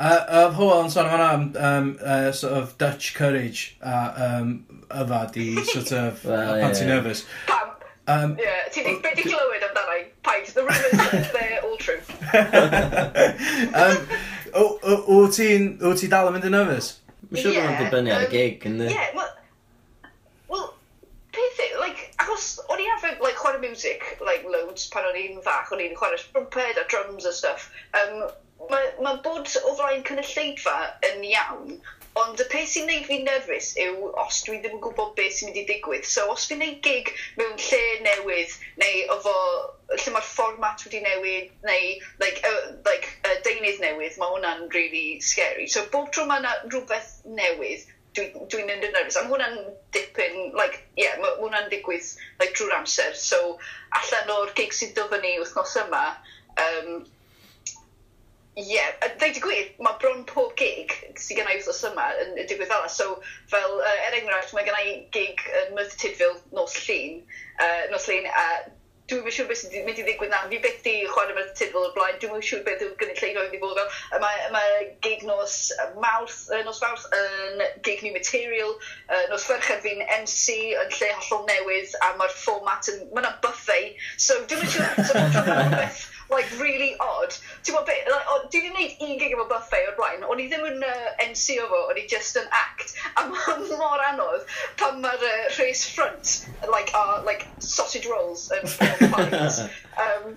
Uh, 0.00 0.20
uh, 0.28 0.46
Hwyl 0.56 0.86
yn 0.86 0.92
sôn 0.92 1.08
fan 1.12 1.20
am 1.20 1.42
um, 1.48 1.48
um, 1.70 1.88
uh, 2.00 2.30
sort 2.32 2.54
of 2.56 2.76
Dutch 2.80 3.12
courage 3.16 3.76
a 3.80 3.96
um, 4.26 4.54
yfad 4.88 5.36
i 5.36 5.48
sort 5.68 5.92
of 5.92 6.24
well, 6.24 6.54
pan 6.54 6.62
yeah. 6.62 6.76
ti'n 6.78 6.88
nervous. 6.88 7.24
Pam, 7.48 7.74
Um, 8.10 8.36
yeah, 8.38 8.68
ti 8.72 8.82
di, 8.82 8.96
be 9.04 9.12
di 9.14 9.22
glywed 9.28 9.62
amdana 9.66 9.96
i? 9.96 10.04
Paid, 10.26 10.48
the 10.54 10.64
rumours, 10.66 11.32
they're 11.34 11.60
all 11.62 11.76
true. 11.76 12.00
um, 13.74 13.98
o 15.14 15.20
ti'n, 15.36 15.76
o 15.82 15.94
ti 15.94 16.10
dal 16.10 16.30
yn 16.30 16.38
mynd 16.38 16.48
yn 16.50 16.56
nervous? 16.58 16.96
Mae'n 17.30 17.44
siŵr 17.44 17.60
bod 17.60 17.70
yn 17.70 17.78
dibynnu 17.84 18.16
ar 18.16 18.26
y 18.26 18.30
gig, 18.32 18.66
yn? 18.66 18.80
Yeah, 18.90 19.12
well, 19.14 19.30
peth 21.30 21.62
yw, 21.62 21.78
like, 21.80 22.02
achos 22.22 22.46
o'n 22.66 22.82
i 22.82 22.88
arfer, 22.96 23.16
like, 23.22 23.38
chwarae 23.38 23.62
music, 23.62 24.04
like, 24.26 24.46
loads, 24.48 24.88
pan 24.90 25.06
o'n 25.08 25.18
i'n 25.20 25.40
fach, 25.46 25.70
o'n 25.74 25.82
i'n 25.84 25.94
chwarae 25.98 26.18
strumped 26.18 26.58
a 26.58 26.86
drums 26.90 27.28
a 27.28 27.32
stuff. 27.32 27.70
Um, 27.94 28.30
Mae 28.68 28.90
ma 29.00 29.14
bod 29.24 29.48
o 29.64 29.70
flaen 29.78 30.02
cynulleidfa 30.04 30.74
yn 31.08 31.22
iawn, 31.30 31.78
Ond 32.20 32.40
y 32.42 32.46
peth 32.52 32.72
sy'n 32.72 32.88
neud 32.90 33.04
fi 33.08 33.20
nerfus 33.24 33.70
yw 33.80 34.08
os 34.22 34.40
dwi 34.46 34.58
ddim 34.60 34.76
yn 34.76 34.82
gwybod 34.84 35.12
beth 35.18 35.36
sy'n 35.36 35.50
mynd 35.50 35.60
i 35.62 35.66
digwydd. 35.68 36.08
So 36.08 36.26
os 36.32 36.46
fi'n 36.50 36.60
neud 36.62 36.80
gig 36.84 37.12
mewn 37.38 37.54
lle 37.66 37.82
newydd, 38.06 38.56
neu 38.82 39.04
efo 39.16 39.36
lle 39.94 40.14
mae'r 40.16 40.26
fformat 40.26 40.84
wedi 40.86 41.00
newid, 41.04 41.54
neu 41.66 41.86
like, 42.22 42.42
uh, 42.46 42.74
like, 42.88 43.14
uh, 43.24 43.36
deunydd 43.46 43.80
newydd, 43.84 44.18
mae 44.20 44.34
hwnna'n 44.34 44.66
really 44.74 45.06
scary. 45.24 45.68
So 45.70 45.86
bob 45.94 46.10
tro 46.14 46.26
mae 46.28 46.42
yna 46.42 46.56
rhywbeth 46.66 47.14
newydd, 47.38 47.86
dwi'n 48.18 48.50
dwi 48.52 48.66
mynd 48.66 48.88
yn 48.88 48.94
nervous. 48.96 49.18
A 49.18 49.24
mae 49.24 49.34
hwnna'n 49.34 49.58
dipyn, 49.94 50.38
like, 50.58 50.82
yeah, 50.98 51.16
mae 51.22 51.38
hwnna'n 51.38 51.70
digwydd 51.72 52.10
like, 52.42 52.52
drwy'r 52.58 52.76
amser. 52.80 53.14
So 53.14 53.56
allan 54.00 54.34
o'r 54.36 54.52
gig 54.58 54.74
sydd 54.76 54.96
dyfa 54.98 55.22
ni 55.22 55.36
wythnos 55.42 55.76
yma, 55.84 56.04
um, 56.66 57.04
Ie, 58.60 58.66
yeah, 58.74 58.90
dweud 59.20 59.38
y 59.38 59.40
gwir, 59.44 59.68
mae 59.80 59.96
bron 60.02 60.24
pob 60.28 60.50
gig 60.58 60.92
sydd 61.16 61.38
gen 61.38 61.48
i 61.48 61.54
wrthos 61.56 61.84
yma 61.88 62.10
yn, 62.20 62.34
yn 62.34 62.48
digwydd 62.50 62.68
fel 62.68 62.88
So, 62.92 63.06
fel, 63.48 63.78
uh, 63.78 63.94
er 64.08 64.18
enghraifft, 64.18 64.52
mae 64.56 64.66
gen 64.66 64.76
i 64.82 64.98
gig 65.14 65.40
yn 65.62 65.72
Merthyr 65.78 66.02
Tydfil, 66.02 66.36
Nos 66.56 66.76
llun. 66.84 67.22
uh, 67.56 67.86
Nos 67.94 68.08
llun, 68.10 68.28
a 68.28 68.44
dwi'n 69.10 69.24
mynd 69.26 69.34
siŵr 69.34 69.48
beth 69.50 69.58
sy'n 69.58 69.86
mynd 69.86 69.98
i 69.98 70.04
ddigwydd 70.06 70.30
na. 70.30 70.42
Fi 70.50 70.58
beth 70.62 70.84
di 70.84 70.92
chwarae 71.10 71.34
fel 71.38 71.48
Tydfil 71.58 71.86
o'r 71.86 71.94
blaen, 71.96 72.18
dwi'n 72.22 72.34
mynd 72.36 72.46
siŵr 72.46 72.60
beth 72.66 72.84
yw'r 72.84 72.92
gynulleidfa 73.00 73.46
wedi 73.46 73.62
bod 73.62 73.80
fel. 73.80 74.20
Mae, 74.26 74.44
mae 74.54 74.84
gig 75.06 75.24
nos 75.26 75.56
mawrth, 76.04 76.44
uh, 76.52 76.60
nos 76.68 76.82
mawrth 76.84 77.08
yn 77.16 77.64
gig 77.86 78.04
new 78.06 78.14
material, 78.18 78.76
Uh, 79.10 79.24
nos 79.32 79.42
ferchad 79.48 79.80
fi'n 79.82 80.04
MC 80.20 80.54
yn 80.78 80.92
lle 80.94 81.08
hollol 81.16 81.46
newydd, 81.48 81.96
a 82.06 82.12
mae'r 82.20 82.36
format 82.44 82.92
yn, 82.92 83.00
mae 83.16 83.24
buffet. 83.42 83.96
So 84.22 84.36
dwi'n 84.44 84.62
mynd 84.62 84.76
siŵr, 84.76 85.00
so 85.08 85.16
mae'n 85.18 85.34
rhywbeth 85.34 86.04
like, 86.30 86.48
really 86.60 86.94
odd. 87.00 87.34
Ti'n 87.62 87.74
gwybod 87.74 87.86
beth, 87.90 88.10
like, 88.10 88.30
oh, 88.30 88.40
dwi 88.52 88.62
wedi 88.62 88.72
gwneud 88.72 89.04
un 89.06 89.20
gig 89.20 89.34
efo 89.36 89.46
buffet 89.50 89.88
o'r 89.90 89.96
blaen, 89.98 90.24
o'n 90.24 90.42
i 90.42 90.48
ddim 90.50 90.66
yn 90.68 90.84
uh, 90.86 91.12
NCO 91.26 91.68
fo, 91.72 91.82
o'n 91.90 92.00
i 92.00 92.06
just 92.10 92.38
yn 92.40 92.48
act, 92.54 92.94
a 93.16 93.26
mae'n 93.30 93.66
mor 93.82 94.04
anodd 94.08 94.46
pan 94.80 95.00
mae'r 95.04 95.26
uh, 95.30 95.46
rhys 95.58 95.84
front, 95.94 96.36
like, 96.70 96.94
are, 96.94 97.20
like, 97.26 97.46
sausage 97.58 98.08
rolls 98.10 98.48
yn 98.56 98.66
uh, 98.66 99.24
pies. 99.30 99.64
um, 100.00 100.36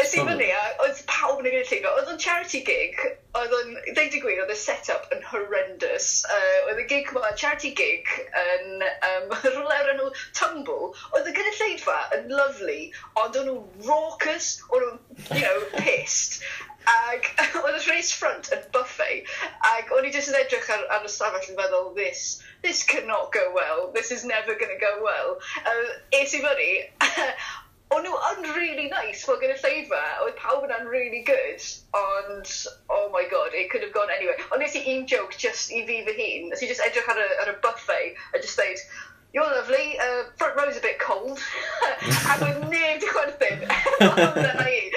Ys 0.00 0.14
i 0.16 0.22
fyny, 0.24 0.46
a 0.56 0.60
oedd 0.82 1.00
pawb 1.06 1.42
yn 1.42 1.46
y 1.46 1.50
gynulleidfa, 1.52 1.90
oedd 1.98 2.08
o'n 2.08 2.20
charity 2.22 2.62
gig, 2.64 2.96
oedd 3.36 3.52
o'n, 3.58 3.74
ddeud 3.92 4.14
y 4.16 4.20
gwir, 4.22 4.40
oedd 4.40 4.52
y 4.54 4.56
set-up 4.56 5.10
yn 5.12 5.20
horrendous. 5.28 6.08
Uh, 6.32 6.70
oedd 6.70 6.80
y 6.80 6.86
gig 6.88 7.10
yma, 7.12 7.28
charity 7.38 7.74
gig, 7.76 8.08
yn 8.40 8.82
um, 8.88 9.34
rhywle 9.42 9.76
o'r 9.76 9.92
enw 9.92 10.08
Tumble, 10.38 10.90
oedd 11.12 11.28
y 11.28 11.34
gynulleidfa 11.36 11.98
yn 12.16 12.32
lovely, 12.32 12.80
ond 13.20 13.36
o'n 13.42 13.50
nhw 13.50 13.88
raucous, 13.90 14.54
o'n 14.72 14.86
nhw 14.88 15.31
you 15.34 15.42
know, 15.42 15.62
pissed. 15.78 16.42
Ac 16.82 17.28
oedd 17.62 17.78
y 17.78 18.02
front 18.18 18.50
yn 18.54 18.62
buffet, 18.74 19.28
ac 19.68 19.92
o'n 19.94 20.06
i 20.08 20.10
jyst 20.14 20.32
yn 20.32 20.38
edrych 20.40 20.70
ar, 20.74 20.82
ar 20.96 21.04
y 21.06 21.10
stafell 21.12 21.44
yn 21.46 21.58
feddwl, 21.58 21.92
this, 21.94 22.42
this 22.66 22.82
cannot 22.82 23.30
go 23.32 23.44
well, 23.54 23.92
this 23.94 24.10
is 24.10 24.24
never 24.24 24.56
going 24.58 24.72
to 24.72 24.80
go 24.82 24.98
well. 25.04 25.38
Uh, 25.62 25.92
es 26.18 26.34
i 26.34 26.42
fyny, 26.42 26.72
o'n 27.92 28.06
nhw 28.06 28.18
yn 28.30 28.50
really 28.56 28.88
nice 28.90 29.22
fel 29.28 29.38
gynulleidfa, 29.40 30.02
oedd 30.24 30.36
pawb 30.40 30.66
yna'n 30.66 30.90
really 30.90 31.22
good, 31.28 31.62
ond, 31.98 32.50
oh 32.90 33.08
my 33.14 33.24
god, 33.30 33.54
it 33.54 33.70
could 33.70 33.84
have 33.84 33.94
gone 33.94 34.10
anywhere. 34.10 34.38
Ond 34.50 34.64
nes 34.64 34.76
i 34.78 34.84
un 34.96 35.06
joke 35.06 35.36
just 35.38 35.70
i 35.70 35.84
fi 35.88 36.02
fy 36.08 36.18
hun, 36.18 36.50
nes 36.50 36.64
i 36.64 36.70
just 36.70 36.84
edrych 36.86 37.10
ar 37.12 37.20
y, 37.20 37.28
ar 37.44 37.52
y 37.52 37.56
buffet, 37.64 38.22
a 38.32 38.42
just 38.42 38.58
dweud, 38.58 38.80
you're 39.32 39.44
lovely, 39.44 39.98
uh, 39.98 40.24
front 40.36 40.56
row's 40.56 40.76
a 40.76 40.80
bit 40.80 40.98
cold, 40.98 41.38
a 42.32 42.38
oedd 42.38 42.64
neb 42.72 43.00
di 43.00 43.12
chwerthin, 43.12 43.66
ond 44.08 44.40
dyna 44.40 44.68
i. 44.68 44.91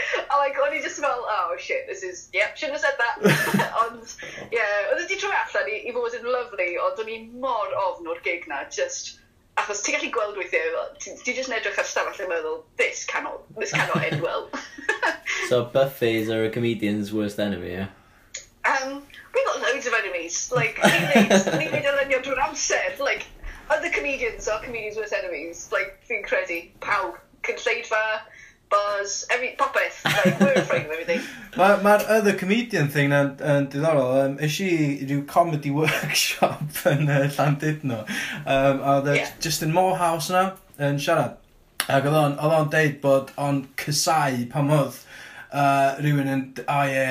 just 0.95 1.05
fel, 1.05 1.25
oh 1.27 1.55
shit, 1.59 1.87
this 1.87 2.03
is, 2.03 2.29
yep, 2.33 2.55
shouldn't 2.55 2.79
have 2.79 2.85
said 2.85 2.97
that. 2.97 3.73
ond, 3.85 4.15
ie, 4.51 4.57
yeah, 4.57 4.91
oedd 4.91 5.03
wedi 5.03 5.19
troi 5.19 5.33
allan 5.35 5.69
i, 5.71 5.81
i 5.89 5.93
fod 5.95 6.15
yn 6.19 6.27
lovely, 6.31 6.75
ond 6.79 7.01
o'n 7.03 7.11
i 7.11 7.19
mor 7.43 7.75
ofn 7.83 8.07
o'r 8.11 8.21
gig 8.25 8.47
na, 8.51 8.63
just, 8.71 9.19
achos 9.59 9.83
ti'n 9.83 9.97
gallu 9.97 10.11
gweld 10.15 10.39
weithiau, 10.39 10.87
ti'n 11.01 11.37
just 11.37 11.51
edrych 11.51 11.81
ar 11.81 11.89
stafell 11.89 12.23
yn 12.25 12.31
meddwl, 12.31 12.61
this 12.81 13.03
cannot, 13.09 13.43
this 13.59 13.75
cannot 13.75 14.03
end 14.03 14.23
well. 14.23 14.49
so 15.49 15.65
buffets 15.75 16.31
are 16.31 16.45
a 16.45 16.49
comedian's 16.49 17.13
worst 17.13 17.39
enemy, 17.39 17.73
yeah? 17.75 17.91
Um, 18.65 19.03
we've 19.33 19.45
got 19.45 19.61
loads 19.61 19.85
of 19.85 19.93
enemies. 19.93 20.51
Like, 20.55 20.79
ni'n 20.81 21.69
neud 21.69 21.85
elunio 21.91 22.21
drwy'r 22.25 22.41
amser. 22.47 22.95
Like, 22.97 23.27
other 23.69 23.91
comedians 23.93 24.47
are 24.47 24.57
comedians' 24.63 24.97
worst 24.97 25.13
enemies. 25.13 25.67
Like, 25.75 25.99
fi'n 26.09 26.25
credu, 26.25 26.63
pawb, 26.81 27.19
cynlleidfa, 27.45 28.01
bars, 28.75 29.25
every, 29.31 29.55
popeth, 29.57 30.03
like, 30.03 30.39
we're 30.39 30.53
afraid 30.61 30.85
of 30.85 30.91
everything. 30.91 31.21
Mae'r 31.55 31.83
ma 31.87 31.95
other 32.17 32.33
comedian 32.41 32.89
thing 32.91 33.11
na'n 33.13 33.31
yn 33.53 33.69
diddorol. 33.71 34.11
Um, 34.23 34.37
is 34.43 34.59
i 34.65 34.69
rhyw 35.05 35.23
comedy 35.31 35.71
workshop 35.79 36.83
yn 36.91 37.09
uh, 37.09 37.23
Llandudno. 37.37 38.03
Um, 38.43 38.83
a 38.83 38.97
oedd 38.97 39.11
e 39.13 39.17
yeah. 39.21 39.33
Justin 39.43 39.75
Morehouse 39.75 40.33
na, 40.35 40.45
yn 40.89 41.01
siarad. 41.01 41.39
Ac 41.85 42.07
oedd 42.09 42.41
o'n 42.49 42.71
deud 42.73 42.99
bod 43.03 43.31
o'n 43.41 43.65
cysau 43.79 44.43
pan 44.51 44.73
oedd 44.73 45.03
uh, 45.55 45.95
rhywun 46.01 46.29
yn, 46.31 46.43
a 46.71 46.79
ie, 46.89 47.03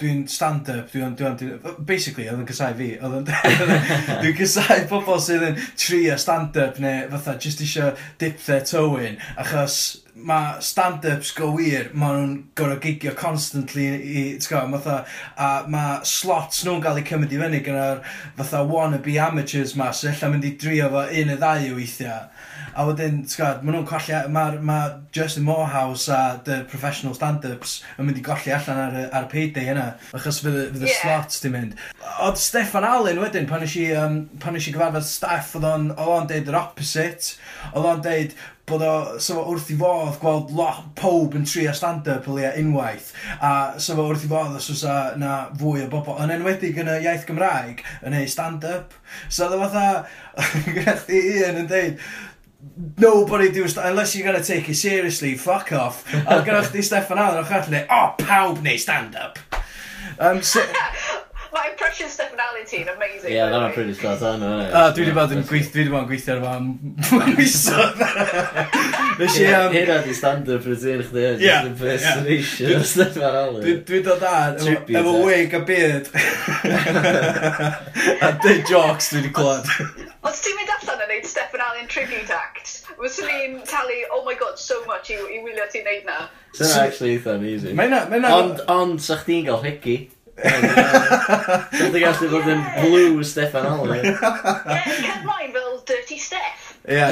dwi'n 0.00 0.24
stand-up, 0.30 0.88
dwi'n, 0.92 1.14
dwi'n, 1.18 1.36
dwi 1.40 1.74
basically, 1.86 2.28
oedd 2.30 2.42
yn 2.42 2.48
cysau 2.48 2.76
fi, 2.78 2.90
oedd 3.02 3.18
yn, 3.20 3.28
dwi'n 4.22 4.36
cysau 4.38 4.84
pobl 4.90 5.20
sydd 5.22 5.46
yn 5.50 5.58
trio 5.74 6.16
stand-up 6.20 6.80
neu 6.82 7.08
fatha 7.12 7.36
just 7.42 7.62
isio 7.64 7.92
dip 8.22 8.40
their 8.46 8.64
toe 8.68 9.02
in, 9.10 9.18
achos 9.36 9.80
mae 10.24 10.60
stand-ups 10.64 11.30
go 11.36 11.50
wir, 11.56 11.90
mae 11.94 12.16
nhw'n 12.16 12.32
gorau 12.58 12.78
gigio 12.82 13.14
constantly 13.18 13.86
i, 13.94 14.22
ti'n 14.42 14.72
matha, 14.72 15.02
a 15.38 15.48
mae 15.70 16.00
slots 16.08 16.64
nhw'n 16.66 16.82
cael 16.84 17.00
eu 17.00 17.06
cymryd 17.06 17.34
i 17.36 17.40
fyny 17.42 17.60
gyda'r 17.66 18.02
fatha 18.38 18.64
wannabe 18.66 19.14
amateurs 19.22 19.76
ma, 19.78 19.90
so 19.92 20.10
illa 20.10 20.32
mynd 20.32 20.48
i 20.48 20.54
drio 20.60 20.90
fo 20.94 21.04
un 21.06 21.34
y 21.34 21.38
ddau 21.38 21.70
o 21.70 21.78
weithiau. 21.78 22.26
A 22.78 22.84
wedyn, 22.86 23.22
ti'n 23.24 23.38
gwybod, 23.38 23.62
maen 23.64 23.76
nhw'n 23.78 23.86
colli, 23.88 24.18
mae 24.34 24.58
ma 24.70 24.78
Justin 25.14 25.46
Morehouse 25.46 26.10
a 26.14 26.40
the 26.44 26.60
professional 26.70 27.16
stand-ups 27.16 27.78
yn 27.98 28.06
mynd 28.08 28.20
i 28.20 28.26
golli 28.26 28.54
allan 28.54 28.82
ar, 28.84 29.00
ar 29.08 29.26
y 29.26 29.32
payday 29.32 29.72
yna, 29.72 29.88
achos 30.18 30.42
fydd, 30.44 30.60
fydd 30.74 30.84
y 30.84 30.90
yeah. 30.90 31.00
slots 31.00 31.42
di 31.42 31.52
mynd. 31.54 31.78
Oedd 32.26 32.38
Stefan 32.42 32.86
Allen 32.86 33.22
wedyn, 33.22 33.48
pan 33.50 33.64
eisiau 33.66 34.04
um, 34.04 34.20
pan 34.42 34.58
eisiau 34.58 34.76
gyfarfod 34.76 35.06
staff, 35.08 35.56
oedd 35.58 35.66
o'n, 35.66 35.90
o'n 35.98 36.30
deud 36.30 36.52
yr 36.52 36.60
opposite, 36.60 37.36
oedd 37.72 37.90
o'n 37.94 38.06
deud, 38.06 38.38
bod 38.68 38.84
o, 38.84 38.94
so 39.22 39.38
fo 39.38 39.44
wrth 39.52 39.70
i 39.72 39.76
fodd 39.80 40.18
gweld 40.22 40.52
lot, 40.56 40.84
pob 40.98 41.36
yn 41.38 41.46
tri 41.48 41.66
a 41.68 41.74
stand-up 41.76 42.28
o 42.28 42.36
leia 42.36 42.54
unwaith, 42.60 43.10
a 43.40 43.52
so 43.82 43.96
fo 43.98 44.08
wrth 44.10 44.26
i 44.26 44.30
fodd 44.30 44.56
os 44.58 44.70
oes 44.74 44.84
na 45.20 45.34
fwy 45.58 45.84
o 45.86 45.90
bobl, 45.92 46.18
yn 46.24 46.34
enwedig 46.36 46.78
yn 46.80 46.90
y 46.92 46.98
iaith 47.06 47.26
Gymraeg, 47.28 47.84
yn 48.06 48.16
ei 48.18 48.28
stand-up. 48.30 48.96
So 49.28 49.46
oedd 49.46 49.58
o 49.58 49.62
fatha, 49.64 49.86
gyda 50.76 50.98
chdi 51.02 51.22
un 51.48 51.62
yn 51.64 51.70
deud, 51.70 52.08
nobody 52.98 53.52
do 53.52 53.68
stand 53.68 53.90
unless 53.90 54.16
you're 54.16 54.26
gonna 54.26 54.44
take 54.44 54.68
it 54.68 54.76
seriously, 54.76 55.36
fuck 55.36 55.72
off. 55.72 56.04
a 56.14 56.42
gyda 56.42 56.64
chdi 56.66 56.84
Steffan 56.84 57.22
Allen 57.22 57.44
o'ch 57.44 57.54
allan, 57.60 57.86
oh, 57.90 58.14
pawb 58.20 58.62
neu 58.62 58.78
stand-up. 58.78 59.38
Um, 60.18 60.42
so, 60.42 60.60
My 61.52 61.68
impressions 61.70 62.18
Allen 62.48 62.88
yn 62.88 62.94
amazing. 62.94 63.32
Ie, 63.32 63.40
dyna 63.50 63.70
pretty 63.74 63.94
spot 63.94 64.22
on. 64.22 64.42
A 64.42 64.92
dwi 64.94 65.02
wedi 65.04 65.12
bod 65.16 65.32
yn 65.34 65.42
gweithio, 65.46 65.72
dwi 65.72 65.80
wedi 65.82 65.92
bod 65.92 66.02
yn 66.02 66.08
gweithio 66.10 66.32
ar 66.34 66.40
fan 66.44 66.64
mwyn 67.10 67.34
misodd. 67.38 67.98
Nes 69.18 69.34
i... 69.40 69.42
Hynna 69.74 69.96
di 70.04 70.12
stand-up 70.16 70.64
routine 70.68 71.02
chdi, 71.06 71.20
eh, 71.24 71.36
just 71.42 71.66
impersonation 71.70 72.66
o 72.76 72.78
Stefan 72.92 73.34
Allen. 73.42 73.62
Dwi 73.88 73.98
dod 74.06 74.22
ar, 74.28 74.50
efo 74.58 75.12
wig 75.24 75.50
a 75.58 75.60
beard. 75.70 76.06
A 78.28 78.30
dy 78.44 78.54
jokes 78.68 79.06
dwi 79.12 79.18
wedi 79.22 79.32
clod. 79.34 79.66
Os 80.28 80.38
ti'n 80.44 80.56
mynd 80.58 80.72
allan 80.76 81.04
yn 81.06 81.10
neud 81.14 81.26
Stefan 81.30 81.62
Allen 81.64 81.88
tribute 81.90 82.32
act, 82.34 82.66
fyswn 82.98 83.28
i'n 83.32 83.54
talu, 83.68 83.98
oh 84.14 84.22
my 84.26 84.36
god, 84.38 84.56
so 84.60 84.76
much 84.90 85.06
i, 85.14 85.16
i 85.18 85.20
wylio 85.44 85.66
ti'n 85.72 85.84
neud 85.88 86.04
na. 86.08 86.18
Dyna 86.58 86.76
actually 86.84 87.12
eitha 87.16 87.30
amazing. 87.38 87.74
Ond, 87.78 88.56
ond, 88.68 88.96
sa'ch 89.02 89.24
ti'n 89.28 89.44
gael 89.48 89.62
hegi. 89.64 89.98
Dwi'n 90.38 91.98
gallu 91.98 92.30
bod 92.30 92.48
yn 92.52 92.64
blue 92.78 93.26
Stefan 93.26 93.66
Allen. 93.66 94.04
Ie, 94.06 94.14
cer 94.14 95.22
mlaen 95.24 95.52
fel 95.54 95.78
Dirty 95.88 96.18
Steph. 96.22 96.68
Ie. 96.88 97.08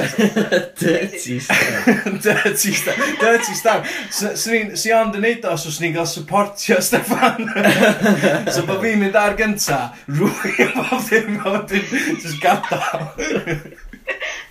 Dirty 0.79 1.39
Stan. 1.39 2.19
Dirty 2.23 2.73
Stan. 2.73 3.01
Dirty 3.19 3.53
Stan. 3.53 3.83
Si 4.09 4.93
ond 4.95 5.17
yn 5.19 5.25
neud 5.27 5.45
os 5.51 5.67
os 5.69 5.81
ni'n 5.83 5.93
cael 5.97 6.09
supportio 6.09 6.79
Stefan. 6.81 7.51
so 8.53 8.65
bod 8.65 8.81
fi'n 8.85 9.03
mynd 9.03 9.19
ar 9.19 9.37
gynta, 9.37 9.83
rwy 10.07 10.55
a 10.65 10.71
bob 10.79 11.03
ddim 11.05 11.37
a 11.43 11.57
wedyn, 11.59 11.87
just 12.23 12.41
gadael. 12.41 13.11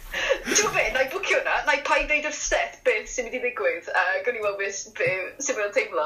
Ti'n 0.47 0.71
be, 0.71 0.83
na 0.95 1.01
i 1.03 1.09
bwcio 1.11 1.41
hwnna, 1.41 1.55
na 1.67 1.75
i 1.75 1.81
pa 1.87 1.97
i 1.99 2.05
ddeud 2.07 2.27
yr 2.29 2.35
set 2.37 2.77
beth 2.87 3.09
sy'n 3.11 3.27
mynd 3.27 3.35
i 3.35 3.41
ddigwydd, 3.43 3.89
a 3.99 4.03
gwn 4.27 4.37
i 4.39 4.43
weld 4.45 4.61
beth 4.61 4.79
sy'n 5.43 5.57
mynd 5.57 5.65
o'n 5.65 5.75
teimlo. 5.75 6.05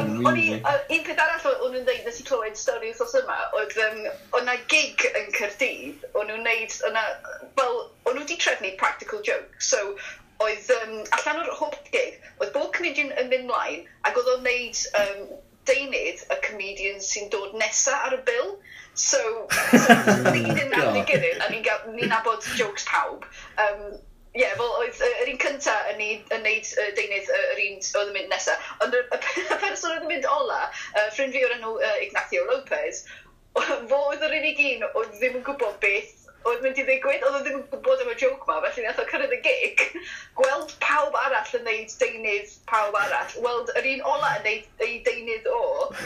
O'n 0.00 0.40
i, 0.42 0.46
un 0.96 1.04
peth 1.06 1.22
arall 1.22 1.46
o'n 1.52 1.76
nhw'n 1.76 1.86
dweud 1.86 2.08
nes 2.08 2.18
i 2.18 2.26
clywed 2.26 2.58
stori 2.58 2.90
wrthos 2.90 3.14
yma, 3.20 3.36
oedd 3.60 3.78
um, 3.84 4.00
o'n 4.38 4.48
na 4.50 4.56
gig 4.72 5.06
yn 5.12 5.30
Cyrdydd, 5.36 6.06
o'n 6.18 6.26
nhw'n 6.32 6.42
neud, 6.48 6.78
o'n 6.88 6.98
na, 6.98 7.04
wel, 7.60 7.78
o'n 8.08 8.18
nhw 8.18 8.24
wedi 8.24 8.40
trefnu 8.42 8.72
practical 8.82 9.22
jokes, 9.30 9.70
so 9.70 9.82
oedd 10.42 10.70
um, 10.80 10.96
allan 11.20 11.44
o'r 11.44 11.54
holl 11.60 11.78
gig, 11.92 12.18
oedd 12.40 12.54
bob 12.56 12.72
comedian 12.74 13.14
yn 13.22 13.30
mynd 13.30 13.46
mlaen, 13.52 13.86
ac 14.08 14.18
oedd 14.18 14.32
o'n 14.34 14.48
neud 14.48 14.82
um, 15.04 15.22
deunydd 15.70 16.26
y 16.26 16.40
comedian 16.48 16.98
sy'n 17.02 17.30
dod 17.30 17.54
nesa 17.62 18.02
ar 18.08 18.18
y 18.18 18.24
bil, 18.26 18.56
So, 18.96 19.20
so 19.86 19.94
oh 19.94 20.32
ni'n 20.32 20.72
adnigynydd 20.72 21.42
a 21.44 21.50
ni'n 21.52 22.08
nabod 22.08 22.44
jokes 22.56 22.86
pawb. 22.88 23.26
Um, 23.60 23.96
Ie, 24.36 24.42
yeah, 24.42 24.52
fel 24.58 24.72
oedd 24.82 24.98
yr 25.00 25.30
un 25.32 25.38
cynta 25.40 25.74
yn 25.94 26.00
neud 26.00 26.66
uh, 26.76 26.88
deunydd 26.96 27.30
yr 27.32 27.60
un 27.62 27.78
oedd 27.80 28.10
yn 28.10 28.16
mynd 28.18 28.28
nesaf. 28.28 28.66
Ond 28.84 28.96
y, 28.96 29.00
y 29.54 29.56
person 29.62 29.94
oedd 29.94 30.04
yn 30.04 30.10
mynd 30.10 30.28
ola, 30.28 30.66
uh, 30.68 31.06
ffrind 31.14 31.32
fi 31.32 31.44
o'r 31.46 31.54
enw 31.54 31.72
uh, 31.78 31.94
Ignacio 32.04 32.44
Lopez, 32.50 33.00
fo 33.88 34.02
oedd 34.10 34.26
yr 34.28 34.36
unig 34.36 34.60
un 34.66 34.84
oedd 34.90 35.16
ddim 35.16 35.40
yn 35.40 35.46
gwybod 35.46 35.80
beth 35.84 36.26
oedd 36.46 36.62
mynd 36.62 36.78
i 36.78 36.84
ddigwydd, 36.86 37.24
oedd 37.26 37.38
o 37.38 37.40
ddim 37.42 37.58
yn 37.58 37.64
gwybod 37.72 38.02
am 38.04 38.12
y 38.12 38.16
joke 38.20 38.48
ma, 38.48 38.58
felly 38.66 38.84
nath 38.84 39.00
o 39.02 39.06
cyrraedd 39.08 39.34
y 39.34 39.40
gig, 39.46 39.84
gweld 40.38 40.74
pawb 40.84 41.16
arall 41.24 41.56
yn 41.58 41.64
neud 41.66 41.94
deunydd 42.02 42.52
pawb 42.70 42.96
arall, 43.00 43.38
weld 43.46 43.72
yr 43.80 43.88
un 43.96 44.04
ola 44.12 44.36
yn 44.38 44.46
neud 44.50 44.84
ei 44.86 45.00
deunydd 45.08 45.48
o, 45.50 45.62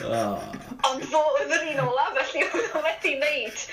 oh. 0.07 0.69
Ond 0.89 1.05
fo 1.12 1.20
oedd 1.37 1.53
yr 1.57 1.66
un 1.72 1.83
ola, 1.85 2.07
felly 2.16 2.45
oedd 2.47 2.76
o 2.78 2.83
wedi 2.85 3.14
wneud 3.18 3.64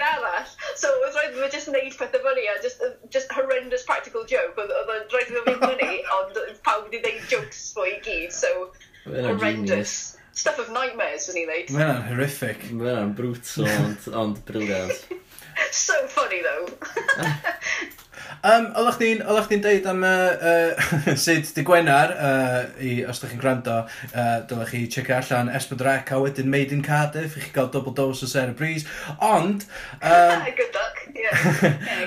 un 0.00 0.06
arall. 0.10 0.52
So 0.78 0.90
oedd 1.00 1.16
rhaid 1.16 1.36
fi 1.38 1.48
just 1.54 1.70
wneud 1.72 1.96
pethau 1.98 2.22
fyny, 2.26 2.46
a 2.52 2.56
just, 2.64 2.84
just 3.16 3.32
horrendous 3.36 3.84
practical 3.88 4.24
joke. 4.28 4.58
Oedd 4.60 4.74
o'n 4.76 5.04
rhaid 5.14 5.32
fi 5.32 5.42
fynd 5.48 5.64
fyny, 5.66 5.98
ond 6.18 6.40
pawb 6.66 6.86
wedi 6.86 7.02
wneud 7.04 7.26
jokes 7.32 7.64
fo 7.76 7.86
i 7.88 7.96
gyd, 8.06 8.32
so 8.34 8.70
horrendous. 9.10 10.16
Stuff 10.40 10.60
of 10.62 10.70
nightmares, 10.72 11.26
fy 11.28 11.42
i 11.42 11.48
ddeud. 11.48 11.72
Mae 11.74 11.82
hynna'n 11.82 12.04
horrific. 12.06 12.62
Mae 12.70 12.92
hynna'n 12.92 13.16
brutal, 13.18 13.66
ond, 13.74 14.06
ond 14.22 14.38
briliant. 14.48 15.10
so 15.70 16.06
funny 16.06 16.42
though. 16.42 16.66
um, 18.50 18.68
oeddech 18.74 18.98
chdi'n 18.98 19.22
chdi 19.46 19.58
deud 19.64 19.88
am 19.90 20.04
uh, 20.06 20.12
uh, 20.50 21.16
sut 21.18 21.50
di 21.56 21.64
Gwenar, 21.66 22.14
uh, 22.14 22.60
i, 22.80 22.94
os 23.04 23.20
ydych 23.20 23.34
chi'n 23.34 23.42
gwrando, 23.42 23.76
uh, 24.12 24.36
dylech 24.50 24.72
chi 24.74 24.84
checio 24.92 25.18
allan 25.18 25.52
Esbydrec 25.56 26.12
a 26.14 26.20
wedyn 26.22 26.50
Made 26.52 26.76
in 26.76 26.84
Cardiff 26.86 27.36
i 27.36 27.44
chi 27.44 27.52
gael 27.56 27.70
double 27.72 27.94
dose 27.96 28.24
o 28.24 28.30
Sarah 28.30 28.56
Breeze. 28.56 28.86
Ond... 29.18 29.66
Um, 30.00 30.46
good 30.56 30.78
luck, 30.78 31.04
yeah. 31.14 31.44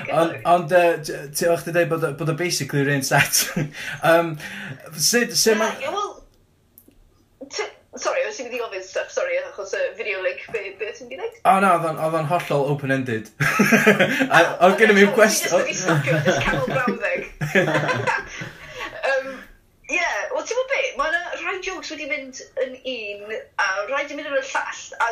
yeah 0.08 0.34
ond 0.50 0.72
uh, 0.72 0.98
ti 1.04 1.48
o'ch 1.50 1.64
ti 1.66 1.74
dweud 1.74 1.92
bod, 1.92 2.10
bod 2.18 2.34
o 2.34 2.38
basically 2.38 2.84
rhywun 2.84 3.06
set. 3.06 3.46
um, 4.02 4.36
sut... 4.96 5.36
Sut 5.36 5.60
uh, 5.60 5.72
yeah, 5.80 5.90
well, 5.90 6.13
Sorry, 7.94 8.24
oes 8.26 8.40
i'n 8.42 8.48
mynd 8.48 8.56
i 8.58 8.62
ofyn 8.64 8.82
stuff, 8.82 9.10
sorry, 9.14 9.36
achos 9.44 9.74
y 9.78 9.82
video 9.98 10.22
link, 10.24 10.40
be, 10.50 10.62
be 10.80 10.90
ti'n 10.96 11.06
mynd 11.06 11.14
i 11.14 11.18
ddeud? 11.20 11.36
O 11.46 11.54
na, 11.62 11.70
oedd 11.92 12.16
o'n 12.18 12.26
hollol 12.32 12.66
open-ended. 12.72 13.30
Oedd 14.66 14.76
gen 14.80 14.90
i 14.90 14.96
mi'n 14.98 15.12
gwestiwn... 15.14 15.62
Ti'n 15.62 15.70
just 15.70 15.86
wedi 15.86 16.02
stopio, 16.02 16.18
it's 16.18 16.42
canol 16.42 16.66
brawddeg. 16.72 17.20
Ie, 19.94 20.00
wel 20.32 20.46
ti'n 20.48 20.58
gwybod 20.58 20.70
be, 20.72 20.82
mae 20.98 21.10
yna 21.12 21.22
rhai 21.38 21.58
jokes 21.62 21.90
wedi 21.92 22.06
mynd 22.10 22.42
yn 22.64 22.72
un, 22.80 23.34
a 23.60 23.66
rhai 23.84 24.02
wedi 24.02 24.16
mynd 24.18 24.30
yn 24.30 24.38
y 24.40 24.44
llall, 24.48 24.84
a 25.04 25.10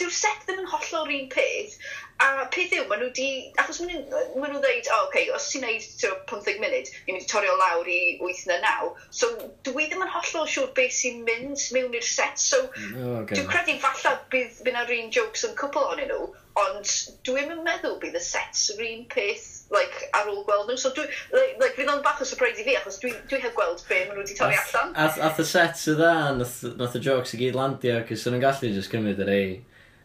dyw'r 0.00 0.14
set 0.16 0.46
ddim 0.48 0.62
yn 0.64 0.70
hollol 0.72 1.04
yr 1.04 1.16
un 1.18 1.28
peth, 1.34 1.76
A 2.20 2.46
peth 2.52 2.74
yw, 2.76 2.84
maen 2.88 3.00
nhw 3.00 3.08
wedi, 3.08 3.28
achos 3.60 3.78
maen 3.80 4.02
nhw, 4.02 4.22
maen 4.36 4.52
nhw 4.52 4.60
ddeud, 4.60 4.88
o, 4.90 4.96
oh, 4.96 5.06
okay, 5.08 5.30
os 5.32 5.46
ti'n 5.52 5.64
neud 5.64 5.86
15 6.02 6.60
munud, 6.60 6.90
ni'n 7.06 7.16
mynd 7.16 7.24
i 7.24 7.28
torio 7.30 7.54
lawr 7.56 7.88
i 7.88 8.00
8 8.20 8.42
na 8.50 8.58
9. 8.64 8.90
So, 9.20 9.30
dwi 9.64 9.86
ddim 9.88 10.04
yn 10.04 10.12
hollol 10.12 10.50
siŵr 10.50 10.74
beth 10.76 10.92
sy'n 10.98 11.22
mynd 11.24 11.64
mewn 11.76 11.96
i'r 11.96 12.04
set. 12.04 12.36
So, 12.42 12.60
oh, 12.66 13.22
okay. 13.22 13.38
dwi'n 13.38 13.48
credu 13.48 13.78
falle 13.80 14.14
bydd 14.34 14.60
fy'n 14.60 14.76
na'r 14.76 14.94
un 14.98 15.10
jokes 15.16 15.46
yn 15.48 15.56
cwpl 15.62 15.88
onyn 15.94 16.12
nhw, 16.12 16.28
ond 16.60 16.94
dwi'n 17.24 17.56
yn 17.56 17.64
meddwl 17.64 17.96
bydd 18.02 18.20
y 18.20 18.24
set's 18.26 18.68
yr 18.76 18.84
un 18.90 19.04
peth 19.12 19.48
like, 19.72 20.08
ar 20.18 20.28
ôl 20.28 20.44
gweld 20.44 20.68
nhw. 20.68 20.78
So, 20.80 20.92
dwi, 20.92 21.08
like, 21.32 21.56
like, 21.62 21.76
fydd 21.78 21.92
o'n 21.92 22.04
bach 22.04 22.20
o 22.20 22.28
surprise 22.28 22.60
i 22.60 22.66
fi, 22.68 22.76
achos 22.76 23.00
dwi, 23.00 23.14
dwi 23.30 23.40
heb 23.46 23.56
gweld 23.56 23.84
be 23.88 24.04
maen 24.04 24.18
nhw 24.18 24.24
wedi 24.26 24.36
torri 24.36 24.60
allan. 24.60 24.92
Ath 24.98 25.40
y 25.40 25.46
set 25.48 25.80
sydd 25.80 26.02
dda, 26.02 26.14
nath, 26.36 26.58
nath 26.76 27.00
y 27.00 27.06
jokes 27.08 27.32
i 27.36 27.40
gyd 27.46 27.56
landio, 27.56 28.02
cys 28.10 28.26
o'n 28.28 28.36
nhw'n 28.36 28.44
gallu 28.44 28.74
just 28.76 28.92
cymryd 28.92 29.22
yr 29.24 29.32
ei. 29.38 29.54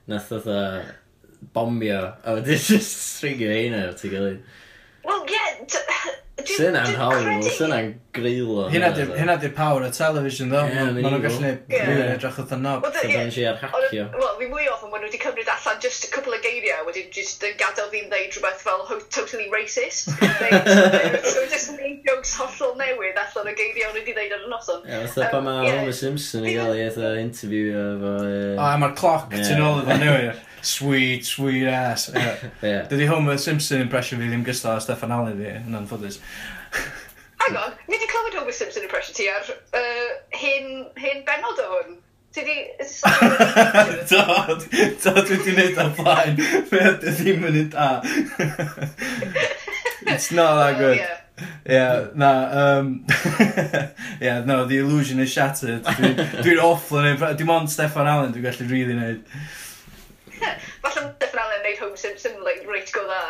Nath 0.08 0.32
oedd 0.38 0.54
bomio, 1.54 2.04
a 2.24 2.38
wedi 2.40 2.60
just 2.70 3.02
stringio 3.16 3.52
heina 3.54 3.86
o'r 3.90 3.98
ti 4.00 4.12
gilydd. 4.14 4.62
Wel, 5.06 5.26
ie, 5.30 5.46
Sy'n 6.46 6.76
anhawl, 6.78 7.44
sy'n 7.48 7.72
an 7.74 7.88
greilo. 8.14 8.66
Hynna 8.72 9.36
di'r 9.40 9.54
power 9.56 9.86
o 9.88 9.90
television, 9.94 10.50
ddo. 10.52 10.64
Yeah, 10.68 10.90
Mae 10.92 11.04
nhw'n 11.06 11.22
gallu 11.24 11.52
gwneud 11.72 12.02
edrych 12.16 12.40
oedd 12.44 12.52
yno. 12.58 12.74
Fyddai'n 12.84 13.32
si 13.34 13.46
ar 13.48 13.58
hacio. 13.62 14.08
Wel, 14.14 14.34
fi 14.42 14.50
mwy 14.52 14.68
oedd 14.68 14.84
nhw 14.84 15.00
wedi 15.06 15.20
cymryd 15.22 15.52
allan 15.54 15.80
just 15.84 16.08
a 16.08 16.10
couple 16.12 16.36
of 16.36 16.44
geiriau, 16.44 16.84
wedi 16.90 17.06
just 17.16 17.44
yn 17.48 17.56
gadael 17.60 17.88
fi'n 17.94 18.10
ddeud 18.12 18.36
rhywbeth 18.36 18.66
fel 18.66 18.84
totally 19.16 19.48
racist. 19.54 20.12
So 21.36 21.46
just 21.52 21.72
made 21.80 22.04
jokes 22.06 22.36
hollol 22.38 22.76
newydd 22.80 23.20
allan 23.22 23.50
o 23.52 23.56
geiriau 23.56 23.96
wedi 23.96 24.16
ddeud 24.18 24.36
ar 24.36 24.44
y 24.44 24.52
noson. 24.52 24.84
Ie, 24.86 25.06
fatha 25.14 25.32
pa 25.32 25.42
mae 25.46 25.72
Homer 25.72 25.96
Simpson 25.96 26.46
i 26.46 26.58
gael 26.58 26.76
ei 26.76 26.86
eitha 26.90 27.16
interview 27.22 27.72
efo... 27.80 28.14
O, 28.56 28.68
a 28.68 28.76
mae'r 28.82 28.96
cloc, 29.00 29.32
ti'n 29.34 29.64
ôl 29.64 29.82
efo 29.86 29.98
newydd. 30.04 30.44
sweet, 30.66 31.26
sweet 31.26 31.68
ass. 31.68 32.10
Yeah. 32.16 32.38
yeah. 32.62 32.88
Dydy 32.88 33.08
Homer 33.08 33.38
Simpson 33.38 33.82
impression 33.82 34.20
fi 34.20 34.30
ddim 34.30 34.46
gystal 34.46 34.78
a 34.78 34.82
Stefan 34.82 35.12
Allen 35.12 35.38
fi, 35.38 35.52
yn 35.60 35.78
anffodus. 35.78 36.20
Hang 37.42 37.58
on, 37.62 37.76
ni 37.88 37.98
wedi 37.98 38.10
clywed 38.10 38.40
Homer 38.40 38.56
Simpson 38.56 38.84
impression 38.84 39.16
ti 39.16 39.30
ar 39.30 39.46
uh, 39.52 40.10
hen, 40.34 40.88
hen 40.98 41.24
benod 41.28 41.62
o 41.62 41.68
hwn. 41.74 42.00
Ti 42.36 42.44
di... 42.44 42.56
Do, 44.10 44.24
do, 45.04 45.12
dwi 45.24 45.38
wedi 45.38 45.38
gwneud 45.46 45.78
o'r 45.84 45.94
blaen. 46.00 46.42
Fe 46.72 46.82
ydy 46.92 47.14
ddim 47.20 47.46
yn 47.48 47.62
un 47.62 47.70
da. 47.76 47.92
It's 50.16 50.32
not 50.32 50.56
that 50.60 50.78
good. 50.78 50.98
Yeah. 50.98 51.22
Yeah, 51.68 52.08
na, 52.16 52.32
um, 52.80 53.06
yeah, 54.22 54.44
no, 54.46 54.66
the 54.66 54.78
illusion 54.78 55.20
is 55.20 55.32
shattered. 55.32 55.84
Dwi'n 55.84 56.44
dwi 56.44 56.58
awful 56.64 57.02
yn 57.02 57.10
ei... 57.12 57.34
Dim 57.40 57.52
ond 57.52 57.72
Stefan 57.72 58.08
Allen 58.08 58.36
dwi'n 58.36 58.46
gallu 58.46 58.68
really 58.70 58.96
wneud. 58.96 59.24
Falle 60.84 61.04
mae'n 61.06 61.42
Allen 61.42 61.58
yn 61.60 61.66
neud 61.66 61.82
Home 61.84 61.98
Simpson, 62.00 62.38
like, 62.46 62.64
reit 62.70 62.92
go 62.96 63.04
dda. 63.08 63.24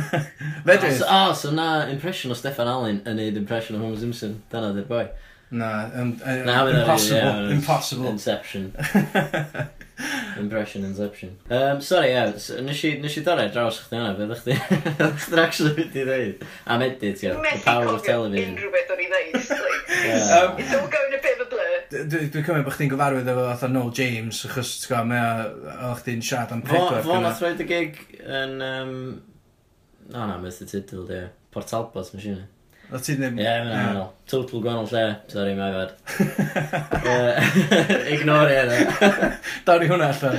Fedrith. 0.66 1.02
Ah, 1.06 1.32
so, 1.32 1.48
oh, 1.48 1.50
so 1.50 1.50
na 1.56 1.68
impression 1.90 2.30
o 2.30 2.38
Stefan 2.38 2.70
Allen 2.70 3.02
yn 3.08 3.18
neud 3.20 3.40
impression 3.40 3.78
o 3.78 3.82
Home 3.84 3.98
Simpson. 3.98 4.40
Dyna 4.52 4.72
ddi'r 4.76 4.88
boi. 4.90 5.08
Na, 5.50 5.90
um, 5.94 6.14
uh, 6.22 6.36
na 6.46 6.66
impossible, 6.68 7.18
yeah, 7.18 7.50
impossible. 7.50 8.08
Inception. 8.08 8.72
Impression 10.38 10.84
Inception. 10.84 11.36
Um, 11.50 11.80
sorry, 11.80 12.08
ie, 12.08 12.12
yeah, 12.12 12.60
nes 12.62 12.84
i, 12.84 12.92
nes 13.02 13.16
i 13.18 13.22
dorau 13.26 13.50
draws 13.52 13.80
chdi 13.82 13.98
hwnna, 13.98 14.14
beth 14.16 14.44
chdi, 14.44 14.54
beth 15.00 15.26
chdi'n 15.26 15.42
actually 15.42 15.74
fyd 15.76 15.98
i 15.98 16.04
ddeud? 16.06 16.46
Am 16.70 16.84
edit, 16.86 17.24
ie, 17.26 17.34
the 17.34 17.58
power 17.64 17.90
of 17.90 18.06
television. 18.06 18.54
Methu 18.54 18.70
cofio 18.70 18.70
unrhyw 18.70 18.72
beth 18.76 18.94
o'n 18.94 19.02
i 19.02 19.08
ddeud, 19.10 19.50
like, 19.66 19.90
yeah. 19.98 20.38
um, 20.38 20.62
it's 20.62 20.72
all 20.78 20.88
going 20.94 21.18
a 21.18 21.20
bit 21.26 21.34
of 21.34 21.46
a 21.48 21.50
blur. 21.50 21.59
Dwi'n 21.90 22.30
dwi 22.30 22.44
cymryd 22.46 22.62
bod 22.62 22.76
chdi'n 22.76 22.90
gyfarwydd 22.92 23.28
efo 23.32 23.44
fatha 23.48 23.68
Noel 23.70 23.88
James, 23.98 24.44
achos 24.46 24.76
ti'n 24.78 24.92
gwybod, 24.92 25.08
mae 25.10 25.88
o 25.88 25.94
chdi'n 25.98 26.20
siarad 26.22 26.52
am 26.54 26.60
pedwar. 26.62 27.00
Fo 27.02 27.16
nath 27.18 27.42
roed 27.42 27.62
y 27.64 27.66
gig 27.66 27.98
yn... 28.20 28.52
Um... 28.62 28.92
O 30.12 30.28
na, 30.28 30.36
myth 30.38 30.60
y 30.62 30.68
titl, 30.70 31.02
di. 31.08 31.18
Port 31.50 31.66
Talbot, 31.72 32.12
mae'n 32.14 32.22
siŵr. 32.22 32.44
O 32.94 33.00
ti 33.02 33.16
ddim... 33.18 33.42
Ie, 33.42 33.48
mae'n 33.66 33.74
anodd. 33.74 34.14
Total 34.30 34.62
gwahanol 34.62 34.86
lle. 34.92 35.02
Sorry, 35.34 35.56
mae 35.58 35.74
fad. 35.74 35.90
Ignore 38.14 38.54
e, 38.54 38.62
da. 38.70 39.34
Dawr 39.66 39.82
i 39.82 39.90
hwnna 39.90 40.12
allan. 40.14 40.38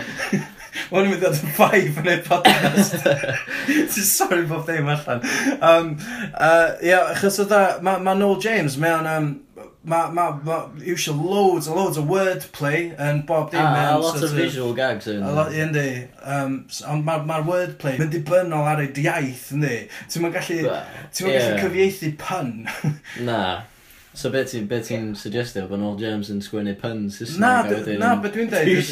Mae'n 0.91 1.12
mynd 1.12 1.28
at 1.28 1.36
y 1.36 1.54
five 1.60 1.99
yn 1.99 2.12
ei 2.14 2.24
podcast. 2.24 2.95
Ti'n 3.68 4.08
sori 4.08 4.47
bob 4.47 4.64
ddim 4.72 4.88
allan. 4.95 5.24
Um, 5.60 5.93
uh, 6.32 6.80
yeah, 6.80 7.12
achos 7.12 7.43
o 7.43 7.47
da, 7.52 7.66
mae 7.84 7.99
ma 8.08 8.16
Noel 8.16 8.39
James, 8.39 8.80
mae'n... 8.80 9.16
Um, 9.18 9.34
Mae, 9.82 10.12
ma, 10.14 10.28
ma, 10.46 10.58
iwsio 10.86 11.16
loads 11.18 11.66
a 11.66 11.74
loads 11.74 11.98
o 11.98 12.04
wordplay 12.06 12.92
yn 13.02 13.24
bob 13.26 13.48
dim. 13.50 13.64
Ah, 13.66 13.96
a 13.96 13.98
lot 13.98 14.14
sort 14.14 14.28
of 14.28 14.36
visual 14.38 14.76
gags 14.78 15.08
yn. 15.10 15.24
A 15.26 15.32
lot, 15.34 15.56
yndi. 15.58 15.88
Um, 16.22 16.60
ond 16.92 17.08
mae'r 17.08 17.26
ma 17.26 17.40
wordplay, 17.48 17.98
yn 17.98 18.12
dibynnol 18.14 18.70
ar 18.70 18.84
ei 18.84 18.92
diaith, 18.94 19.48
yndi. 19.58 19.80
Ti'n 20.06 20.26
ma'n 20.28 20.36
gallu, 20.38 20.60
ti'n 21.10 21.28
ma'n 21.28 21.38
gallu 21.40 21.60
cyfieithu 21.66 22.14
pun. 22.22 22.56
Na. 23.26 23.42
So 24.14 24.28
beth 24.28 24.49
ti'n 24.51 24.66
be 24.68 24.82
ti 24.84 24.97
suggestio 25.16 25.70
bod 25.70 25.80
Noel 25.80 25.95
James 26.01 26.28
yn 26.34 26.41
sgwennu 26.43 26.74
puns 26.82 27.22
Saesneg? 27.22 27.39
Na, 27.39 27.51
na, 28.01 28.09
beth 28.20 28.34
dwi'n 28.36 28.49
dweud... 28.51 28.89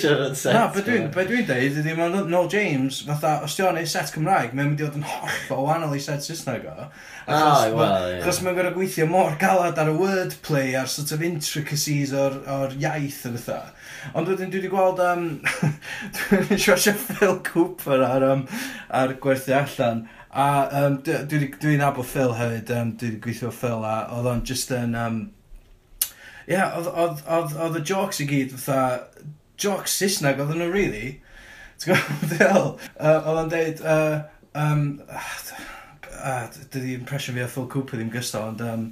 Na, 0.56 0.62
beth 0.72 0.86
dwi'n 0.88 1.10
dwi 1.12 1.42
dweud 1.44 1.80
ydy 1.82 1.96
mae 1.98 2.14
Noel 2.16 2.48
James, 2.54 3.02
fatha, 3.04 3.34
os 3.44 3.58
ti'n 3.58 3.82
ei 3.82 3.90
set 3.90 4.14
Cymraeg, 4.16 4.54
mae'n 4.56 4.70
mynd 4.72 4.80
i 4.80 4.88
fod 4.88 4.96
yn 5.02 5.04
hollol 5.10 5.66
wahanol 5.66 5.98
i 5.98 6.00
set 6.06 6.24
Saesneg 6.24 6.70
o. 6.72 6.88
Ah, 7.28 7.66
achos 7.68 8.40
mae'n 8.46 8.56
gorau 8.62 8.78
gweithio 8.78 9.10
mor 9.12 9.36
galad 9.42 9.82
ar 9.84 9.92
y 9.92 9.98
wordplay, 10.00 10.72
ar 10.80 10.88
sort 10.88 11.12
of 11.12 11.26
intricacies 11.28 12.16
o'r, 12.16 12.40
or 12.56 12.78
iaith 12.80 13.20
yn 13.28 13.36
ytho. 13.42 13.60
Ond 14.16 14.32
wedyn 14.32 14.54
dwi 14.54 14.64
wedi 14.64 14.72
gweld... 14.72 15.04
Um, 15.04 15.28
dwi'n 16.16 16.64
siarad 16.64 17.04
Phil 17.10 17.42
Cooper 17.52 18.08
ar, 18.08 18.24
um, 18.24 18.48
ar 18.88 19.18
gwerthu 19.20 19.52
allan. 19.60 20.06
A 20.30 20.46
um, 20.84 21.00
dwi'n 21.06 21.26
dwi, 21.30 21.50
dwi 21.58 21.78
nabod 21.80 22.06
Phil 22.06 22.36
hefyd, 22.38 22.70
um, 22.76 22.94
dwi'n 23.02 23.18
gweithio 23.24 23.50
Phil, 23.54 23.86
a 23.86 24.04
oedd 24.14 24.30
o'n 24.30 24.46
just 24.46 24.74
yn... 24.76 24.94
Um, 24.98 25.20
Ie, 26.50 26.56
yeah, 26.56 26.78
oedd 27.30 27.78
y 27.78 27.82
jokes 27.86 28.22
i 28.24 28.26
gyd 28.30 28.54
fatha, 28.58 29.26
jokes 29.62 29.98
Saesneg 30.00 30.40
oedd 30.42 30.56
nhw, 30.58 30.70
really. 30.74 31.20
Ti'n 31.82 31.94
gwybod 31.94 32.24
beth 32.24 32.40
hel? 32.46 32.70
Oedd 33.10 33.42
o'n 33.44 33.52
deud, 33.54 33.84
uh, 33.86 34.16
um, 34.58 34.86
ah, 36.20 36.48
dydy 36.74 36.96
impression 36.96 37.38
fi 37.38 37.46
o 37.46 37.52
Phil 37.54 37.70
Cooper 37.74 38.00
ddim 38.00 38.10
gystal, 38.14 38.50
ond 38.52 38.64
um, 38.66 38.88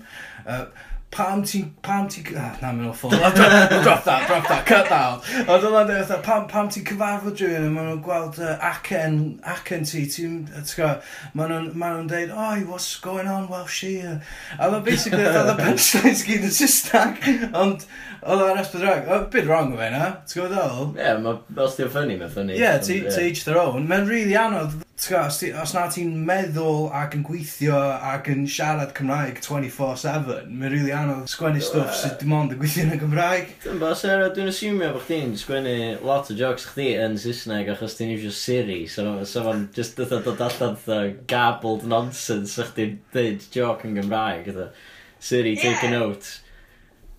uh, 0.46 0.66
pam 1.12 1.41
ti'n, 1.43 1.70
pam 1.82 2.08
ti'n, 2.12 2.36
ah, 2.36 2.58
na, 2.62 2.72
mae'n 2.76 2.89
awful, 2.89 3.10
drop 3.10 3.34
that, 3.36 3.84
drop 3.84 4.03
that, 4.47 4.66
cut 4.66 4.89
that 4.89 4.91
out. 4.91 5.24
Ond 5.47 5.64
oedd 5.66 5.78
o'n 5.80 5.88
dweud, 5.88 6.12
pam, 6.26 6.47
pam 6.51 6.68
ti'n 6.74 6.86
cyfarfod 6.88 7.39
rhywun, 7.39 7.68
a 7.68 7.72
maen 7.72 7.88
nhw'n 7.89 8.01
gweld 8.05 8.39
uh, 8.43 8.58
acen, 8.70 9.18
acen 9.47 9.88
ti, 9.88 10.03
ti'n, 10.12 10.41
ti'n 10.51 10.74
gwybod, 10.74 11.08
maen 11.39 11.53
nhw'n 11.53 11.70
ma 11.80 11.91
dweud, 12.12 12.34
oi, 12.36 12.66
what's 12.70 12.89
going 13.03 13.30
on, 13.32 13.47
well, 13.51 13.68
she, 13.68 14.01
uh. 14.03 14.18
a 14.60 14.68
oedd 14.68 14.84
basically, 14.88 15.24
oedd 15.26 15.53
y 15.53 15.58
punchlines 15.62 16.26
gyd 16.28 16.49
yn 16.49 16.55
Saesneg, 16.58 17.24
ond, 17.64 17.88
oedd 18.24 18.43
o'n 18.49 18.62
esbyd 18.66 18.84
rhaid, 18.84 19.08
oedd 19.08 19.30
bit 19.34 19.47
wrong 19.47 19.72
o 19.74 19.80
fe 19.80 19.91
na, 19.93 20.10
ti'n 20.28 20.41
gwybod 20.41 20.58
ddol? 20.58 20.91
Ie, 20.97 21.08
yeah, 21.08 21.64
os 21.68 21.80
ti'n 21.80 21.93
ffynnu, 21.95 22.20
mae'n 22.20 22.36
ffynnu. 22.36 22.58
Ie, 22.58 22.66
yeah, 22.66 22.84
to 22.84 23.24
each 23.24 23.47
their 23.47 23.62
own, 23.64 23.88
mae'n 23.88 24.12
really 24.12 24.36
anodd, 24.38 24.84
Tga, 24.98 25.28
os, 25.28 25.36
ti, 25.38 25.52
os 25.54 25.76
na 25.76 25.84
ti'n 25.93 26.10
meddwl 26.26 26.88
ac 26.98 27.14
yn 27.14 27.22
gweithio 27.26 27.78
ac 28.12 28.32
yn 28.34 28.48
siarad 28.50 28.95
Cymraeg 28.98 29.38
24-7, 29.45 30.48
mae'n 30.50 30.72
rili 30.74 30.80
really 30.88 30.95
anodd 30.98 31.30
sgwennu 31.30 31.62
stwff 31.62 32.00
sydd 32.00 32.16
dim 32.24 32.34
ond 32.34 32.56
yn 32.56 32.58
gweithio 32.58 32.88
yn 32.88 32.95
y 32.95 32.98
Gymraeg. 33.04 33.52
Dwi'n 33.62 33.78
bo, 33.84 33.91
Sarah, 33.93 34.32
dwi'n 34.34 34.50
asumio 34.50 34.89
bod 34.95 35.06
chdi'n 35.06 35.36
sgwennu 35.38 35.76
lot 36.02 36.32
o 36.34 36.38
jokes 36.39 36.66
chdi 36.72 36.88
yn 37.04 37.20
Saesneg 37.22 37.70
achos 37.76 37.93
ti'n 38.00 38.16
eisiau 38.16 38.34
Siri, 38.34 38.80
so, 38.89 39.06
so 39.22 39.45
fan 39.45 39.68
just 39.78 40.02
dod 40.02 40.16
dod 40.26 40.41
allan 40.48 40.80
dda 40.82 41.00
garbled 41.30 41.86
nonsense 41.93 42.58
o'ch 42.58 42.74
chdi'n 42.74 42.98
dweud 43.14 43.45
joke 43.54 43.86
yn 43.86 44.00
Gymraeg. 44.00 44.50
Dda. 44.50 44.72
Siri, 45.20 45.54
yeah. 45.54 45.62
take 45.62 45.91
a 45.91 45.91
note. 45.93 46.39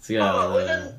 Ti'n 0.03 0.18
gael? 0.18 0.43
Oh, 0.49 0.57
well, 0.57 0.74
um, 0.81 0.91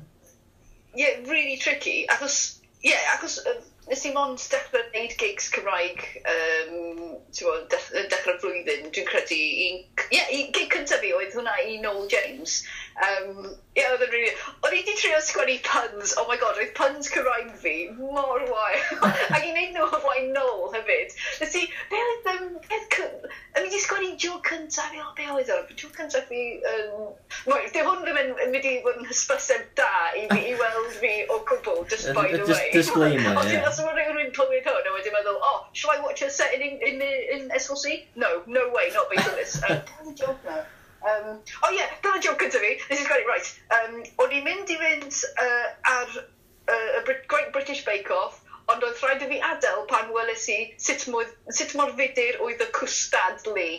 yeah, 0.96 1.20
really 1.28 1.60
tricky, 1.60 2.06
achos, 2.08 2.56
yeah, 2.80 3.18
achos, 3.18 3.36
um, 3.44 3.60
nes 3.90 4.04
i 4.06 4.12
mond 4.14 4.38
dechrau 4.52 4.84
gwneud 4.86 5.14
gigs 5.18 5.48
Cymraeg, 5.50 6.02
um, 6.32 7.00
ti'n 7.34 7.48
bod, 7.48 7.64
dech, 7.72 7.88
dechrau'r 8.12 8.38
flwyddyn, 8.42 8.86
dwi'n 8.94 9.08
credu, 9.08 9.38
un, 9.66 9.80
yeah, 10.14 10.30
un 10.36 10.52
gig 10.54 10.70
cyntaf 10.76 11.02
fi 11.02 11.10
oedd 11.16 11.34
hwnna 11.34 11.56
i 11.66 11.80
Noel 11.82 12.06
James. 12.12 12.60
Um, 13.00 13.46
ie, 13.72 13.80
yeah, 13.80 13.92
oedd 13.94 14.02
yn 14.04 14.10
rili... 14.12 14.30
O'n 14.60 14.74
i 14.74 14.80
wedi 14.80 14.94
trio 14.98 15.18
sgwennu 15.24 15.56
puns, 15.64 16.12
oh 16.20 16.26
my 16.28 16.36
god, 16.40 16.58
oedd 16.60 16.72
puns 16.76 17.08
Cymraeg 17.12 17.52
fi 17.62 17.74
mor 17.96 18.42
wael. 18.50 18.82
Ac 19.34 19.38
i 19.40 19.52
wneud 19.54 19.72
nhw 19.76 19.86
o 19.86 20.00
flaen 20.02 20.32
nôl 20.34 20.66
hefyd. 20.74 21.14
Nes 21.40 21.54
i, 21.56 21.62
be 21.92 22.00
oedd, 22.00 22.28
um, 22.34 22.50
beth... 22.66 22.98
O'n 23.00 23.62
i 23.62 23.64
wedi 23.64 23.80
sgwennu 23.80 24.10
jog 24.20 24.44
cyntaf, 24.50 24.90
fi, 24.92 25.00
O, 25.00 25.12
be 25.16 25.28
oedd 25.32 25.52
o? 25.54 25.60
jog 25.80 25.94
cyntaf 25.96 26.28
fi... 26.28 26.42
Um, 26.72 27.06
Wel, 27.48 27.70
dim 27.72 27.88
hwn 27.88 28.02
ddim 28.04 28.18
yn, 28.20 28.34
yn 28.44 28.52
mynd 28.52 28.68
i 28.68 28.74
fod 28.84 28.98
yn 29.00 29.08
hysbyseb 29.08 29.62
da 29.80 29.88
i, 30.18 30.26
fi, 30.32 30.40
i 30.50 30.58
weld 30.60 30.98
fi 31.00 31.12
o 31.32 31.38
gwbl, 31.48 31.86
just 31.88 32.10
by 32.16 32.26
the 32.34 32.42
way. 32.44 32.68
Disclaimer, 32.74 33.30
ie. 33.32 33.38
Os 33.40 33.54
yeah. 33.54 33.80
yma 33.84 33.94
rhywun 33.96 34.34
clywed 34.36 34.68
hwn, 34.68 34.90
a 34.90 34.92
wedi 34.98 35.14
meddwl, 35.14 35.40
oh, 35.40 35.62
shall 35.72 35.94
I 35.94 36.02
watch 36.04 36.20
a 36.26 36.28
set 36.28 36.52
in, 36.58 36.66
in, 36.68 37.00
in, 37.00 37.00
in 37.38 37.48
SLC? 37.56 38.02
No, 38.16 38.42
no 38.46 38.68
way, 38.76 38.90
not 38.92 39.08
based 39.14 39.30
on 39.30 39.40
this. 39.40 39.56
Um, 39.64 40.14
joke 40.18 40.44
now. 40.44 40.60
Um, 41.00 41.38
o 41.38 41.64
oh 41.64 41.70
ie, 41.72 41.78
yeah, 41.78 41.92
dyna 42.04 42.20
joke 42.20 42.44
gyda 42.44 42.60
fi. 42.60 42.72
This 42.88 43.00
is 43.00 43.08
great, 43.08 43.24
right. 43.28 43.48
Um, 43.76 44.02
o'n 44.20 44.34
i'n 44.36 44.44
mynd 44.44 44.72
i 44.72 44.76
fynd 44.80 45.20
uh, 45.40 45.68
ar 45.94 46.10
uh, 46.20 46.98
y 46.98 47.04
Brit 47.06 47.26
Great 47.32 47.52
British 47.54 47.84
Bake 47.86 48.12
Off, 48.12 48.42
ond 48.68 48.84
oedd 48.84 49.00
rhaid 49.00 49.24
i 49.24 49.30
fi 49.30 49.38
adael 49.52 49.86
pan 49.90 50.12
welys 50.14 50.44
i 50.52 50.58
sut, 50.76 51.06
moedd, 51.12 51.32
sut 51.56 51.72
mor 51.78 51.94
fudur 51.96 52.42
oedd 52.44 52.60
y 52.60 52.68
cwstad 52.76 53.48
li. 53.54 53.70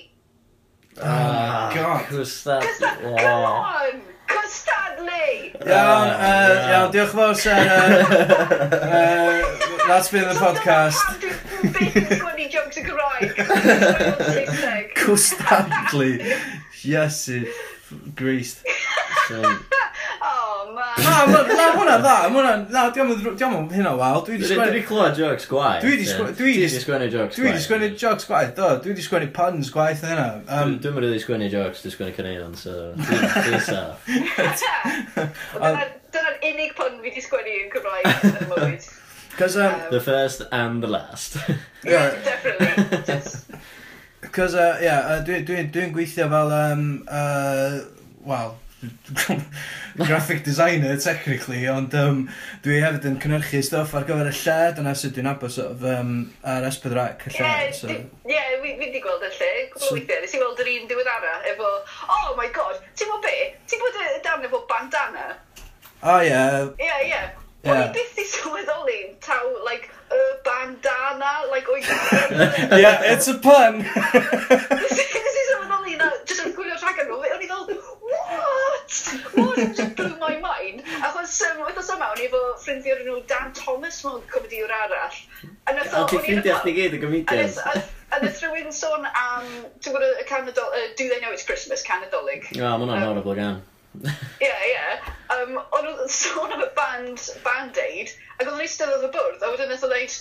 Oh, 0.98 1.70
God. 1.76 2.08
Cwstad, 2.10 2.66
cwstad 2.66 3.06
wow. 3.06 3.22
come 3.22 3.46
on! 3.46 4.02
Cwstad 4.32 5.04
li! 5.06 5.54
Iawn, 5.62 6.10
iawn, 6.72 6.90
diolch 6.96 7.14
fawr, 7.14 7.36
Sarah. 7.36 8.02
uh, 8.90 9.88
that's 9.88 10.10
been 10.12 10.28
the 10.28 10.36
podcast. 10.42 11.22
Beth 11.62 11.96
yn 12.02 12.10
sgwennu 12.18 12.50
jokes 12.58 12.82
y 12.82 12.86
Cymraeg? 12.90 13.32
Cwstad 15.06 15.96
li. 16.02 16.12
Iesu, 16.88 17.44
greased. 18.16 18.64
So, 19.28 19.42
Oh, 20.24 20.72
man. 20.76 21.04
Na, 21.04 21.26
ma- 21.26 21.48
na, 21.50 21.64
hwnna 21.74 21.96
dda, 22.02 22.14
ma' 22.30 22.42
hwnna'n, 22.42 22.64
na, 22.74 22.82
diolch 22.94 23.42
yn 23.42 23.64
hynna 23.74 23.92
wael. 23.98 24.20
dwi 24.26 24.36
wedi 24.36 24.44
Dwi 24.46 24.50
sgwennu... 24.52 24.68
wedi 24.76 24.82
clywed 24.86 25.16
jokes 25.18 25.48
gwaith. 25.50 25.82
Dwi 25.82 25.96
'di 25.98 26.06
ie. 26.06 26.10
sgwe- 26.12 26.34
dwi 26.38 26.52
Ti 26.54 26.60
'di 26.62 26.68
sg- 26.70 26.84
sgwennu 26.84 27.08
jokes 27.16 27.40
Dwi 27.40 27.48
wedi 27.48 27.64
sgwennu 27.66 27.90
jokes 28.04 28.28
gwaith, 28.30 28.52
do, 28.60 28.68
dwi 28.84 28.94
wedi 28.94 29.06
sgwennu 29.08 29.32
puns 29.34 29.72
gwaith 29.74 30.04
a 30.06 30.12
hynna. 30.12 30.28
Um, 30.60 30.76
Dwi'n 30.84 30.96
mynd 31.00 31.16
i 31.18 31.22
sgwennu 31.24 31.50
jokes, 31.54 31.82
dwi'n 31.86 31.96
sgwennu 31.96 32.16
caneuon, 32.20 32.54
so... 32.62 32.76
Dwi'n 33.02 33.26
dwi'n 33.48 33.66
saff. 33.66 34.06
Dyna- 35.58 35.90
Dyna'r 36.14 36.40
unig 36.52 36.76
pun 36.78 37.00
fi 37.02 37.10
wedi 37.10 37.26
sgwennu 37.26 37.58
yn 37.64 37.74
Cymraeg 37.74 38.12
yn 38.30 38.38
y 38.38 38.50
mywyd. 38.54 38.90
Cos, 39.40 39.56
um, 39.58 39.82
The 39.96 40.02
first 40.06 40.46
and 40.52 40.84
the 40.86 40.92
last. 40.92 41.38
Yeah, 41.84 42.12
Definitely. 42.30 43.04
Just 43.10 43.50
Cos, 44.32 44.54
uh, 44.56 44.78
yeah, 44.80 45.00
uh, 45.12 45.24
dwi'n 45.28 45.44
dwi, 45.44 45.66
dwi, 45.76 45.90
gweithio 45.92 46.30
fel, 46.32 46.52
um, 46.56 46.84
uh, 47.12 47.80
well, 48.24 48.56
graphic 50.08 50.46
designer, 50.46 50.96
technically, 50.98 51.66
ond 51.68 51.92
um, 52.00 52.22
dwi 52.64 52.78
hefyd 52.80 53.10
yn 53.10 53.18
cynhyrchu 53.20 53.60
stuff 53.68 53.92
ar 53.98 54.08
gyfer 54.08 54.30
y 54.32 54.34
lle, 54.38 54.56
dyna 54.78 54.96
sydd 54.96 55.18
dwi'n 55.18 55.30
abos 55.34 55.60
um, 55.60 56.16
ar 56.48 56.70
ysbydrac 56.70 57.28
y 57.28 57.34
lle. 57.36 57.52
Ie, 57.52 57.76
so. 57.76 57.92
yeah, 58.32 58.56
fi 58.64 58.74
wedi 58.80 59.04
gweld 59.04 59.28
y 59.28 59.34
lle, 59.36 59.52
gwbl 59.76 59.84
so, 59.90 59.92
weithiau, 59.98 60.24
nes 60.24 60.40
i 60.40 60.44
weld 60.46 60.64
yr 60.64 60.74
un 60.78 60.90
diweddara 60.94 61.36
efo, 61.52 61.76
oh 62.16 62.32
my 62.40 62.48
god, 62.56 62.80
ti'n 62.96 63.12
bod 63.12 63.28
be? 63.28 63.36
Ti'n 63.68 63.84
bod 63.84 64.00
y 64.00 64.10
dan 64.24 64.48
efo 64.48 64.64
bandana? 64.72 65.30
O, 66.02 66.16
oh, 66.16 66.20
ie. 66.24 66.32
Yeah. 66.32 66.60
Ie, 66.80 66.88
yeah, 66.88 67.04
ie. 67.04 67.14
Yeah. 67.18 67.41
Yeah. 67.64 67.72
O'n 67.72 67.82
i 67.84 67.90
byth 67.94 68.18
i 68.18 68.24
sylweddoli 68.26 69.00
taw, 69.22 69.44
like, 69.66 69.92
y 70.10 70.22
bandana, 70.46 71.34
like, 71.52 71.68
o'i 71.70 71.82
yeah, 72.82 73.04
it's 73.14 73.28
a 73.30 73.36
pun. 73.38 73.84
Nes 73.86 74.98
i 74.98 75.44
sylweddoli 75.46 75.94
na, 76.00 76.08
jyst 76.26 76.42
yn 76.48 76.56
gwylio 76.58 76.80
track 76.82 77.04
yn 77.04 77.14
o'n 77.14 77.46
i 77.46 77.50
fel, 77.52 77.70
what? 77.70 78.98
What? 79.36 79.62
just 79.78 79.96
blew 79.96 80.18
my 80.18 80.40
mind. 80.42 80.82
Achos, 81.06 81.38
um, 81.52 81.62
wythnos 81.68 81.94
yma, 81.94 82.10
o'n 82.16 82.24
i 82.24 82.28
efo 82.32 82.42
ffrindio 82.66 82.98
nhw 83.04 83.22
Dan 83.30 83.54
Thomas 83.62 84.02
mewn 84.08 84.26
comediwr 84.34 84.74
arall. 84.82 85.22
A 85.70 85.78
nath 85.78 85.94
o'n... 85.94 86.10
Ti'n 86.10 86.26
ffrindiau 86.26 86.62
chdi 86.64 86.78
gyd 86.82 86.98
y 86.98 87.06
comedian. 87.06 87.58
A 88.12 88.24
nath 88.26 88.42
rhywun 88.42 88.74
sôn 88.74 89.06
am, 89.06 89.46
ti'n 89.78 89.94
gwybod, 89.94 90.10
y 90.10 90.58
uh, 90.66 90.90
Do 90.98 91.12
They 91.14 91.22
Know 91.22 91.30
It's 91.30 91.46
Christmas 91.46 91.86
Canadolig. 91.86 92.50
Wel, 92.58 92.66
mae 92.66 92.88
hwnna'n 92.90 93.06
horrible 93.12 93.38
gan. 93.38 93.62
Ie, 94.42 94.50
ie 94.50 95.21
um, 95.38 95.58
ond 95.62 95.88
oedd 95.88 96.12
sôn 96.14 96.54
am 96.56 96.66
y 96.66 96.70
band, 96.78 97.24
band-aid, 97.46 98.14
ac 98.38 98.46
oedd 98.46 98.54
nhw'n 98.54 98.66
eistedd 98.66 98.94
oedd 98.96 99.08
y 99.08 99.12
bwrdd, 99.16 99.46
a 99.46 99.52
wedyn 99.54 99.72
nath 99.72 99.88
o 99.88 99.92
dweud, 99.92 100.20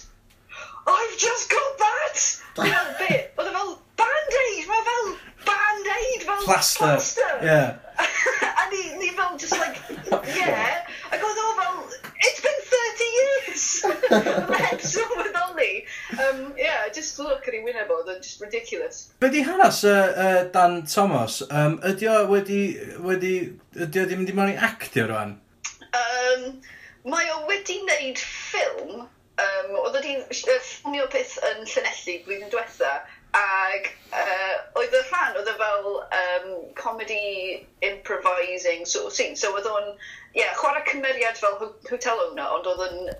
I've 0.90 1.16
just 1.18 1.50
got 1.50 1.78
that! 1.84 2.22
fel 2.56 2.92
be? 2.98 3.18
Oedd 3.38 3.50
e 3.50 3.54
fel 3.56 3.72
band-aid, 4.00 4.64
mae 4.70 4.84
fel 4.88 5.10
band-aid, 5.48 6.26
fel 6.28 6.44
plaster. 6.46 6.94
plaster. 6.94 7.38
Yeah. 7.42 7.74
a 8.62 8.68
ni, 8.72 8.82
ni 9.02 9.10
fel 9.18 9.36
just 9.38 9.58
like, 9.58 9.80
yeah. 10.36 10.86
Ac 11.10 11.26
oedd 11.26 11.42
o 11.44 11.49
Max! 13.60 13.84
Max 14.48 14.96
o 14.96 15.00
Manoli! 15.16 15.84
Um, 16.12 16.52
yeah, 16.56 16.88
just 16.92 17.18
look 17.18 17.46
ar 17.48 17.54
ei 17.54 17.62
wyneb 17.64 17.90
oedd 17.92 18.08
yn 18.12 18.22
just 18.24 18.40
ridiculous. 18.40 19.00
Be 19.20 19.30
di 19.32 19.42
hanes 19.44 19.82
uh, 19.84 19.92
uh, 20.24 20.40
Dan 20.54 20.80
Thomas? 20.88 21.40
Um, 21.50 21.78
ydy 21.90 22.08
o 22.08 22.16
wedi, 22.30 22.60
wedi, 23.04 23.34
ydy 23.76 24.00
o 24.00 24.06
wedi 24.06 24.18
mynd 24.20 24.32
i 24.32 24.36
mewn 24.38 24.52
i 24.54 24.58
actio 24.70 25.06
rwan? 25.10 25.36
Um, 25.90 26.46
mae 27.04 27.32
o 27.36 27.42
wedi 27.50 27.80
wneud 27.84 28.20
ffilm, 28.24 29.06
um, 29.44 29.72
oedd 29.84 30.00
wedi 30.00 30.16
ffilmio 30.32 31.08
peth 31.12 31.36
yn 31.52 31.64
Llanelli 31.68 32.20
blwyddyn 32.24 32.52
diwetha, 32.52 32.94
ac 33.36 33.90
uh, 34.10 34.54
oedd 34.80 34.94
y 34.96 35.02
rhan, 35.10 35.36
oedd 35.38 35.50
e 35.52 35.58
fel 35.60 35.90
um, 36.22 36.54
comedy 36.80 37.66
improvising 37.86 38.86
sort 38.88 39.12
of 39.12 39.18
scene. 39.18 39.36
So 39.36 39.52
oedd 39.52 39.68
o'n, 39.70 39.92
ie, 40.32 40.40
yeah, 40.44 40.54
chwarae 40.58 40.86
cymeriad 40.88 41.38
fel 41.38 41.60
Hotel 41.90 42.24
Owner, 42.28 42.56
ond 42.56 42.70
oedd 42.72 42.86
yn 42.88 43.12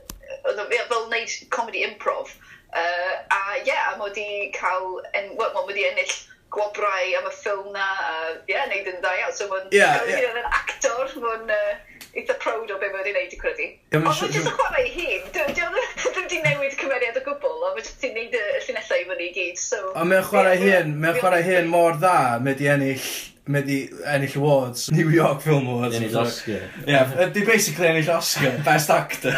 oedd 0.50 0.74
fel 0.92 1.06
wneud 1.06 1.36
comedy 1.54 1.84
improv. 1.86 2.34
Uh, 2.70 3.14
a 3.34 3.40
ie, 3.58 3.64
yeah, 3.66 3.90
a 3.90 3.96
mod 3.98 4.18
i 4.18 4.50
cael, 4.54 5.00
en, 5.18 5.32
well, 5.38 5.50
mae 5.56 5.66
wedi 5.72 5.86
ennill 5.88 6.12
gwobrau 6.54 7.14
am 7.18 7.26
y 7.26 7.32
ffilm 7.34 7.70
na, 7.74 7.86
a 8.06 8.12
ie, 8.30 8.52
yeah, 8.52 8.68
neud 8.70 8.90
yn 8.92 9.00
dda 9.02 9.14
iawn. 9.18 9.34
So 9.34 9.48
mae'n 9.50 9.70
yeah, 9.74 10.02
yeah. 10.06 10.28
yn 10.30 10.50
actor, 10.50 11.10
mae'n 11.22 11.50
uh, 11.54 11.72
eitha 12.14 12.36
proud 12.42 12.70
o 12.70 12.78
be 12.78 12.90
mae 12.92 13.04
ei 13.06 13.14
wneud 13.14 13.34
i 13.34 13.40
credu. 13.40 13.66
Ond 13.94 14.06
mae'n 14.06 14.20
jyst 14.20 14.38
yn 14.40 14.54
chwarae 14.54 14.84
ei 14.84 14.94
hun, 14.94 15.26
ddim 15.34 15.74
wedi 16.18 16.40
newid 16.46 16.78
cymeriad 16.78 17.18
o 17.18 17.24
gwbl, 17.26 17.58
ond 17.58 17.76
mae'n 17.76 17.84
jyst 17.84 18.06
wedi 18.06 18.14
wneud 18.14 18.38
y 18.38 18.62
llinellau 18.66 19.02
i 19.02 19.08
fyny 19.10 19.26
i 19.26 19.32
gyd. 19.36 19.60
So, 19.62 19.82
ond 19.94 20.12
mae'n 20.12 20.26
chwarae 20.30 20.56
ei 20.56 20.64
hun, 20.64 20.96
mae'n 21.02 21.20
chwarae 21.20 21.42
ei 21.42 21.58
hun 21.58 21.70
mor 21.74 21.98
dda, 21.98 22.16
mae 22.38 22.54
wedi 22.54 22.70
ennill 22.74 23.10
mae 23.48 23.62
di 23.66 23.78
ennill 24.04 24.36
awards, 24.40 24.90
New 24.90 25.10
York 25.10 25.40
Film 25.40 25.68
Awards. 25.68 25.96
Ennill 25.96 26.18
Oscar. 26.20 26.66
Ie, 26.84 26.90
Yeah, 26.92 27.30
di 27.32 27.44
basically 27.44 27.88
ennill 27.88 28.12
Oscar, 28.16 28.58
best 28.64 28.90
actor. 28.90 29.34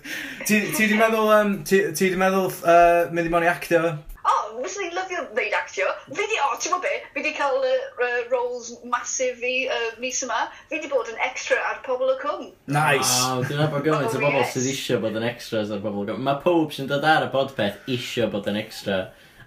ti, 0.46 0.60
ti 0.72 0.88
di 0.90 0.98
meddwl, 0.98 1.30
um, 1.38 1.54
ti, 1.64 1.84
ti 1.92 2.10
di 2.10 2.18
meddwl, 2.20 2.50
uh, 2.64 3.12
mynd 3.14 3.30
i 3.30 3.32
mewn 3.32 3.46
i 3.46 3.52
actio? 3.52 3.82
Oh, 4.24 4.44
fyswn 4.64 4.86
i'n 4.86 4.94
lyfio 4.96 5.22
ddeud 5.36 5.56
actio. 5.58 5.88
Fi 6.08 6.28
di, 6.30 6.38
oh, 6.40 6.54
ti'n 6.56 6.72
gwybod 6.72 6.86
be, 6.86 6.92
fi 7.12 7.24
di 7.26 7.32
cael 7.36 7.58
uh, 7.60 7.72
uh, 8.00 8.20
roles 8.32 8.70
masif 8.88 9.42
i 9.44 9.66
uh, 9.68 9.90
mis 10.00 10.22
yma. 10.24 10.46
Fi 10.70 10.80
di 10.80 10.88
bod 10.92 11.10
yn 11.12 11.20
extra 11.26 11.58
ar 11.70 11.82
pobl 11.84 12.14
y 12.14 12.16
cwm. 12.22 12.46
Nice. 12.72 13.10
Wow, 13.20 13.44
dwi'n 13.44 13.66
abod 13.66 13.84
gymaint 13.84 14.16
o 14.16 14.22
bobl 14.22 14.46
sydd 14.48 14.70
eisiau 14.72 15.02
bod 15.04 15.20
yn 15.20 15.28
extras 15.28 15.72
ar 15.74 15.84
bobl 15.84 16.06
y 16.06 16.08
cwm. 16.12 16.24
Mae 16.24 16.40
pob 16.44 16.72
sy'n 16.72 16.88
dod 16.88 17.04
ar 17.04 17.28
y 17.28 17.30
podpeth 17.34 17.84
eisiau 17.96 18.32
bod 18.32 18.48
yn 18.52 18.60
extra 18.62 19.04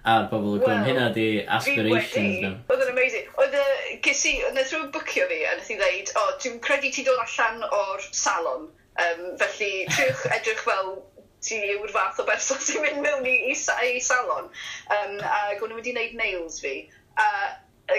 a'r 0.08 0.26
bobl 0.30 0.56
y 0.56 0.62
clwm. 0.62 0.72
Well, 0.72 0.86
Hynna 0.86 1.10
di 1.14 1.26
aspirations 1.58 2.40
nhw. 2.42 2.54
Oedd 2.72 2.84
yn 2.84 2.92
amazing. 2.94 3.28
Oedd 3.42 3.54
y, 3.58 3.66
ges 4.04 4.24
i, 4.30 4.34
oedd 4.48 4.58
rhywun 4.62 4.90
bwcio 4.94 5.28
fi 5.30 5.38
a 5.44 5.54
nath 5.58 5.70
i 5.74 5.78
ddeud, 5.80 6.12
o, 6.20 6.24
dwi'n 6.42 6.58
credu 6.64 6.92
ti 6.94 7.04
dod 7.06 7.22
allan 7.24 7.64
o'r 7.68 8.08
salon, 8.16 8.66
um, 9.04 9.22
felly 9.42 9.72
triwch 9.92 10.26
edrych 10.38 10.64
fel 10.66 10.92
ti 11.44 11.60
yw'r 11.74 11.92
fath 11.94 12.18
o 12.22 12.26
berson 12.26 12.60
sy'n 12.64 12.82
mynd 12.82 13.02
mewn 13.04 13.26
i, 13.28 13.36
i, 13.52 13.56
i 13.92 14.02
salon. 14.02 14.50
Um, 14.96 15.16
a 15.22 15.40
o'n 15.54 15.68
nhw 15.70 15.80
wedi 15.80 15.94
gwneud 15.94 16.20
nails 16.20 16.60
fi. 16.64 16.76
A 17.18 17.28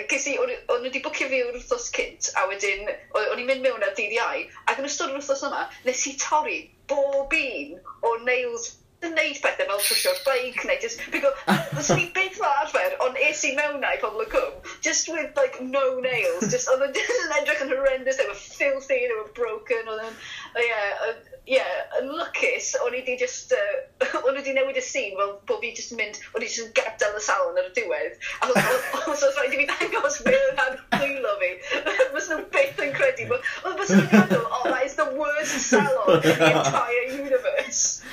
ges 0.10 0.28
i, 0.30 0.36
o'n 0.40 0.52
nhw 0.52 0.84
wedi 0.86 1.02
bwcio 1.06 1.30
fi 1.32 1.44
o'r 1.46 1.56
wrthos 1.58 1.88
cynt, 1.96 2.32
a 2.38 2.46
wedyn, 2.50 2.90
o'n 3.18 3.40
i'n 3.40 3.48
mynd 3.48 3.66
mewn 3.66 3.86
ar 3.86 3.96
dydd 3.98 4.18
iau, 4.18 4.44
ac 4.70 4.82
yn 4.82 4.90
ystod 4.90 5.14
yr 5.14 5.22
wrthos 5.22 5.46
yma, 5.48 5.66
nes 5.88 6.04
i 6.10 6.14
torri 6.22 6.60
bob 6.90 7.34
un 7.38 7.80
o 8.06 8.14
nails 8.26 8.72
yn 9.08 9.14
neud 9.16 9.38
pethau 9.44 9.68
fel 9.68 9.82
trwsio'r 9.84 10.18
bike 10.26 10.66
neu 10.70 10.80
just 10.86 11.04
because 11.14 11.60
fyswn 11.76 12.02
i 12.04 12.08
byth 12.18 12.40
fel 12.40 12.56
arfer 12.64 12.96
ond 13.06 13.20
es 13.28 13.44
i 13.48 13.52
mewn 13.60 13.86
i 13.90 13.94
pobl 14.02 14.24
y 14.26 14.28
cwm 14.34 14.74
just 14.88 15.12
with 15.14 15.40
like 15.40 15.60
no 15.76 15.84
nails 16.06 16.44
just 16.56 16.72
oedd 16.74 16.84
yn 16.90 17.36
edrych 17.38 17.64
yn 17.68 17.72
horrendous 17.76 18.20
they 18.20 18.28
were 18.32 18.42
filthy 18.42 19.00
they 19.06 19.16
were 19.22 19.32
broken 19.40 19.94
oedd 19.96 20.04
yn 20.10 20.20
ie, 20.58 20.68
yeah, 21.50 21.98
yn 22.00 22.10
lwcus, 22.14 22.72
o'n 22.86 22.96
i 22.98 23.02
di 23.06 23.16
just, 23.20 23.54
uh, 23.54 24.18
o'n 24.28 24.38
i 24.38 24.44
di 24.46 24.54
newid 24.54 24.78
y 24.78 24.84
scene, 24.86 25.16
fel 25.18 25.36
bod 25.50 25.62
fi 25.64 25.72
just 25.78 25.94
yn 25.94 26.02
mynd, 26.02 26.20
o'n 26.34 26.44
i 26.46 26.50
just 26.50 26.62
yn 26.64 26.72
gadael 26.78 27.18
y 27.18 27.22
salon 27.26 27.58
ar 27.60 27.70
y 27.70 27.74
diwedd, 27.78 28.18
a 28.42 28.50
achos 29.00 29.24
oedd 29.26 29.40
rhaid 29.40 29.56
i 29.56 29.62
fi 29.62 29.68
ddangos 29.70 30.20
be 30.26 30.36
oedd 30.38 30.60
rhan 30.60 30.78
chwilo 30.98 31.36
fi. 31.42 31.52
Fes 32.14 32.30
nhw 32.32 32.44
byth 32.54 32.84
yn 32.86 32.94
credu, 32.98 33.28
oedd 33.34 33.80
fes 33.82 33.94
nhw'n 33.96 34.12
meddwl, 34.14 34.46
oh, 34.46 34.66
that 34.68 34.86
is 34.86 34.98
the 35.00 35.08
worst 35.18 35.58
salon 35.70 36.20
in 36.20 36.38
the 36.44 36.52
entire 36.52 37.06
universe. 37.16 38.04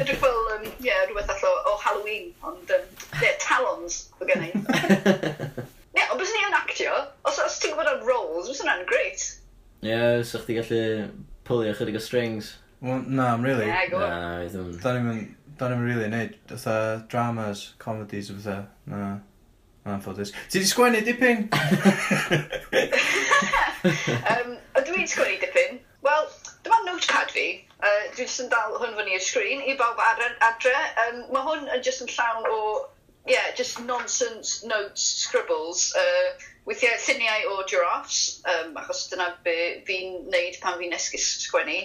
Ydych 0.00 0.18
fel, 0.22 0.42
um, 0.56 0.66
yeah, 0.82 1.06
rhywbeth 1.06 1.30
allo 1.36 1.54
o 1.70 1.76
Halloween, 1.84 2.32
ond, 2.42 2.74
um, 2.78 3.06
yeah, 3.22 3.38
talons, 3.42 4.04
fy 4.18 4.30
gen 4.32 4.48
i. 4.48 4.50
Ie, 4.50 6.00
yeah, 6.00 6.10
ond 6.10 6.18
bys 6.18 6.34
ni 6.34 6.42
yn 6.48 6.58
actio, 6.58 6.98
os, 7.26 7.38
os 7.42 7.62
ti'n 7.62 7.74
gwybod 7.74 7.94
am 7.94 8.04
roles, 8.06 8.50
bys 8.50 8.62
hwnna'n 8.64 8.86
great. 8.90 9.30
Ie, 9.84 9.90
yeah, 9.90 10.22
sa'ch 10.24 10.46
ti 10.48 10.54
gallu 10.56 11.10
pwlio 11.44 11.74
chydig 11.76 11.98
o 11.98 12.00
strings? 12.00 12.54
Well, 12.80 13.02
na, 13.04 13.34
I'm 13.34 13.42
really. 13.42 13.66
Yeah, 13.66 13.86
go. 13.92 13.98
Na, 14.00 14.40
i 14.40 14.48
ddim. 14.48 14.78
Da 15.58 15.68
ni'n 15.68 15.84
really 15.84 16.08
neud, 16.08 16.38
fatha 16.48 17.04
dramas, 17.12 17.74
comedies 17.78 18.30
o 18.32 18.36
fatha. 18.38 18.66
Na, 18.88 19.20
na, 19.84 19.98
ffodus. 20.00 20.32
Ti 20.48 20.62
di 20.64 20.70
sgwennu 20.70 21.02
dipyn? 21.04 21.44
um, 24.32 24.56
dwi'n 24.88 25.04
sgwennu 25.12 25.36
dipyn? 25.44 25.76
Wel, 26.08 26.32
dyma 26.64 26.80
notepad 26.88 27.36
fi. 27.36 27.46
Uh, 27.76 28.08
dwi'n 28.16 28.24
just 28.24 28.40
yn 28.40 28.48
dal 28.56 28.80
hwn 28.80 28.96
fyny 28.96 29.18
i'r 29.18 29.26
sgrin 29.28 29.68
i 29.68 29.76
bawb 29.76 30.00
ar 30.00 30.24
adre. 30.48 30.78
Um, 31.04 31.26
mae 31.28 31.44
hwn 31.50 31.68
yn 31.76 31.84
just 31.84 32.00
yn 32.00 32.08
llawn 32.16 32.48
o 32.48 32.58
yeah, 33.26 33.54
just 33.56 33.80
nonsense 33.82 34.64
notes, 34.64 35.02
scribbles, 35.02 35.94
uh, 35.96 36.38
weithiau 36.68 36.96
lluniau 37.06 37.52
o 37.52 37.64
giraffes, 37.68 38.42
um, 38.44 38.74
achos 38.80 39.08
dyna 39.10 39.30
be 39.44 39.56
fi'n 39.88 40.24
neud 40.32 40.58
pan 40.62 40.78
fi'n 40.80 40.96
esgus 40.96 41.26
sgwennu. 41.44 41.78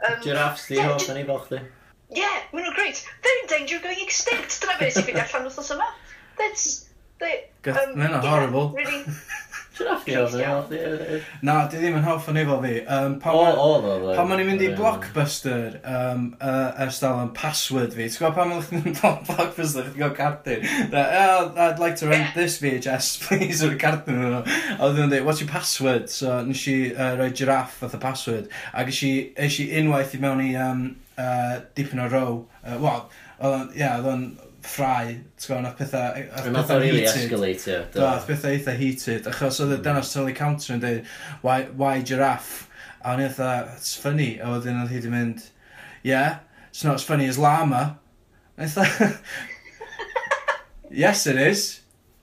Um, 0.00 0.20
giraffes 0.24 0.66
di 0.70 0.78
yeah, 0.80 0.92
hoff 0.92 1.08
yn 1.12 1.20
ei 1.20 1.28
fel 1.28 1.42
chdi. 1.44 1.62
Yeah, 2.16 2.40
maen 2.52 2.66
nhw'n 2.66 2.76
great. 2.78 3.02
They're 3.22 3.42
in 3.42 3.48
danger 3.52 3.80
of 3.80 3.86
going 3.86 4.02
extinct. 4.04 4.60
Dyna 4.62 4.78
beth 4.80 4.96
sy'n 4.96 5.08
fi 5.08 5.16
allan 5.20 5.48
wrthnos 5.48 5.72
yma. 5.76 5.88
That's... 6.40 6.84
They, 7.20 7.46
um, 7.72 7.96
Maen 7.96 8.12
nhw'n 8.12 8.28
horrible. 8.28 8.66
Yeah, 8.76 8.84
really, 8.84 9.04
Giraffe 9.76 10.08
Jaws 10.08 10.34
yn 10.38 10.44
healthy. 10.46 10.78
Na, 11.44 11.56
di 11.68 11.80
ddim 11.80 11.98
yn 11.98 12.04
hoff 12.06 12.28
o'n 12.30 12.38
efo 12.40 12.56
fi. 12.62 12.74
Um, 12.88 13.16
O, 13.28 13.42
pan 14.16 14.28
ma'n 14.30 14.42
i'n 14.42 14.48
mynd 14.48 14.64
i 14.64 14.70
Blockbuster, 14.78 15.76
um, 15.84 16.26
uh, 16.40 16.70
ers 16.84 17.00
dal 17.02 17.20
yn 17.24 17.32
password 17.36 17.92
fi, 17.96 18.06
ti'n 18.08 18.22
gwybod 18.22 18.36
pan 18.38 18.52
ma'n 18.52 18.64
mynd 18.72 18.90
i 18.90 18.94
Blockbuster, 18.96 19.88
chdi'n 19.90 19.98
gwybod 19.98 20.16
cardyn. 20.16 20.64
Oh, 20.96 21.52
I'd 21.66 21.82
like 21.82 21.96
to 22.02 22.08
rent 22.10 22.34
this 22.38 22.58
VHS, 22.62 23.10
please, 23.26 23.62
o'r 23.66 23.76
cardyn 23.80 24.20
nhw. 24.22 24.40
A 24.40 24.78
oedd 24.88 24.96
nhw'n 25.00 25.12
dweud, 25.12 25.26
what's 25.28 25.42
your 25.44 25.50
password? 25.52 26.08
So, 26.12 26.38
nes 26.46 26.64
i 26.72 26.78
uh, 26.94 27.12
roi 27.20 27.30
giraffe 27.36 27.82
fath 27.82 27.98
o 27.98 28.02
password. 28.02 28.48
Ac 28.72 29.02
i 29.04 29.68
unwaith 29.82 30.16
i 30.16 30.22
mewn 30.24 30.44
i 30.46 30.50
um, 30.64 30.86
uh, 31.18 31.60
dipyn 31.76 32.00
o 32.04 32.08
row. 32.12 32.42
Uh, 32.64 32.78
Wel, 32.80 33.06
oedd 33.40 33.60
o'n, 33.60 33.70
ia, 33.76 33.92
oedd 34.00 34.12
o'n 34.14 34.26
ffrau, 34.66 35.12
ti'n 35.12 35.48
gwybod, 35.48 35.64
nath 35.64 35.78
pethau... 35.78 36.24
Nath 36.26 36.48
pethau 36.56 36.82
really 36.82 37.04
escalate, 37.06 37.70
ie. 37.70 37.78
Nath 37.96 38.26
pethau 38.28 38.54
eitha 38.56 38.74
heated, 38.78 39.28
achos 39.30 39.60
oedd 39.64 39.76
y 39.76 39.78
danas 39.84 40.12
Tully 40.12 40.34
Counter 40.36 40.76
yn 40.76 40.82
dweud, 40.82 41.12
why, 41.46 41.62
why 41.78 42.00
giraffe? 42.06 42.66
A 43.00 43.14
o'n 43.14 43.22
i 43.22 43.28
eitha, 43.28 43.52
it's 43.76 43.94
funny, 44.02 44.34
a 44.38 44.50
wedyn 44.50 44.82
oedd 44.82 44.92
hi 44.92 45.00
wedi 45.00 45.14
mynd, 45.14 45.46
yeah, 46.06 46.40
it's 46.68 46.84
not 46.84 47.00
as 47.00 47.06
funny 47.06 47.30
as 47.30 47.40
llama. 47.40 47.98
A 48.58 48.66
eitha, 48.66 49.16
yes 51.04 51.26
it 51.26 51.40
is. 51.40 51.66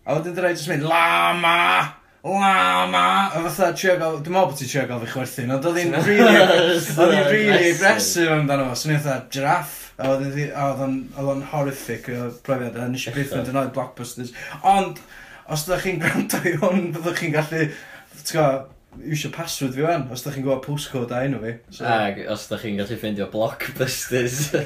A 0.06 0.20
wedyn 0.20 0.38
dweud 0.38 0.58
just 0.58 0.72
mynd, 0.72 0.88
llama! 0.88 2.00
Lama! 2.24 3.32
A 3.36 3.50
fatha 3.50 3.74
trio 3.76 3.98
gael... 4.00 4.22
Dwi'n 4.24 4.32
meddwl 4.32 4.52
bod 4.54 4.60
ti'n 4.62 4.70
trio 4.72 4.84
gael 4.88 5.02
fi 5.02 5.10
chwerthin, 5.12 5.50
ond 5.52 5.66
oedd 5.68 5.80
hi'n 5.82 5.96
really... 6.08 6.44
Oedd 6.80 7.16
hi'n 7.18 7.26
really 7.28 7.72
aggressive 7.74 8.32
amdano 8.32 8.70
fo. 8.70 8.78
So 8.80 8.92
ni 8.92 8.96
fatha, 8.96 9.26
giraff, 9.34 9.74
E- 9.94 10.50
a 10.50 10.70
oedd 10.74 10.84
o'n 11.22 11.44
horrific 11.52 12.10
o 12.14 12.30
brofiad, 12.46 12.78
a 12.80 12.88
nes 12.90 13.08
i 13.08 13.14
byth 13.16 13.36
yn 13.38 13.46
dynod 13.50 13.74
blockbusters. 13.76 14.32
Ond, 14.66 15.02
os 15.46 15.68
ydych 15.68 15.86
chi'n 15.88 16.00
gwrando 16.02 16.38
i 16.50 16.56
hwn, 16.62 16.88
byddwch 16.96 17.20
chi'n 17.22 17.36
gallu, 17.36 17.68
ti'n 18.24 19.06
iwsio 19.10 19.30
password 19.34 19.74
fi 19.78 19.86
wan, 19.86 20.08
os 20.14 20.24
ydych 20.24 20.36
chi'n 20.40 20.48
gwybod 20.48 20.66
postcode 20.66 21.14
a 21.14 21.24
enw 21.28 21.40
fi. 21.44 21.54
So. 21.70 21.86
Ag, 21.90 22.24
os 22.34 22.48
da 22.50 22.58
chi'n 22.62 22.80
gallu 22.82 22.98
ffeindio 22.98 23.30
blockbusters. 23.34 24.38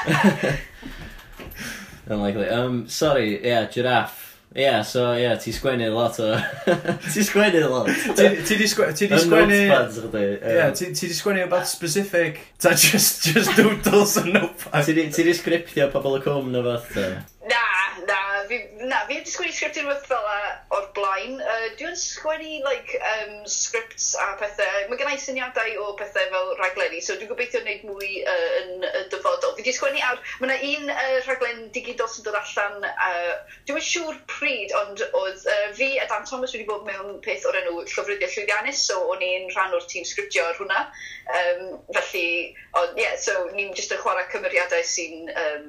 Unlikely. 2.10 2.48
Um, 2.48 2.88
sorry, 2.88 3.44
yeah, 3.46 3.66
giraffe. 3.66 4.29
Ie, 4.50 4.62
yeah, 4.62 4.82
so 4.82 5.12
ie, 5.14 5.20
yeah, 5.22 5.36
ti 5.38 5.52
sgwennu 5.54 5.92
lot 5.94 6.16
o... 6.18 6.32
ti 7.14 7.22
sgwennu 7.22 7.68
lot. 7.70 7.86
ti 8.16 8.56
di 8.58 8.66
sgwennu... 8.66 9.06
Yn 9.06 9.28
notepads 9.30 10.00
chdi. 10.08 10.22
Ie, 10.42 10.64
ti 10.74 11.06
di 11.06 11.14
sgwennu 11.14 11.44
about 11.44 11.70
specific... 11.70 12.40
Ta 12.58 12.74
just, 12.74 13.28
just 13.30 13.54
doodles 13.58 14.16
yn 14.18 14.32
notepad. 14.34 14.90
Ti 14.90 15.26
di 15.28 15.34
sgriptio 15.38 15.86
pobl 15.94 16.18
y 16.18 16.24
cwm 16.26 16.50
na 16.50 16.64
fath? 16.66 16.98
Na, 17.46 17.62
na, 18.10 18.18
fi, 18.50 18.58
na, 18.90 18.98
fi 19.06 19.16
wedi 19.20 19.30
sgwennu 19.30 19.54
sgript 19.54 19.78
unwaith 19.80 20.06
fel 20.10 20.26
a 20.26 20.38
o'r 20.76 20.88
blaen. 20.96 21.38
Uh, 21.40 21.68
Dwi'n 21.78 21.96
sgwennu 21.98 22.56
like, 22.66 22.98
um, 23.12 23.34
scripts 23.46 24.10
a 24.18 24.26
pethau. 24.40 24.88
Mae 24.90 25.00
gennau 25.00 25.20
syniadau 25.22 25.76
o 25.84 25.92
pethau 26.00 26.28
fel 26.34 26.50
rhaglenni, 26.58 27.00
so 27.04 27.16
dwi'n 27.18 27.30
gobeithio 27.30 27.62
wneud 27.62 27.86
mwy 27.88 28.10
uh, 28.24 28.48
yn 28.60 28.86
y 28.88 29.04
dyfodol. 29.12 29.54
Fi 29.54 29.62
wedi 29.62 29.76
sgwennu 29.76 30.02
ar... 30.08 30.20
Mae 30.42 30.50
yna 30.50 30.58
un 30.72 30.92
uh, 30.96 31.16
rhaglen 31.28 31.62
digidol 31.76 32.10
sy'n 32.10 32.26
dod 32.26 32.38
allan. 32.40 32.88
Uh, 32.90 33.56
Dwi'n 33.70 33.86
siŵr 33.86 34.20
pryd, 34.34 34.74
ond 34.82 35.04
oedd 35.08 35.46
uh, 35.46 35.70
fi 35.78 35.92
a 36.02 36.08
Dan 36.10 36.26
Thomas 36.28 36.56
wedi 36.56 36.66
bod 36.68 36.86
mewn 36.88 37.20
peth 37.24 37.46
o'r 37.48 37.60
enw 37.62 37.78
Llofryddiau 37.86 38.34
Llwyddiannus, 38.34 38.82
so 38.90 39.00
o'n 39.14 39.24
i'n 39.24 39.48
rhan 39.54 39.78
o'r 39.78 39.86
tîm 39.90 40.06
sgriptio 40.08 40.48
ar 40.50 40.58
hwnna. 40.60 40.84
Um, 41.30 41.66
felly, 41.94 42.28
ond 42.74 42.98
ie, 42.98 43.06
yeah, 43.06 43.16
so 43.20 43.46
ni'n 43.54 43.74
jyst 43.78 43.94
yn 43.94 44.02
chwarae 44.02 44.26
cymeriadau 44.34 44.86
sy'n... 44.86 45.30
Um, 45.30 45.68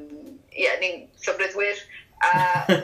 ie, 0.51 0.65
yeah, 0.65 0.75
ni'n 0.81 1.05
llofryddwyr. 1.23 1.79
A 2.21 2.31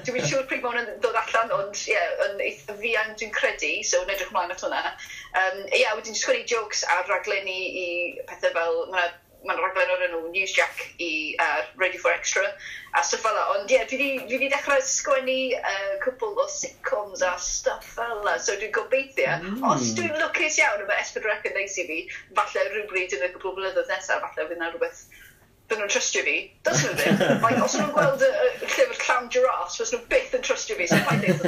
dwi'n 0.08 0.26
siŵr 0.26 0.48
pryd 0.50 0.64
mae 0.64 0.74
hwnna'n 0.74 1.00
dod 1.04 1.18
allan, 1.20 1.54
ond 1.60 1.78
ie, 1.84 1.94
yeah, 1.94 2.26
yn 2.26 2.42
eitha 2.42 2.74
fi 2.74 2.80
fian 2.82 3.14
dwi'n 3.20 3.36
credu, 3.36 3.72
so 3.86 4.02
yn 4.04 4.12
edrych 4.16 4.34
mlaen 4.34 4.54
at 4.56 4.64
hwnna. 4.66 4.82
Um, 5.38 5.62
ie, 5.68 5.84
yeah, 5.84 5.94
wedyn 6.00 6.18
sgwennu 6.18 6.48
jokes 6.50 6.84
a 6.90 7.00
raglenni 7.06 7.62
i 7.84 7.88
pethau 8.30 8.54
fel, 8.58 8.84
mae'n 8.96 9.16
mae'n 9.48 9.60
raglen 9.62 9.92
o'r 9.94 10.04
enw 10.08 10.22
Newsjack 10.34 10.82
i 11.04 11.10
uh, 11.44 11.60
Radio 11.80 12.02
4 12.04 12.16
Extra 12.18 12.44
a 12.98 13.04
stuff 13.06 13.22
fel 13.24 13.36
la. 13.38 13.46
Ond 13.54 13.70
ie, 13.72 13.78
yeah, 13.78 13.86
dwi 13.92 14.10
wedi 14.32 14.50
dechrau 14.52 14.82
sgwennu 14.84 15.38
uh, 15.60 15.94
cwpl 16.04 16.42
o 16.44 16.48
sitcoms 16.52 17.24
a 17.26 17.36
stuff 17.44 17.86
fel 18.00 18.26
la. 18.26 18.38
So 18.44 18.58
dwi'n 18.58 18.74
gobeithio, 18.76 19.38
mm. 19.44 19.62
os 19.70 19.94
dwi'n 19.98 20.18
lwcus 20.18 20.60
iawn 20.64 20.84
yma 20.88 20.98
Esbyd 21.04 21.30
Rec 21.30 21.48
yn 21.52 21.56
neis 21.60 21.78
i 21.78 21.88
fi, 21.90 22.02
falle 22.40 22.66
rhywbryd 22.74 23.16
yn 23.20 23.28
y 23.30 23.32
cwpl 23.36 23.54
o 23.54 23.56
blynyddoedd 23.60 23.94
nesaf, 23.94 24.26
falle 24.26 24.50
fydd 24.50 24.58
yna 24.58 24.74
rhywbeth 24.74 25.06
dyn 25.68 25.82
nhw'n 25.82 25.92
trystio 25.92 26.24
fi. 26.24 26.38
Dys 26.68 26.84
nhw 26.86 26.96
ddim. 26.96 27.22
like, 27.44 27.60
os 27.64 27.76
nhw'n 27.76 27.94
gweld 27.96 28.24
y, 28.24 28.32
y 28.48 28.72
llyfr 28.72 29.04
llawn 29.04 29.30
giraffes, 29.34 29.78
fes 29.82 29.94
nhw 29.94 30.02
byth 30.12 30.36
yn 30.38 30.46
trystio 30.48 30.80
fi, 30.80 30.90
so 30.90 31.00
pa'n 31.08 31.24
deud 31.24 31.48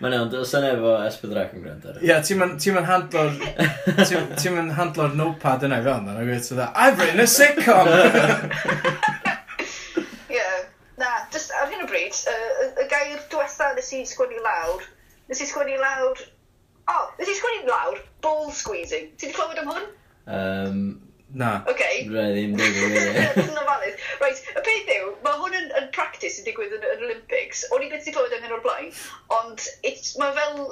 Mae'n 0.00 0.14
iawn, 0.16 0.30
dwi'n 0.32 0.46
sy'n 0.48 0.64
efo 0.64 0.94
Esbydrac 1.04 1.50
yn 1.52 1.64
gwrando 1.64 1.92
Ie, 2.00 2.14
ti'n 2.24 2.38
mynd 2.40 2.86
handlo'r... 2.88 3.34
ti'n 4.40 4.54
mynd 4.56 4.72
handlo'r 4.78 5.16
notepad 5.18 5.66
yna 5.66 5.80
i 5.82 5.84
fewn, 5.84 6.06
dwi'n 6.08 6.22
gwybod, 6.22 6.46
so 6.46 6.68
I've 6.70 6.96
written 6.96 7.20
a 7.20 7.26
sitcom! 7.28 7.90
Ie, 10.32 10.46
na, 11.02 11.10
just 11.34 11.52
ar 11.58 11.68
hyn 11.68 11.84
o 11.84 11.90
bryd, 11.90 12.16
y, 12.32 12.38
y 12.80 12.88
gair 12.88 13.20
diwetha 13.28 13.74
nes 13.76 13.92
i 13.98 14.00
sgwennu 14.08 14.40
lawr, 14.46 14.88
nes 15.28 15.44
i 15.44 15.50
sgwennu 15.50 15.76
lawr... 15.82 16.24
O, 16.88 16.96
oh, 16.96 17.12
nes 17.20 17.28
i 17.28 17.36
sgwennu 17.36 17.68
lawr, 17.68 18.00
ball 18.24 18.48
squeezing. 18.56 19.12
Ti 19.20 19.28
wedi 19.28 19.36
clywed 19.36 19.60
am 19.60 19.68
hwn? 19.74 19.86
Um, 20.32 20.80
Na. 21.32 21.62
Okay. 21.70 22.08
Rhaid 22.10 22.34
ddim 22.34 22.56
digwydd. 22.58 23.14
That's 23.14 23.54
not 23.54 23.66
valid. 23.66 23.98
Right, 24.20 24.40
y 24.50 24.62
peth 24.66 24.92
yw, 24.96 25.10
mae 25.24 25.38
hwn 25.38 25.56
yn, 25.60 25.68
yn 25.78 25.88
practice 25.94 26.40
yn 26.40 26.46
digwydd 26.48 26.74
yn 26.78 26.86
yn 26.88 27.04
Olympics. 27.06 27.62
O'n 27.70 27.84
i 27.86 27.90
beth 27.92 28.08
i 28.10 28.14
clywed 28.16 28.34
angen 28.38 28.54
o'r 28.56 28.64
blaen, 28.64 28.90
ond 29.38 29.66
mae 30.22 30.32
fel, 30.38 30.62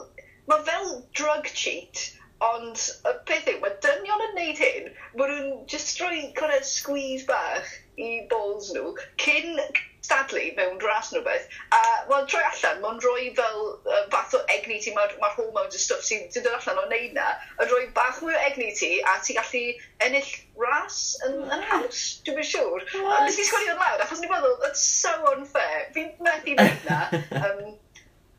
ma 0.51 0.59
fel 0.67 0.91
drug 1.21 1.47
cheat, 1.55 2.09
ond 2.45 2.89
y 3.07 3.15
peth 3.31 3.51
yw, 3.53 3.61
mae 3.63 3.77
dynion 3.85 4.25
yn 4.29 4.35
neud 4.41 4.65
hyn, 4.65 4.91
mae 5.15 5.31
nhw'n 5.31 5.55
just 5.71 5.95
droi 6.01 6.27
cwrdd 6.39 6.67
squeeze 6.67 7.27
bach 7.31 7.71
i 7.99 8.11
balls 8.33 8.73
nhw, 8.75 8.97
cyn 9.23 9.63
sadly, 10.07 10.53
mewn 10.57 10.79
dras 10.81 11.11
nhw 11.13 11.23
beth. 11.27 11.49
A, 11.75 11.81
wel, 12.11 12.27
troi 12.31 12.43
allan, 12.47 12.81
mae'n 12.83 13.01
rhoi 13.05 13.27
fel 13.39 13.59
uh, 13.75 14.05
fath 14.13 14.37
o 14.39 14.43
egni 14.55 14.79
ti, 14.83 14.93
mae'r 14.97 15.17
ma 15.23 15.31
hormones 15.35 15.77
y 15.77 15.83
stwff 15.83 16.07
sy'n 16.07 16.29
dod 16.37 16.51
allan 16.55 16.83
o'n 16.85 16.93
neud 16.93 17.17
na, 17.17 17.33
yn 17.59 17.71
rhoi 17.73 17.83
bach 17.97 18.23
mwy 18.23 18.37
o 18.37 18.45
egni 18.47 18.71
ti, 18.79 18.93
a 19.03 19.19
ti 19.25 19.37
gallu 19.39 19.65
ennill 20.07 20.31
ras 20.63 21.01
yn, 21.29 21.43
yn 21.57 21.67
haws, 21.73 22.05
dwi'n 22.27 22.41
mynd 22.41 22.51
siŵr. 22.53 22.87
Ond 23.03 23.27
nes 23.27 23.43
i 23.43 23.49
sgwini 23.49 23.75
yn 23.75 23.83
lawr, 23.83 24.07
achos 24.07 24.23
ni'n 24.23 24.33
meddwl, 24.33 24.57
that's 24.65 24.87
so 24.87 25.15
unfair, 25.35 25.85
fi'n 25.97 26.15
methu 26.25 26.57
wneud 26.57 26.89
na. 26.89 27.03
Um, 27.43 27.77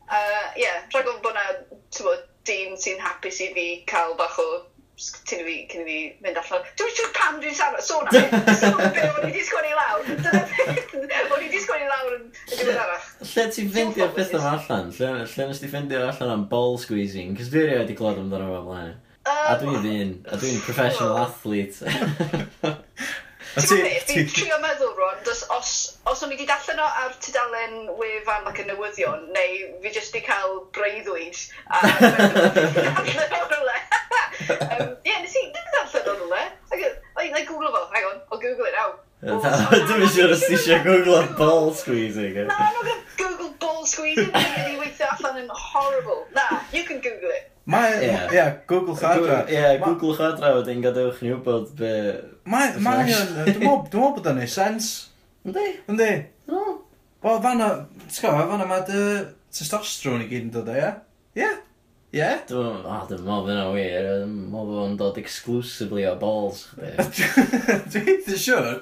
uh, 0.08 0.46
yeah, 0.56 0.82
rhaid 0.94 1.14
bod 1.24 1.36
na, 1.36 1.46
ti'n 1.92 2.08
bod, 2.08 2.26
dyn 2.48 2.76
sy'n 2.80 3.00
hapus 3.04 3.42
i 3.44 3.50
fi 3.54 3.66
cael 3.90 4.14
bach 4.18 4.38
o 4.40 4.48
cyn 5.00 5.40
i 5.40 5.44
fi, 5.46 5.56
cyn 5.72 5.82
i 5.82 5.86
fi 5.86 5.98
mynd 6.24 6.40
allan. 6.40 6.64
Dwi'n 6.78 6.96
siŵr 6.96 7.12
pam 7.16 7.38
dwi'n 7.40 7.56
sôn 7.86 8.08
am 8.08 8.16
hyn. 8.16 8.34
am 8.70 8.94
beth 8.96 9.04
o'n 9.08 9.26
i 9.26 9.30
wedi 9.30 9.44
sgwennu 9.46 9.76
lawr. 9.78 10.02
Dyna 10.10 10.42
beth 11.12 11.34
o'n 11.36 11.44
i 11.44 11.46
wedi 11.46 11.62
sgwennu 11.64 11.88
lawr 11.90 12.16
yn 12.18 12.26
diwedd 12.52 12.82
arall. 12.84 13.06
Lle 13.32 13.46
ti'n 13.56 13.70
ffeindio'r 13.74 14.12
peth 14.18 14.34
yma 14.36 14.52
allan? 14.58 14.90
Lle, 14.98 15.12
lle 15.34 15.48
nes 15.50 15.62
ti 15.62 15.70
ffeindio'r 15.72 16.10
allan 16.10 16.34
am 16.36 16.44
ball 16.52 16.76
squeezing? 16.82 17.32
Cys 17.40 17.52
dwi'n 17.54 17.70
rhaid 17.72 17.94
i 17.94 17.98
glod 18.00 18.20
amdano 18.20 18.50
fo 18.52 18.62
blaen. 18.68 18.94
A 19.30 19.56
dwi'n 19.60 19.82
ddyn, 19.84 20.14
a 20.28 20.40
dwi'n 20.40 20.62
professional 20.66 21.24
athlete. 21.24 21.84
Ti'n 23.50 24.28
trio 24.30 24.58
meddwl, 24.62 24.92
rwan, 24.94 25.22
os, 25.26 25.40
os, 25.56 25.70
os 26.06 26.20
o'n 26.22 26.30
i 26.30 26.36
wedi 26.36 26.46
dallan 26.46 26.82
o 26.84 26.86
ar 27.02 27.16
tudalen 27.24 27.88
wefan 27.98 28.46
ac 28.46 28.60
y 28.62 28.66
newyddion, 28.68 29.24
neu 29.34 29.56
fi 29.82 29.90
jyst 29.96 30.14
wedi 30.14 30.22
cael 30.28 30.60
breuddwyd 30.76 31.40
a 31.66 31.80
meddwl, 31.88 33.39
Dwi'n 39.40 40.10
siŵr 40.14 40.34
os 40.34 40.42
ti 40.46 40.56
eisiau 40.56 40.82
googlo 40.84 41.20
ball 41.38 41.70
squeezing. 41.76 42.36
Na, 42.48 42.56
I'm 42.56 42.74
not 42.74 42.84
going 42.84 43.00
to 43.00 43.22
google 43.22 43.52
ball 43.62 43.86
squeezing. 43.86 44.32
Dwi'n 44.34 44.76
weithio 44.80 45.08
allan 45.14 45.40
yn 45.44 45.54
horrible. 45.54 46.24
Na, 46.36 46.60
you 46.74 46.84
can 46.88 47.00
google 47.04 47.32
it. 47.36 47.46
Mae, 47.70 47.92
ie, 48.00 48.06
yeah. 48.08 48.32
yeah, 48.32 48.54
Google 48.66 48.96
Chadra. 48.96 49.44
Ie, 49.46 49.54
yeah, 49.54 49.76
Google 49.84 50.16
Chadra 50.18 50.52
wedyn 50.56 50.82
gadewch 50.82 51.20
ni 51.22 51.30
wybod 51.30 51.74
be... 51.78 51.92
Mae, 52.50 52.72
mae, 52.82 53.04
dwi'n 53.06 53.60
meddwl 53.62 54.14
bod 54.16 54.30
yn 54.32 54.40
ei 54.42 54.50
sens. 54.50 54.90
Yndi? 55.46 55.66
Yndi. 55.92 56.10
Wel, 56.50 57.42
fanna, 57.44 57.68
ti'n 58.08 58.24
gwybod, 58.24 58.48
fanna 58.54 58.66
mae 58.68 58.86
dy 58.88 59.02
testosteron 59.54 60.24
i 60.24 60.28
gyd 60.30 60.48
yn 60.48 60.54
dod 60.56 60.72
o, 60.72 60.78
ie? 60.80 60.90
Ie? 61.38 61.50
Ie? 62.10 62.26
Dwi'n 62.48 62.80
meddwl 62.82 63.20
bod 63.22 63.48
yna'n 63.52 63.68
wir, 63.70 64.06
dwi'n 64.08 64.30
meddwl 64.50 64.66
bod 64.66 64.78
o'n 64.82 64.96
dod 64.98 65.18
exclusively 65.20 66.08
o 66.10 66.16
balls. 66.18 66.64
Dwi'n 66.74 68.18
ddim 68.26 68.34
siwr. 68.34 68.80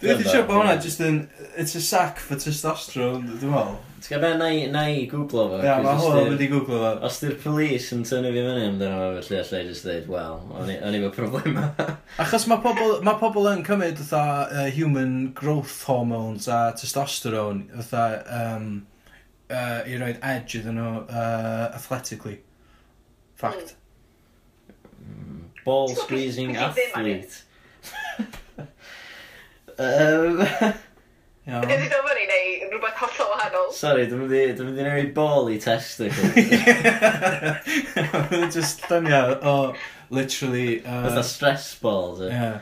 Dwi'n 0.00 0.16
ddim 0.16 0.24
siwr 0.24 0.46
bod 0.48 0.62
hwnna 0.62 0.78
just 0.80 1.04
yn, 1.04 1.18
it's 1.60 1.76
a 1.76 1.82
sack 1.84 2.22
for 2.24 2.40
testosterone, 2.40 3.36
dwi'n 3.36 3.52
meddwl. 3.52 3.76
Ti'n 4.00 4.24
gael 4.24 4.40
na 4.40 4.48
i, 4.48 4.64
na 4.72 4.86
i 4.88 5.04
googlo 5.10 5.44
fo? 5.52 5.60
Ia, 5.60 5.76
mae 5.84 6.00
hwn 6.00 6.32
wedi 6.32 6.48
googlo 6.48 6.80
fo. 6.80 6.96
Os 7.04 7.20
di'r 7.20 7.36
polis 7.44 7.92
yn 7.92 8.08
tynnu 8.08 8.32
fi 8.32 8.48
fyny 8.48 8.66
amdano 8.70 9.04
fo, 9.04 9.22
felly 9.28 9.42
allai 9.42 9.64
just 9.68 9.84
dweud, 9.84 10.08
wel, 10.16 10.42
o'n 10.56 10.96
i 10.96 11.04
fo 11.04 11.14
problema. 11.20 11.68
Achos 12.24 12.48
mae 12.48 12.64
pobl, 12.64 13.02
ma 13.04 13.18
pobl 13.20 13.52
yn 13.52 13.64
cymryd 13.68 14.00
fatha 14.00 14.46
uh, 14.48 14.68
human 14.72 15.34
growth 15.36 15.82
hormones 15.84 16.48
a 16.48 16.70
testosterone, 16.80 17.66
fatha 17.84 18.22
um, 18.40 18.70
uh, 19.52 19.82
i 19.84 20.00
roed 20.00 20.24
edge 20.24 20.62
iddyn 20.62 20.80
nhw 20.80 21.02
uh, 21.04 21.66
athletically. 21.76 22.40
Fact. 23.40 23.74
Hmm. 25.02 25.40
Mm. 25.40 25.64
Ball 25.64 25.88
squeezing 25.88 26.56
athlete. 26.56 27.42
um, 29.78 30.46
Iawn. 31.48 31.64
Ydy 31.64 31.86
dod 31.88 32.04
fyny 32.04 32.26
neu 32.28 32.66
rhywbeth 32.68 32.98
hollol 33.00 33.30
wahanol? 33.32 33.70
Sorry, 33.72 34.04
dwi'n 34.10 34.20
mynd 34.26 34.34
i, 34.36 34.84
newid 34.84 35.14
ball 35.16 35.48
i 35.48 35.56
testicle. 35.58 36.34
Dwi'n 38.28 38.52
just 38.58 38.84
dynio 38.90 39.22
o, 39.40 39.54
literally... 40.10 40.84
Uh, 40.84 41.18
a 41.18 41.24
stress 41.24 41.74
balls. 41.80 42.20
Yeah. 42.20 42.60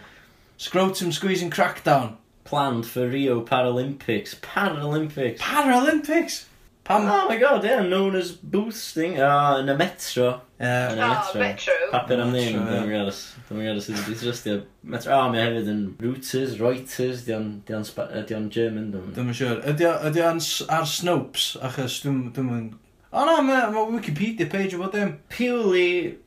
Scrotum 0.56 1.10
squeezing 1.12 1.50
crackdown. 1.50 2.16
Planned 2.44 2.86
for 2.86 3.08
Rio 3.08 3.42
Paralympics. 3.42 4.36
Paralympics. 4.36 5.38
Paralympics? 5.38 6.44
Pam? 6.88 7.02
Oh 7.06 7.28
my 7.28 7.36
god, 7.36 7.62
yeah, 7.64 7.82
known 7.82 8.16
as 8.16 8.32
boosting. 8.32 9.20
Ah, 9.20 9.56
oh, 9.56 9.60
yn 9.60 9.68
y 9.68 9.74
metro. 9.76 10.40
Yeah. 10.56 10.94
Yn 10.94 11.02
y 11.02 11.04
oh, 11.04 11.34
metro. 11.36 11.74
Papur 11.92 12.22
am 12.24 12.32
ddim, 12.32 12.56
dwi'n 12.64 12.86
gwybod. 12.88 13.18
Dwi'n 13.50 13.60
gwybod 13.60 13.82
sydd 13.84 13.98
wedi 13.98 14.16
trystio. 14.22 14.54
Metro, 14.94 15.18
oh, 15.18 15.26
mae 15.28 15.42
hefyd 15.42 15.68
yn 15.68 15.84
Reuters, 16.00 16.56
Reuters, 16.56 17.26
di 17.28 17.36
o'n 17.36 18.48
German. 18.56 18.88
Dwi'n 18.94 19.12
Dwi'n 19.18 19.36
siŵr. 19.36 19.60
Ydy 19.74 20.24
o'n 20.30 20.40
ar 20.78 20.88
Snopes, 20.88 21.52
achos 21.60 22.00
dwi'n... 22.06 22.72
O 23.12 23.28
na, 23.28 23.38
mae 23.44 23.68
Wikipedia 23.92 24.48
page 24.48 24.72
o 24.72 24.80
bod 24.80 24.96
dim. 24.96 25.12
E. 25.12 25.22
Purely, 25.36 26.18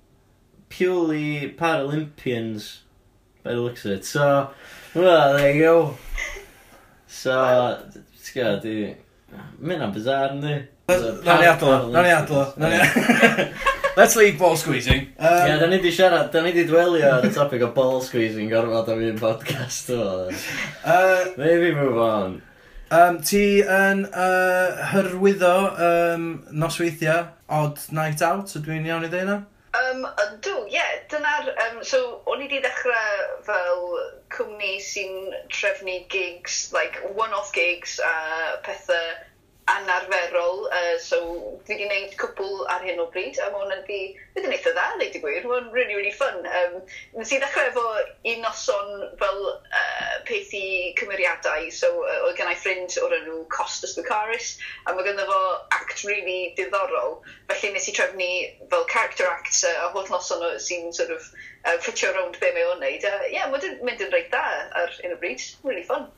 purely 0.70 1.56
Paralympians, 1.58 2.74
by 3.42 3.58
the 3.58 3.62
looks 3.66 3.90
of 3.90 3.98
it. 3.98 4.06
So, 4.06 4.52
well, 4.94 5.40
there 5.40 5.56
you 5.56 5.64
go. 5.66 5.78
So, 7.10 7.40
ti'n 8.22 8.36
gwybod, 8.38 9.08
Mae'n 9.62 9.82
am 9.86 9.92
bizar, 9.94 10.34
ynddi? 10.36 10.56
Na 11.26 11.38
ni 11.40 11.48
adlo, 11.48 11.76
na 11.94 12.02
ni 12.04 12.12
adlo. 12.16 12.46
Let's 13.98 14.16
leave 14.16 14.40
ball 14.40 14.56
squeezing. 14.56 15.10
Um, 15.20 15.48
yeah, 15.48 15.58
da 15.60 15.68
ni 15.68 15.82
di 15.84 15.92
siarad, 15.92 16.32
da 16.32 16.42
ni 16.42 16.54
di 16.56 16.64
dwelio 16.66 17.10
ar 17.18 17.26
y 17.28 17.32
topic 17.36 17.62
o 17.62 17.70
ball 17.76 18.00
squeezing 18.02 18.50
gorfod 18.52 18.90
am 18.94 19.04
un 19.04 19.20
podcast 19.20 19.92
o. 19.96 20.30
Uh, 20.84 21.26
Maybe 21.38 21.74
move 21.76 21.98
on. 21.98 22.42
Um, 22.92 23.22
ti 23.24 23.62
yn 23.64 24.06
uh, 24.10 24.82
hyrwyddo 24.92 25.54
um, 25.88 26.26
nosweithiau, 26.52 27.30
odd 27.48 27.80
night 27.96 28.24
out, 28.26 28.52
ydw 28.60 28.74
i'n 28.76 28.90
iawn 28.90 29.08
i 29.08 29.12
ddeud 29.12 29.28
yna? 29.28 29.38
Um, 29.74 30.06
do, 30.42 30.66
ie, 30.68 30.74
yeah, 30.76 31.00
dyna'r... 31.12 31.52
Um, 31.66 31.84
so, 31.84 32.00
o'n 32.28 32.42
i 32.44 32.48
wedi 32.50 32.60
dechrau 32.66 33.38
fel 33.48 33.86
cwmni 34.36 34.74
sy'n 34.84 35.32
trefnu 35.48 35.96
gigs, 36.12 36.58
like, 36.76 37.00
one-off 37.16 37.54
gigs 37.56 38.00
a 38.04 38.16
pethau 38.68 39.14
anarferol, 39.70 40.66
uh, 40.74 40.98
so 41.00 41.18
fi 41.66 41.76
wedi 41.76 41.86
gwneud 41.86 42.16
cwpl 42.20 42.64
ar 42.74 42.82
hyn 42.86 43.00
o 43.00 43.06
bryd, 43.14 43.38
a 43.40 43.50
mae 43.52 43.62
hwnna'n 43.62 43.84
yn 43.84 43.86
di, 43.88 44.00
wedi 44.34 44.48
gwneud 44.48 44.56
eitha 44.58 44.74
dda, 44.74 44.86
ddeud 44.98 45.18
i 45.18 45.22
gwir, 45.24 45.46
mae'n 45.48 45.70
really, 45.76 45.98
really 46.00 46.14
fun. 46.16 46.42
Um, 46.60 46.80
nes 47.18 47.32
i 47.32 47.40
ddechrau 47.42 47.70
efo 47.70 47.84
un 48.34 48.42
noson 48.44 48.90
fel 49.22 49.40
uh, 49.52 50.16
peth 50.28 50.56
i 50.58 50.64
cymeriadau, 51.00 51.70
so 51.78 51.92
uh, 52.02 52.18
oedd 52.26 52.42
gen 52.42 52.52
i 52.52 52.58
ffrind 52.58 52.98
o'r 53.06 53.16
enw 53.20 53.38
Costas 53.54 53.96
Bucaris, 54.00 54.56
a 54.88 54.96
mae 54.98 55.06
ganddo 55.08 55.30
fo 55.30 55.40
act 55.78 56.04
really 56.10 56.56
diddorol, 56.58 57.20
felly 57.54 57.74
nes 57.76 57.88
i 57.92 57.96
trefnu 57.96 58.32
fel 58.74 58.90
character 58.90 59.30
acts 59.30 59.64
uh, 59.68 59.78
a 59.86 59.94
holl 59.94 60.10
noson 60.10 60.44
sy'n 60.58 60.90
sort 60.98 61.14
of 61.14 61.30
uh, 61.68 61.78
ffitio 61.78 62.12
rownd 62.18 62.42
be 62.42 62.52
mae 62.58 62.68
o'n 62.74 62.82
neud. 62.82 63.06
Ie, 63.06 63.14
uh, 63.14 63.32
yeah, 63.38 63.48
mae'n 63.54 63.80
mynd 63.86 64.04
yn 64.08 64.14
reit 64.18 64.34
dda 64.34 64.46
ar 64.84 65.00
hyn 65.00 65.16
o 65.16 65.22
bryd, 65.22 65.48
really 65.64 65.86
fun. 65.86 66.10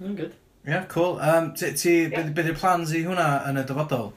Mm, 0.00 0.16
good. 0.18 0.38
Ie, 0.60 0.70
yeah, 0.70 0.84
cool. 0.86 1.18
Um, 1.20 1.54
ti, 1.54 1.72
ti, 1.72 1.92
yeah. 2.12 2.26
beth 2.36 2.50
yw'r 2.50 2.58
plans 2.60 2.90
i 2.92 3.00
hwnna 3.06 3.28
yn 3.48 3.56
y 3.56 3.62
dyfodol? 3.64 4.10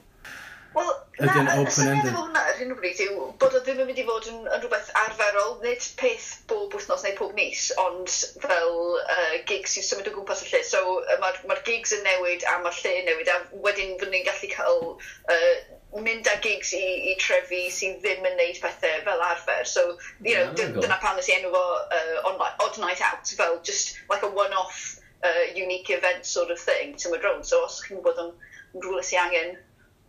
Wel, 0.73 0.89
na, 1.21 1.53
y 1.61 1.69
syniad 1.71 2.07
efo 2.09 2.23
hwnna 2.25 2.41
ar 2.49 2.57
hyn 2.57 2.73
o 2.73 2.75
bryd 2.79 2.99
yw 3.05 3.27
bod 3.39 3.53
o 3.55 3.59
ddim 3.63 3.77
yn 3.79 3.87
mynd 3.87 3.99
i 4.01 4.03
fod 4.07 4.25
yn, 4.27 4.39
yn 4.41 4.63
rhywbeth 4.63 4.89
arferol, 5.03 5.53
nid 5.61 5.85
peth 6.01 6.25
bob 6.49 6.73
wythnos 6.75 7.05
neu 7.05 7.13
pob 7.19 7.31
mis, 7.37 7.67
ond 7.79 8.11
fel 8.43 8.75
uh, 8.99 9.37
gigs 9.47 9.77
sy'n 9.77 9.85
symud 9.87 10.09
o 10.09 10.13
gwmpas 10.17 10.41
y 10.43 10.49
lle. 10.49 10.59
So 10.67 10.81
mae'r 11.21 11.37
ma 11.47 11.55
gigs 11.69 11.93
yn 11.95 12.03
newid 12.09 12.43
a 12.49 12.57
mae'r 12.65 12.81
lle 12.81 12.95
yn 13.03 13.07
newid 13.11 13.31
a 13.31 13.37
wedyn 13.67 13.93
fyddwn 14.01 14.11
ni'n 14.17 14.25
gallu 14.27 14.49
cael 14.51 14.81
uh, 14.89 15.53
mynd 16.03 16.27
â 16.27 16.33
gigs 16.43 16.73
i, 16.75 16.81
i 17.13 17.15
trefi 17.21 17.61
sy'n 17.71 18.01
ddim 18.03 18.27
yn 18.27 18.35
neud 18.41 18.59
pethau 18.65 19.05
fel 19.07 19.23
arfer. 19.29 19.63
So, 19.63 19.85
you 20.25 20.35
know, 20.35 20.51
yeah, 20.57 20.75
dyna 20.75 20.99
pan 20.99 21.15
nes 21.21 21.31
i 21.31 21.37
enw 21.37 21.53
fo 21.55 21.63
uh, 21.85 22.27
on, 22.33 22.43
odd 22.65 22.81
night 22.83 23.05
out, 23.05 23.31
fel 23.39 23.61
just 23.63 23.95
like 24.11 24.27
a 24.27 24.33
one-off 24.41 24.99
uh, 25.23 25.55
unique 25.55 25.89
event 25.89 26.25
sort 26.25 26.51
of 26.51 26.59
thing 26.59 26.95
to 26.97 27.09
my 27.09 27.17
drone 27.17 27.43
So 27.43 27.63
os 27.65 27.81
chi'n 27.85 28.03
bod 28.03 28.19
yn 28.21 28.33
rhywle 28.79 29.03
sy'n 29.05 29.25
angen, 29.27 29.57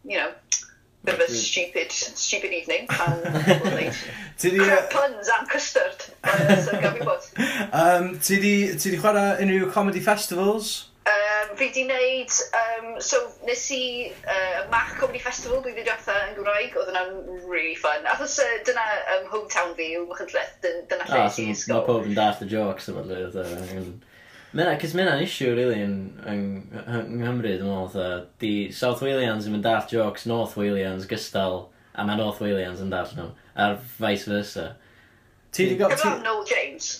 you 0.04 0.18
know, 0.18 0.32
bit 1.04 1.14
of 1.14 1.20
a 1.20 1.28
stupid, 1.30 1.92
stupid 1.92 2.52
evening. 2.52 2.88
Ti 4.38 4.50
di... 4.50 4.58
Puns 4.90 5.28
and 5.28 5.48
custard. 5.48 6.00
Uh, 6.24 6.56
so 6.56 6.72
gaf 6.80 6.96
i 6.96 7.04
bod. 7.04 7.22
Um, 7.74 8.18
ti 8.18 8.38
di 8.40 8.74
ti 8.78 8.90
di 8.90 8.98
chwarae 8.98 9.38
unrhyw 9.42 9.70
comedy 9.72 10.00
festivals? 10.00 10.90
Um, 11.04 11.56
fi 11.58 11.68
di 11.74 11.84
wneud, 11.84 12.32
um, 12.60 13.00
so 13.00 13.18
nes 13.46 13.64
i 13.74 14.12
uh, 14.24 14.64
Mac 14.70 14.94
Comedy 14.96 15.18
Festival 15.20 15.60
dwi 15.60 15.74
wedi 15.74 15.84
diwetha 15.84 16.14
yn 16.28 16.32
Gymraeg 16.38 16.78
oedd 16.80 16.92
yna'n 16.94 17.12
really 17.50 17.74
fun. 17.76 18.06
Achos 18.14 18.38
uh, 18.42 18.56
dyna 18.66 18.86
um, 19.16 19.28
hometown 19.34 19.74
fi 19.76 19.90
yw 19.98 20.06
Machynlleth, 20.08 20.54
dyna 20.64 21.04
ah, 21.04 21.26
lle 21.26 21.44
i 21.44 21.52
ysgol. 21.52 21.82
Mae 21.82 21.88
pob 21.90 22.08
yn 22.08 22.16
dall 22.16 22.46
y 22.46 22.50
jokes 22.54 22.88
yma 22.94 23.04
lle. 23.10 23.84
Mae 24.54 24.76
cys 24.78 24.92
mae 24.94 25.02
yna'n 25.02 25.24
issue 25.24 25.50
really 25.50 25.80
yn, 25.82 25.96
yn, 26.30 26.42
yng 26.86 27.08
Nghymru, 27.18 27.56
dwi'n 27.58 27.66
meddwl, 27.66 27.88
dda. 27.90 28.10
Di 28.42 28.52
South 28.74 29.02
Walians 29.02 29.48
yn 29.48 29.56
mynd 29.56 29.66
at 29.66 29.90
jokes 29.90 30.28
North 30.30 30.54
Walians 30.60 31.08
gystal, 31.10 31.64
a 31.94 32.06
mae 32.06 32.20
North 32.20 32.38
Walians 32.42 32.82
yn 32.84 32.92
dall 32.92 33.10
nhw, 33.16 33.32
a'r 33.58 33.80
vice 33.98 34.30
versa. 34.30 34.68
Ti 35.54 35.66
di 35.72 35.80
gael... 35.80 35.96
Cyfan 35.98 36.22
Noel 36.22 36.46
James. 36.46 36.92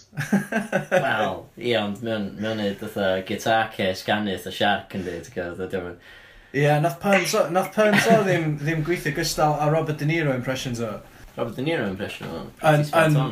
Wel, 0.91 1.39
ie, 1.59 1.77
ond 1.79 2.03
mewn 2.07 2.35
neud 2.43 2.83
dda 2.83 3.15
guitar 3.29 3.71
case 3.75 4.03
ganith 4.07 4.51
a 4.51 4.55
shark 4.55 4.99
yn 4.99 5.07
dweud, 5.07 5.31
dda 5.31 5.71
diolch 5.71 6.13
Ie, 6.55 6.69
nath 6.79 7.01
Pern 7.03 7.25
so, 7.27 7.49
nath 7.51 7.73
Pern 7.75 7.97
so 7.99 8.21
ddim, 8.23 8.53
ddim 8.61 8.85
gweithio 8.87 9.15
gystal 9.15 9.57
a 9.59 9.71
Robert 9.71 9.99
De 9.99 10.07
Niro 10.07 10.35
impressions 10.35 10.83
o. 10.83 10.93
Robert 11.37 11.57
De 11.57 11.65
Niro 11.67 11.87
impression 11.89 12.31
o? 12.31 12.45
Yn 12.71 12.85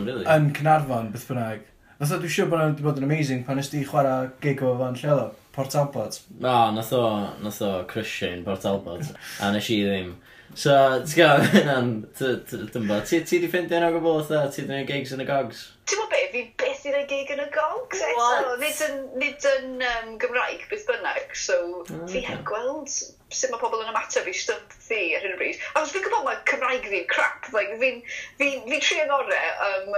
really. 0.06 0.24
Cynarfon, 0.26 1.12
beth 1.14 1.28
bynnag. 1.30 1.68
Nath 2.03 2.16
o, 2.16 2.16
dwi'n 2.18 2.32
siŵr 2.34 2.48
bod 2.50 2.61
o'n 2.64 2.72
bod 2.82 2.96
yn 2.98 3.05
amazing 3.07 3.44
pan 3.46 3.61
ysdi 3.62 3.84
chwarae 3.86 4.32
gig 4.42 4.59
o 4.66 4.72
fan 4.80 4.96
lleol 4.98 5.20
o, 5.22 5.26
Port 5.55 5.76
Albert. 5.78 6.16
O, 6.40 6.55
nath 6.74 6.90
o, 6.98 7.03
nath 7.44 7.61
o 7.62 7.68
crushing 7.92 8.42
Port 8.42 8.66
Albert, 8.66 9.12
a 9.38 9.53
nes 9.55 9.68
i 9.70 9.76
ddim. 9.86 10.09
So, 10.59 10.74
ti'n 11.07 11.20
gael, 11.20 11.44
hynna'n, 11.53 11.92
dyn 12.18 12.88
bo, 12.90 12.98
ti 13.07 13.20
wedi 13.20 13.53
ffeindio 13.53 13.78
yna 13.78 13.92
o 13.92 14.00
gwbl, 14.00 14.18
ti 14.26 14.34
wedi 14.34 14.66
gwneud 14.66 14.90
gigs 14.90 15.14
yn 15.14 15.22
y 15.22 15.28
gogs? 15.30 15.62
Ti'n 15.83 15.99
gwybod 15.99 16.12
be, 16.12 16.20
fi 16.33 16.43
beth 16.62 16.85
i'n 16.87 16.99
ei 17.01 17.09
gig 17.11 17.30
yn 17.35 17.43
y 17.43 17.49
gog, 17.55 17.97
so, 17.99 18.28
nid 18.61 18.83
yn, 18.87 19.01
nid 19.18 19.47
yn 19.51 19.83
um, 19.89 20.12
Gymraeg, 20.22 20.62
beth 20.70 20.87
bynnag, 20.87 21.35
so 21.35 21.57
oh, 21.59 21.83
fi 21.89 22.20
okay. 22.20 22.26
heb 22.28 22.45
gweld 22.47 22.93
sut 23.33 23.51
mae 23.53 23.61
pobl 23.61 23.80
yn 23.83 23.91
ymateb 23.91 24.28
i 24.28 24.35
stwff 24.37 24.76
fi 24.87 25.01
ar 25.16 25.24
hyn 25.24 25.35
o 25.35 25.39
bryd. 25.41 25.61
A 25.74 25.83
fi'n 25.89 26.05
gwybod 26.05 26.26
mae 26.26 26.39
Cymraeg 26.49 26.87
fi'n 26.93 27.09
crap, 27.11 27.49
like, 27.57 27.74
fi'n 27.80 28.01
fi, 28.39 28.49
fi 28.68 28.78
tri 28.85 29.01
yn 29.03 29.14
ore. 29.14 29.41
Um, 29.66 29.91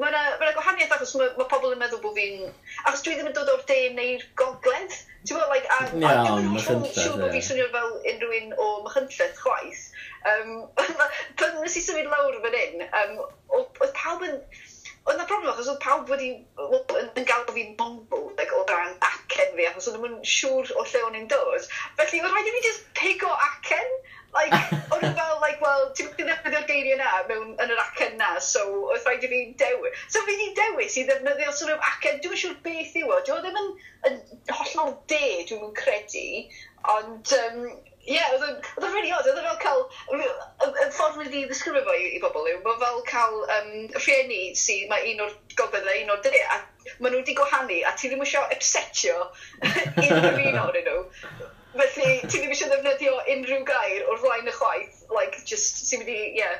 mae 0.00 0.10
yna 0.12 0.22
ma 0.40 0.52
gwahaniaeth 0.56 0.94
achos 0.96 1.16
mae 1.18 1.34
ma 1.38 1.48
pobl 1.50 1.74
yn 1.74 1.82
meddwl 1.82 2.02
bod 2.04 2.16
fi'n... 2.18 2.46
Achos 2.86 3.04
dwi 3.04 3.18
ddim 3.18 3.30
yn 3.32 3.36
dod 3.36 3.52
o'r 3.52 3.64
de 3.68 3.78
neu'r 3.98 4.24
gogledd. 4.38 4.96
Ti'n 5.26 5.34
gwybod, 5.34 5.52
like, 5.52 5.68
a, 5.74 5.80
no, 5.98 6.08
a 6.08 6.24
dwi'n 6.24 6.50
hollol 6.54 6.88
siŵr 6.94 7.20
bod 7.24 7.34
fi'n 7.34 7.46
swnio 7.50 7.68
fel 7.74 7.92
unrhyw 8.12 8.36
un 8.38 8.56
o 8.56 8.70
mychynlleth 8.86 9.42
chwaith. 9.42 9.84
Um, 10.28 10.54
pan 11.40 11.60
nes 11.60 11.78
i 11.78 11.84
symud 11.84 12.10
lawr 12.12 12.40
fan 12.46 12.58
hyn, 12.62 12.88
um, 12.88 13.22
oedd 13.58 13.94
pawb 13.98 14.26
yn... 14.28 14.42
Oedd 15.08 15.16
na 15.16 15.24
problem 15.24 15.54
achos 15.54 15.70
oedd 15.72 15.80
pawb 15.80 16.10
wedi, 16.12 16.28
yn 16.60 17.26
galw 17.28 17.52
fi'n 17.56 17.74
mongol, 17.78 18.26
like, 18.36 18.52
o 18.52 18.64
dan 18.68 18.96
acen 19.08 19.54
fi, 19.56 19.64
achos 19.70 19.88
oedd 19.88 19.96
nhw'n 20.02 20.18
siŵr 20.32 20.72
o 20.76 20.84
lle 20.84 21.04
o'n 21.06 21.16
i'n 21.16 21.30
dod. 21.32 21.68
Felly, 21.96 22.20
oedd 22.20 22.34
rhaid 22.34 22.50
i 22.50 22.54
fi 22.56 22.64
just 22.66 22.84
pigo 22.98 23.30
acen. 23.46 23.94
Like, 24.36 24.52
o'n 24.92 25.00
nhw 25.00 25.14
fel, 25.16 25.38
like, 25.40 25.62
well, 25.64 25.86
ti'n 25.96 26.10
mynd 26.12 26.28
ddefnyddio'r 26.28 26.68
geiriau 26.68 27.00
na 27.00 27.12
mewn, 27.30 27.54
yn 27.64 27.72
yr 27.72 27.82
acen 27.86 28.18
na, 28.20 28.34
so 28.44 28.66
oedd 28.92 29.08
rhaid 29.08 29.24
i 29.24 29.32
fi 29.32 29.40
dewis. 29.64 30.04
So 30.12 30.20
fi 30.28 30.36
di 30.36 30.50
dewis 30.58 30.98
i 31.00 31.06
ddefnyddio 31.08 31.54
sort 31.56 31.72
of 31.72 31.88
acen, 31.94 32.20
dwi'n 32.24 32.42
siŵr 32.42 32.58
beth 32.66 32.98
yw 33.00 33.14
o, 33.16 33.22
dwi'n 33.24 33.46
ddim 33.46 33.60
yn, 33.62 33.70
yn 34.10 34.18
hollol 34.60 34.92
de, 35.14 35.24
dwi'n 35.48 35.72
credu, 35.80 36.26
ond 36.98 37.32
um, 37.40 37.62
Ie, 38.08 38.20
oedd 38.32 38.44
o'n 38.48 38.94
really 38.94 39.10
odd, 39.12 39.26
oedd 39.28 39.38
o'n 39.42 39.46
fel 39.48 39.58
cael, 39.60 39.82
y 40.80 40.86
ffordd 40.96 41.18
wedi 41.20 41.42
ddisgrifio 41.48 41.82
fo 41.84 41.96
i, 41.96 42.06
i 42.16 42.20
bobl 42.22 42.48
yw, 42.48 42.62
mae 42.64 42.80
fel 42.80 43.02
cael 43.10 43.36
um, 43.42 43.74
rhieni 43.98 44.40
sydd 44.56 44.88
mae 44.88 45.10
un 45.12 45.26
o'r 45.26 45.34
gogledd 45.58 45.90
a 45.90 45.96
un 46.00 46.14
o'r 46.14 46.22
de, 46.24 46.32
a 46.54 46.56
maen 47.02 47.12
nhw 47.12 47.20
wedi 47.20 47.36
gwahanu, 47.36 47.82
a 47.84 47.92
ti 47.98 48.08
ddim 48.08 48.24
eisiau 48.24 48.48
upsetio 48.54 49.18
unrhyw 50.06 50.48
un 50.54 50.60
o'r 50.62 50.80
nhw. 50.86 50.96
Felly, 51.74 52.08
ti 52.24 52.40
ddim 52.40 52.56
eisiau 52.56 52.72
ddefnyddio 52.72 53.20
unrhyw 53.36 53.68
gair 53.68 54.08
o'r 54.08 54.24
flaen 54.24 54.48
y 54.48 54.56
chwaith, 54.56 55.04
like, 55.12 55.44
just, 55.52 55.84
sy'n 55.90 56.06
wedi, 56.06 56.18
ie, 56.30 56.40
yeah, 56.40 56.56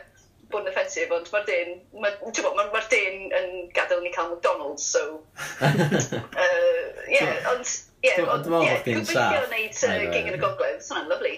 bod 0.53 0.69
yn 0.69 0.73
offensif, 0.73 1.11
ond 1.17 1.33
mae'r 1.33 1.49
dyn, 1.49 1.75
mae'r 2.05 2.55
ma, 2.61 2.69
ma 2.75 2.85
dyn 2.93 3.33
yn 3.41 3.51
gadael 3.77 4.05
ni 4.05 4.13
cael 4.13 4.35
McDonald's, 4.35 4.85
so, 4.85 5.21
uh, 5.65 6.87
yeah, 7.09 7.49
ond, 7.55 7.73
Ie, 8.05 8.13
dwi'n 8.15 8.29
meddwl 8.29 8.53
bod 8.55 8.83
chdi'n 8.85 9.07
saff. 9.09 9.35
Gobeithio 9.35 9.93
wneud 9.93 10.09
uh, 10.09 10.13
gig 10.15 10.29
yn 10.31 10.37
y 10.37 10.43
gogledd, 10.43 10.83
sona'n 10.85 11.09
lyflu. 11.13 11.37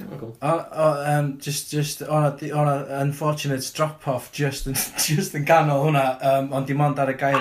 O, 0.00 0.30
o, 0.48 0.86
um, 1.12 1.34
just, 1.44 1.68
just, 1.70 2.00
o'na, 2.06 2.32
o'na 2.56 2.74
unfortunate 3.02 3.66
drop-off 3.76 4.30
just, 4.32 4.66
yn, 4.70 4.78
just 5.06 5.36
yn 5.36 5.44
ganol 5.46 5.84
hwnna, 5.84 6.06
um, 6.32 6.50
ond 6.56 6.66
dim 6.70 6.80
ond 6.82 6.98
ar 7.02 7.12
y 7.12 7.16
gair, 7.20 7.38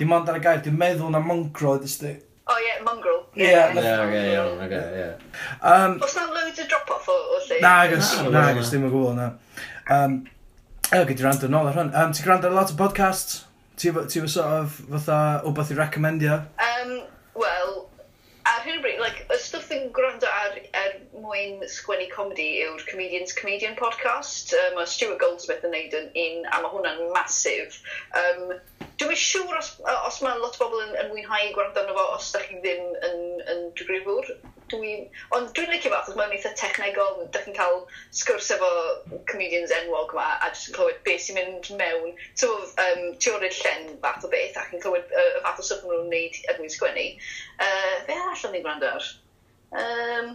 dim 0.00 0.16
ond 0.16 0.32
ar 0.32 0.40
y 0.40 0.42
gair, 0.46 0.64
dwi'n 0.64 0.80
meddwl 0.80 1.12
na 1.14 1.22
mongrel, 1.22 1.78
just, 1.84 2.02
O 2.50 2.56
ie, 2.58 2.72
mongrel. 2.82 3.20
Ie, 3.38 3.52
oce, 3.54 3.90
iawn, 4.32 4.64
oce, 4.64 4.80
ie. 4.98 5.10
Os 6.02 6.16
na 6.16 6.24
loads 6.32 6.58
o 6.58 6.66
drop-off 6.72 7.06
o, 7.12 7.14
o 7.36 7.38
lle? 7.44 7.60
Na, 7.62 7.76
agos, 7.84 8.10
na, 8.26 8.48
agos, 8.48 8.72
dim 8.72 8.88
yn 8.88 8.94
gwybod, 8.94 9.20
na. 9.20 9.28
Um, 9.86 10.22
Ew, 10.90 11.04
gyda'i 11.06 11.22
rand 11.22 11.44
yn 11.46 11.54
ôl 11.54 11.68
ar 11.70 11.76
hwn. 11.78 11.92
Um, 11.94 12.10
ti'n 12.10 12.26
gwrando 12.26 12.48
ar 12.48 12.56
lot 12.56 12.72
o 12.72 12.76
podcasts? 12.80 13.44
Ti'n 13.78 14.00
ti 14.10 14.24
sort 14.26 14.56
of 14.56 14.80
fatha 14.90 15.18
wbeth 15.46 15.70
i 15.70 15.76
recommendio? 15.78 16.40
Um, 16.66 16.96
Wel, 17.38 17.76
ar 18.60 18.66
hyn 18.68 18.78
o 18.78 18.82
bryd, 18.84 18.98
like, 19.00 19.22
y 19.32 19.36
stwff 19.40 19.70
dwi'n 19.70 19.86
gwrando 19.96 20.28
ar, 20.28 20.56
ar 20.76 20.96
mwyn 21.22 21.62
sgwennu 21.72 22.10
comedy 22.12 22.48
yw'r 22.60 22.82
Comedians 22.90 23.32
Comedian 23.38 23.76
podcast. 23.78 24.52
Um, 24.52 24.76
mae 24.76 24.90
Stuart 24.90 25.20
Goldsmith 25.22 25.64
yn 25.64 25.72
neud 25.72 25.96
yn 25.96 26.10
un, 26.24 26.44
a 26.44 26.60
mae 26.60 26.72
hwnna'n 26.74 27.00
masif. 27.14 27.78
Um, 28.20 28.52
Dwi'n 29.00 29.16
siŵr 29.16 29.56
os, 29.56 29.68
os 29.88 30.16
mae 30.20 30.38
lot 30.42 30.56
o 30.58 30.60
bobl 30.60 30.80
yn, 30.84 30.90
yn 31.00 31.06
mwynhau 31.08 31.52
gwrando 31.54 31.80
arno 31.80 31.94
fo 31.96 32.02
os 32.18 32.26
da 32.34 32.40
chi 32.44 32.58
ddim 32.60 32.82
yn, 33.08 33.20
yn 33.48 33.60
digrifwr. 33.78 34.26
Dwi, 34.70 34.90
ond 35.36 35.48
dwi'n 35.56 35.70
licio 35.72 35.88
fo, 35.88 35.96
achos 35.98 36.18
mae'n 36.18 36.34
eitha 36.36 36.52
technegol, 36.60 37.22
da 37.32 37.40
chi'n 37.42 37.56
cael 37.56 37.78
sgwrs 38.18 38.50
efo 38.58 38.68
comedians 39.30 39.72
enwog 39.78 40.12
yma, 40.12 40.26
a 40.36 40.50
jyst 40.52 40.68
yn 40.68 40.76
clywed 40.76 41.00
beth 41.06 41.24
sy'n 41.24 41.38
mynd 41.38 41.70
mewn. 41.80 42.12
So, 42.42 42.50
um, 42.84 43.06
teorydd 43.24 43.56
llen 43.62 43.88
fath 44.04 44.26
o 44.28 44.32
beth, 44.34 44.58
ac 44.60 44.74
yn 44.76 44.84
clywed 44.84 45.14
y 45.16 45.24
uh, 45.24 45.40
fath 45.46 45.62
o 45.62 45.68
sylw 45.70 45.88
nhw'n 45.88 46.10
wneud 46.10 46.36
er 46.44 46.60
mwyn 46.60 46.74
sgwennu. 46.74 47.06
Uh, 47.56 47.94
fe 48.04 48.18
arall 48.18 48.44
o'n 48.50 48.58
i'n 48.58 48.66
gwrando 48.66 48.90
ar? 48.98 49.08
Um, 49.80 50.34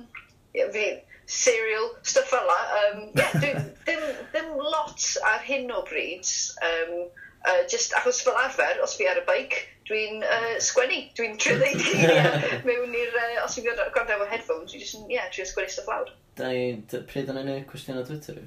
yeah, 0.57 0.73
fi, 0.73 0.87
serial, 1.29 1.91
stuff 2.01 2.33
fel 2.33 2.49
la. 2.49 2.57
Um, 2.81 3.05
yeah, 3.13 3.37
dwi, 3.37 3.53
ddim, 3.85 4.09
ddim 4.33 4.51
lot 4.57 5.05
ar 5.35 5.45
hyn 5.45 5.69
o 5.69 5.85
bryd. 5.85 6.33
Um, 6.65 6.97
Uh, 7.45 7.61
just 7.69 7.93
achos 7.93 8.23
fel 8.25 8.37
arfer, 8.41 8.79
os 8.81 8.95
fi 8.97 9.05
ar 9.11 9.19
y 9.21 9.25
beic, 9.27 9.57
dwi'n 9.85 10.23
uh, 10.25 10.53
sgwennu, 10.65 11.01
dwi'n 11.17 11.35
trio 11.37 11.59
ddeud 11.61 11.81
geiriau 11.83 12.61
mewn 12.65 12.95
i'r, 12.97 13.17
uh, 13.21 13.43
os 13.43 13.57
fi'n 13.57 13.67
gwrando 13.67 14.15
efo 14.15 14.29
headphones, 14.31 14.71
dwi'n 14.71 14.81
just, 14.81 14.97
yeah, 15.13 15.27
trio 15.33 15.45
sgwennu 15.45 15.73
stuff 15.73 15.91
lawr. 15.91 16.09
Da 16.39 16.49
ni, 16.49 16.79
pryd 17.11 17.29
yna 17.29 17.43
ni 17.45 17.59
cwestiwn 17.69 18.01
o 18.01 18.05
Twitter? 18.07 18.39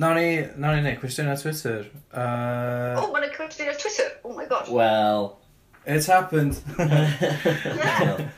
Na 0.00 0.14
ni, 0.16 0.30
na 0.56 0.72
ni, 0.78 0.94
cwestiwn 1.02 1.28
ar 1.28 1.42
Twitter. 1.42 1.84
Uh... 2.08 2.96
Oh, 3.02 3.10
mae'n 3.12 3.28
cwestiwn 3.36 3.68
ar 3.74 3.76
Twitter? 3.82 4.08
Oh 4.24 4.32
my 4.32 4.48
god. 4.48 4.72
Well... 4.72 5.36
It's 5.88 6.06
happened. 6.06 6.60
yeah. 6.78 8.28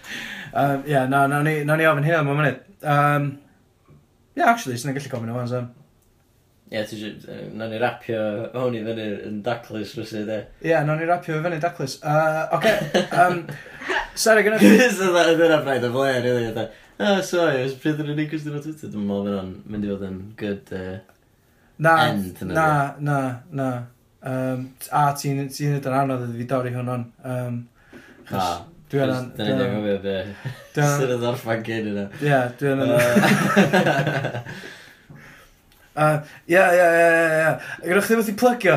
um, 0.54 0.84
yeah, 0.86 1.06
na, 1.06 1.26
na 1.26 1.42
ni, 1.42 1.64
na 1.64 1.74
ni 1.74 1.86
ofyn 1.90 2.06
hyn 2.06 2.26
mae'n 2.28 2.46
y. 2.46 2.52
Um, 2.86 3.26
yeah, 4.38 4.52
actually, 4.52 4.78
sy'n 4.78 4.94
gallu 4.94 5.10
gofyn 5.10 5.32
o'n 5.34 5.50
sam. 5.50 5.72
Ie, 6.70 6.84
ti 6.86 6.96
eisiau... 6.96 7.48
na 7.58 7.66
ni 7.66 7.78
rapio 7.82 8.18
hwn 8.54 8.76
i 8.78 8.80
fyny 8.86 9.06
yn 9.26 9.38
daclus 9.42 9.96
rwysi, 9.96 10.20
de. 10.28 10.36
Ie, 10.62 10.68
yeah, 10.70 10.84
na 10.86 10.94
ni 10.94 11.08
rapio 11.08 11.34
fy 11.34 11.42
fyny 11.42 11.58
daclus. 11.62 11.96
Uh, 11.98 12.46
Oce, 12.54 12.74
okay, 12.94 13.02
um, 13.24 13.40
Sarah, 14.14 14.44
gyda... 14.46 14.60
Cys 14.62 15.00
yna, 15.02 15.24
yna 15.34 15.58
braidd 15.64 15.88
o 15.88 15.90
flaen, 15.96 16.22
rili, 16.22 16.46
yna. 16.52 16.68
Oh, 17.00 17.18
sorry, 17.26 17.64
ys 17.64 17.74
pryd 17.80 18.04
yn 18.04 18.12
unig 18.14 18.30
cwestiwn 18.30 18.60
o 18.60 18.62
Twitter, 18.62 18.92
dwi'n 18.92 19.08
meddwl 19.08 19.26
fyna'n 19.26 19.52
mynd 19.72 19.88
i 19.88 19.90
fod 19.90 20.06
yn 20.12 20.22
good 20.38 20.72
uh, 20.78 20.96
na, 21.82 21.98
end. 22.06 22.42
Na, 22.46 22.54
na, 22.54 22.64
na, 23.02 23.20
na. 23.50 23.70
Um, 24.20 24.66
a 24.94 25.06
ti'n 25.18 25.46
ti 25.50 25.70
yn 25.74 25.94
anodd 25.96 26.26
iddi 26.28 26.42
fi 26.44 26.50
dorri 26.54 26.76
hwnnw'n. 26.76 27.06
Um, 27.24 27.62
na, 28.30 28.42
ah, 28.44 28.58
Dwi 28.92 29.08
yna... 29.08 29.22
Dyna 29.34 29.56
ni'n 29.56 29.80
gofio 29.80 30.02
be. 30.04 30.20
Sy'n 30.76 31.10
y 31.16 31.22
ddorffan 31.24 31.66
gyn 31.66 31.94
yna. 31.96 32.10
Ie, 32.22 32.44
dwi. 32.62 32.70
A, 35.94 36.22
ia, 36.46 36.64
ie, 36.72 36.78
ie. 36.78 36.98
ia, 36.98 37.38
ia. 37.38 37.52
Ac 37.82 37.88
ydych 37.90 38.06
chi 38.10 38.18
wedi 38.20 38.34
plygio? 38.38 38.76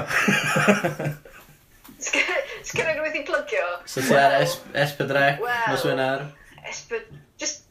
Sgynny 2.04 2.96
nhw 2.98 3.04
wedi 3.06 3.22
plygio? 3.28 3.68
So 3.86 4.02
ti 4.02 4.16
ar 4.18 4.40
Esbydrec, 4.42 5.44
nos 5.70 5.86
wynar? 5.88 6.26
Just 7.38 7.62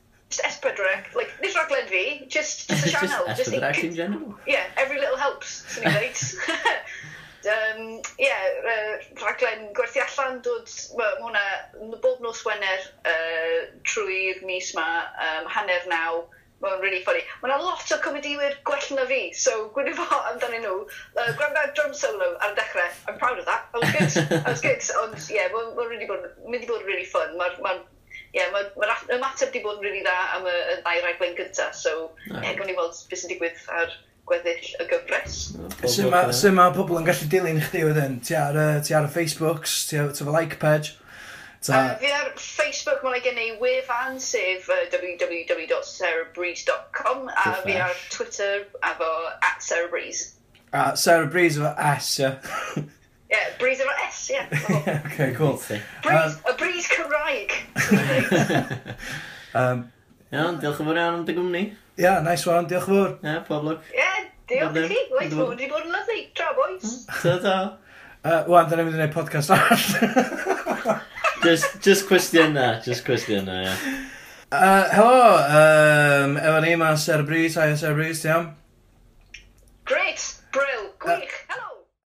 Esbydrec, 0.46 1.10
like, 1.14 1.32
nid 1.42 1.52
raglen 1.58 1.88
fi, 1.90 2.24
just, 2.28 2.68
just 2.70 2.86
a 2.86 2.90
channel. 2.94 3.26
just 3.36 3.50
Esbydrec 3.50 3.82
in 3.84 3.94
general? 3.94 4.34
Yeah, 4.46 4.64
every 4.78 4.98
little 5.00 5.18
helps, 5.20 5.58
sy'n 5.74 5.90
ei 5.90 5.92
dweud. 5.98 6.22
um, 7.52 7.82
yeah, 8.22 8.46
uh, 8.72 8.94
rhaglen 9.20 9.66
gwerthu 9.76 10.00
allan 10.06 10.38
dod, 10.46 10.70
mae 10.96 11.18
hwnna 11.20 11.98
bob 12.00 12.22
nos 12.24 12.40
Wener 12.46 12.86
uh, 13.04 13.58
trwy'r 13.90 14.40
mis 14.48 14.70
ma, 14.78 14.86
um, 15.26 15.50
hanner 15.52 15.84
naw, 15.90 16.22
Mae'n 16.62 16.80
really 16.80 17.00
funny. 17.02 17.22
Mae 17.42 17.50
yna 17.50 17.58
lot 17.58 17.92
o 17.94 17.98
comediwyr 18.04 18.52
gwell 18.68 18.90
na 18.94 19.06
fi, 19.08 19.20
so 19.34 19.54
gwneud 19.74 19.96
fo 19.98 20.20
amdanyn 20.30 20.62
nhw. 20.62 20.76
Uh, 21.16 21.32
Gwrando 21.38 21.64
drum 21.74 21.96
solo 21.98 22.28
ar 22.38 22.52
y 22.52 22.58
dechrau, 22.58 22.92
I'm 23.08 23.18
proud 23.18 23.40
of 23.40 23.48
that. 23.48 23.66
that 23.72 23.82
was 23.82 24.14
good, 24.14 24.28
that 24.30 24.46
was 24.46 24.62
good. 24.62 24.86
Ond 25.02 25.18
ie, 25.18 25.40
yeah, 25.40 25.50
mae'n 25.54 25.74
ma 25.78 25.88
really 25.88 26.06
bod, 26.06 26.28
mynd 26.46 26.62
i 26.62 26.70
bod 26.70 26.86
really 26.86 27.08
fun. 27.10 27.34
Mae'r 27.40 27.58
ma, 27.66 27.74
yeah, 28.36 28.54
ma, 28.54 28.62
ma 28.78 28.94
ymateb 29.18 29.50
wedi 29.50 29.64
bod 29.66 29.82
yn 29.82 29.88
really 29.88 30.04
dda 30.06 30.14
am 30.38 30.46
y, 30.46 30.54
y 30.54 30.78
ddau 30.84 31.02
raglen 31.08 31.36
gyntaf, 31.40 31.74
so 31.74 31.96
ie, 32.30 32.38
yeah, 32.38 32.54
gawn 32.54 32.70
ni 32.70 32.78
weld 32.78 33.02
beth 33.10 33.24
sy'n 33.24 33.34
digwydd 33.34 33.66
ar 33.80 33.98
gweddill 34.30 34.72
y 34.78 34.88
gyfres. 34.94 35.38
Sut 35.90 36.54
mae 36.54 36.74
pobl 36.78 37.02
yn 37.02 37.10
gallu 37.10 37.26
dilyn 37.30 37.62
chdi 37.66 37.86
wedyn? 37.88 38.20
Ti 38.22 38.38
ar, 38.38 38.58
ti 38.86 38.94
ar 38.94 39.10
y 39.10 39.14
Facebooks, 39.18 39.80
ti 39.90 39.98
ar, 39.98 40.14
ti 40.14 40.22
ar 40.22 40.30
y 40.30 40.36
like 40.38 40.62
page? 40.62 40.94
Ta... 41.62 41.72
Um, 41.72 41.96
yeah, 42.02 42.28
Facebook 42.34 43.04
mae 43.06 43.20
gen 43.22 43.38
i 43.38 43.52
wefan 43.60 44.20
sef 44.20 44.68
uh, 44.68 44.74
www.sarahbreeze.com 44.90 47.30
a 47.30 47.54
fi 47.62 47.76
ar 47.78 47.94
Twitter 48.10 48.66
efo 48.82 49.30
at 49.42 49.62
Sarah 49.62 49.88
Breeze. 49.88 50.34
A 50.72 50.96
Sarah 50.96 51.26
Breeze 51.30 51.58
efo 51.58 51.74
S, 51.78 52.18
ie. 52.18 52.24
Yeah, 53.30 53.50
Breeze 53.60 53.80
efo 53.80 53.90
S. 54.08 54.30
Yeah. 54.30 54.46
yeah, 54.86 55.02
okay, 55.06 55.32
cool. 55.34 55.62
Breeze, 56.02 56.34
um, 56.34 56.40
a 56.50 56.52
Breeze 56.58 56.88
Cymraeg. 56.88 57.52
um, 59.54 59.92
Iawn, 60.32 60.56
diolch 60.58 60.80
yn 60.80 60.86
fawr 60.88 60.96
iawn 60.96 61.14
am 61.20 61.24
dy 61.28 61.34
gwmni. 61.36 61.76
Yeah, 62.00 62.22
nice 62.24 62.46
one, 62.48 62.64
diolch 62.66 62.88
yn 62.88 62.94
fawr. 62.96 63.12
Ie, 63.20 63.26
yeah, 63.28 63.42
pob 63.46 63.64
lwc. 63.68 63.80
Yeah, 63.94 64.24
diolch 64.48 64.76
i 64.80 64.88
chi. 64.88 65.00
Wait, 65.12 65.32
Wedi 65.36 65.68
bod 65.70 65.84
yn 65.86 65.92
lyfnu, 65.94 66.18
tra 66.34 66.48
boys. 66.56 66.88
Hmm. 66.88 67.04
Ta-ta. 67.20 67.56
Uh, 68.24 68.44
Wan, 68.46 68.68
da 68.70 68.76
ni'n 68.78 68.86
mynd 68.86 68.94
i 68.94 69.00
wneud 69.00 69.14
podcast 69.16 69.50
all. 69.50 69.62
just, 71.46 71.80
just 71.82 72.06
cwestiynau, 72.06 72.76
just 72.84 73.02
cwestiynau, 73.06 73.56
ie. 73.64 73.66
Yeah. 73.66 74.02
Uh, 74.52 74.84
hello, 74.92 75.22
um, 75.42 76.36
efo 76.38 76.60
ni 76.62 76.76
mae 76.78 76.98
Ser 77.02 77.24
Brys, 77.26 77.56
a'i 77.58 77.74
Ser 77.80 77.96
Brys, 77.98 78.20
ti 78.22 78.30
am? 78.30 78.52
Great, 79.90 80.22
brill, 80.54 80.84
gwych. 81.02 81.34
Uh, 81.34 81.41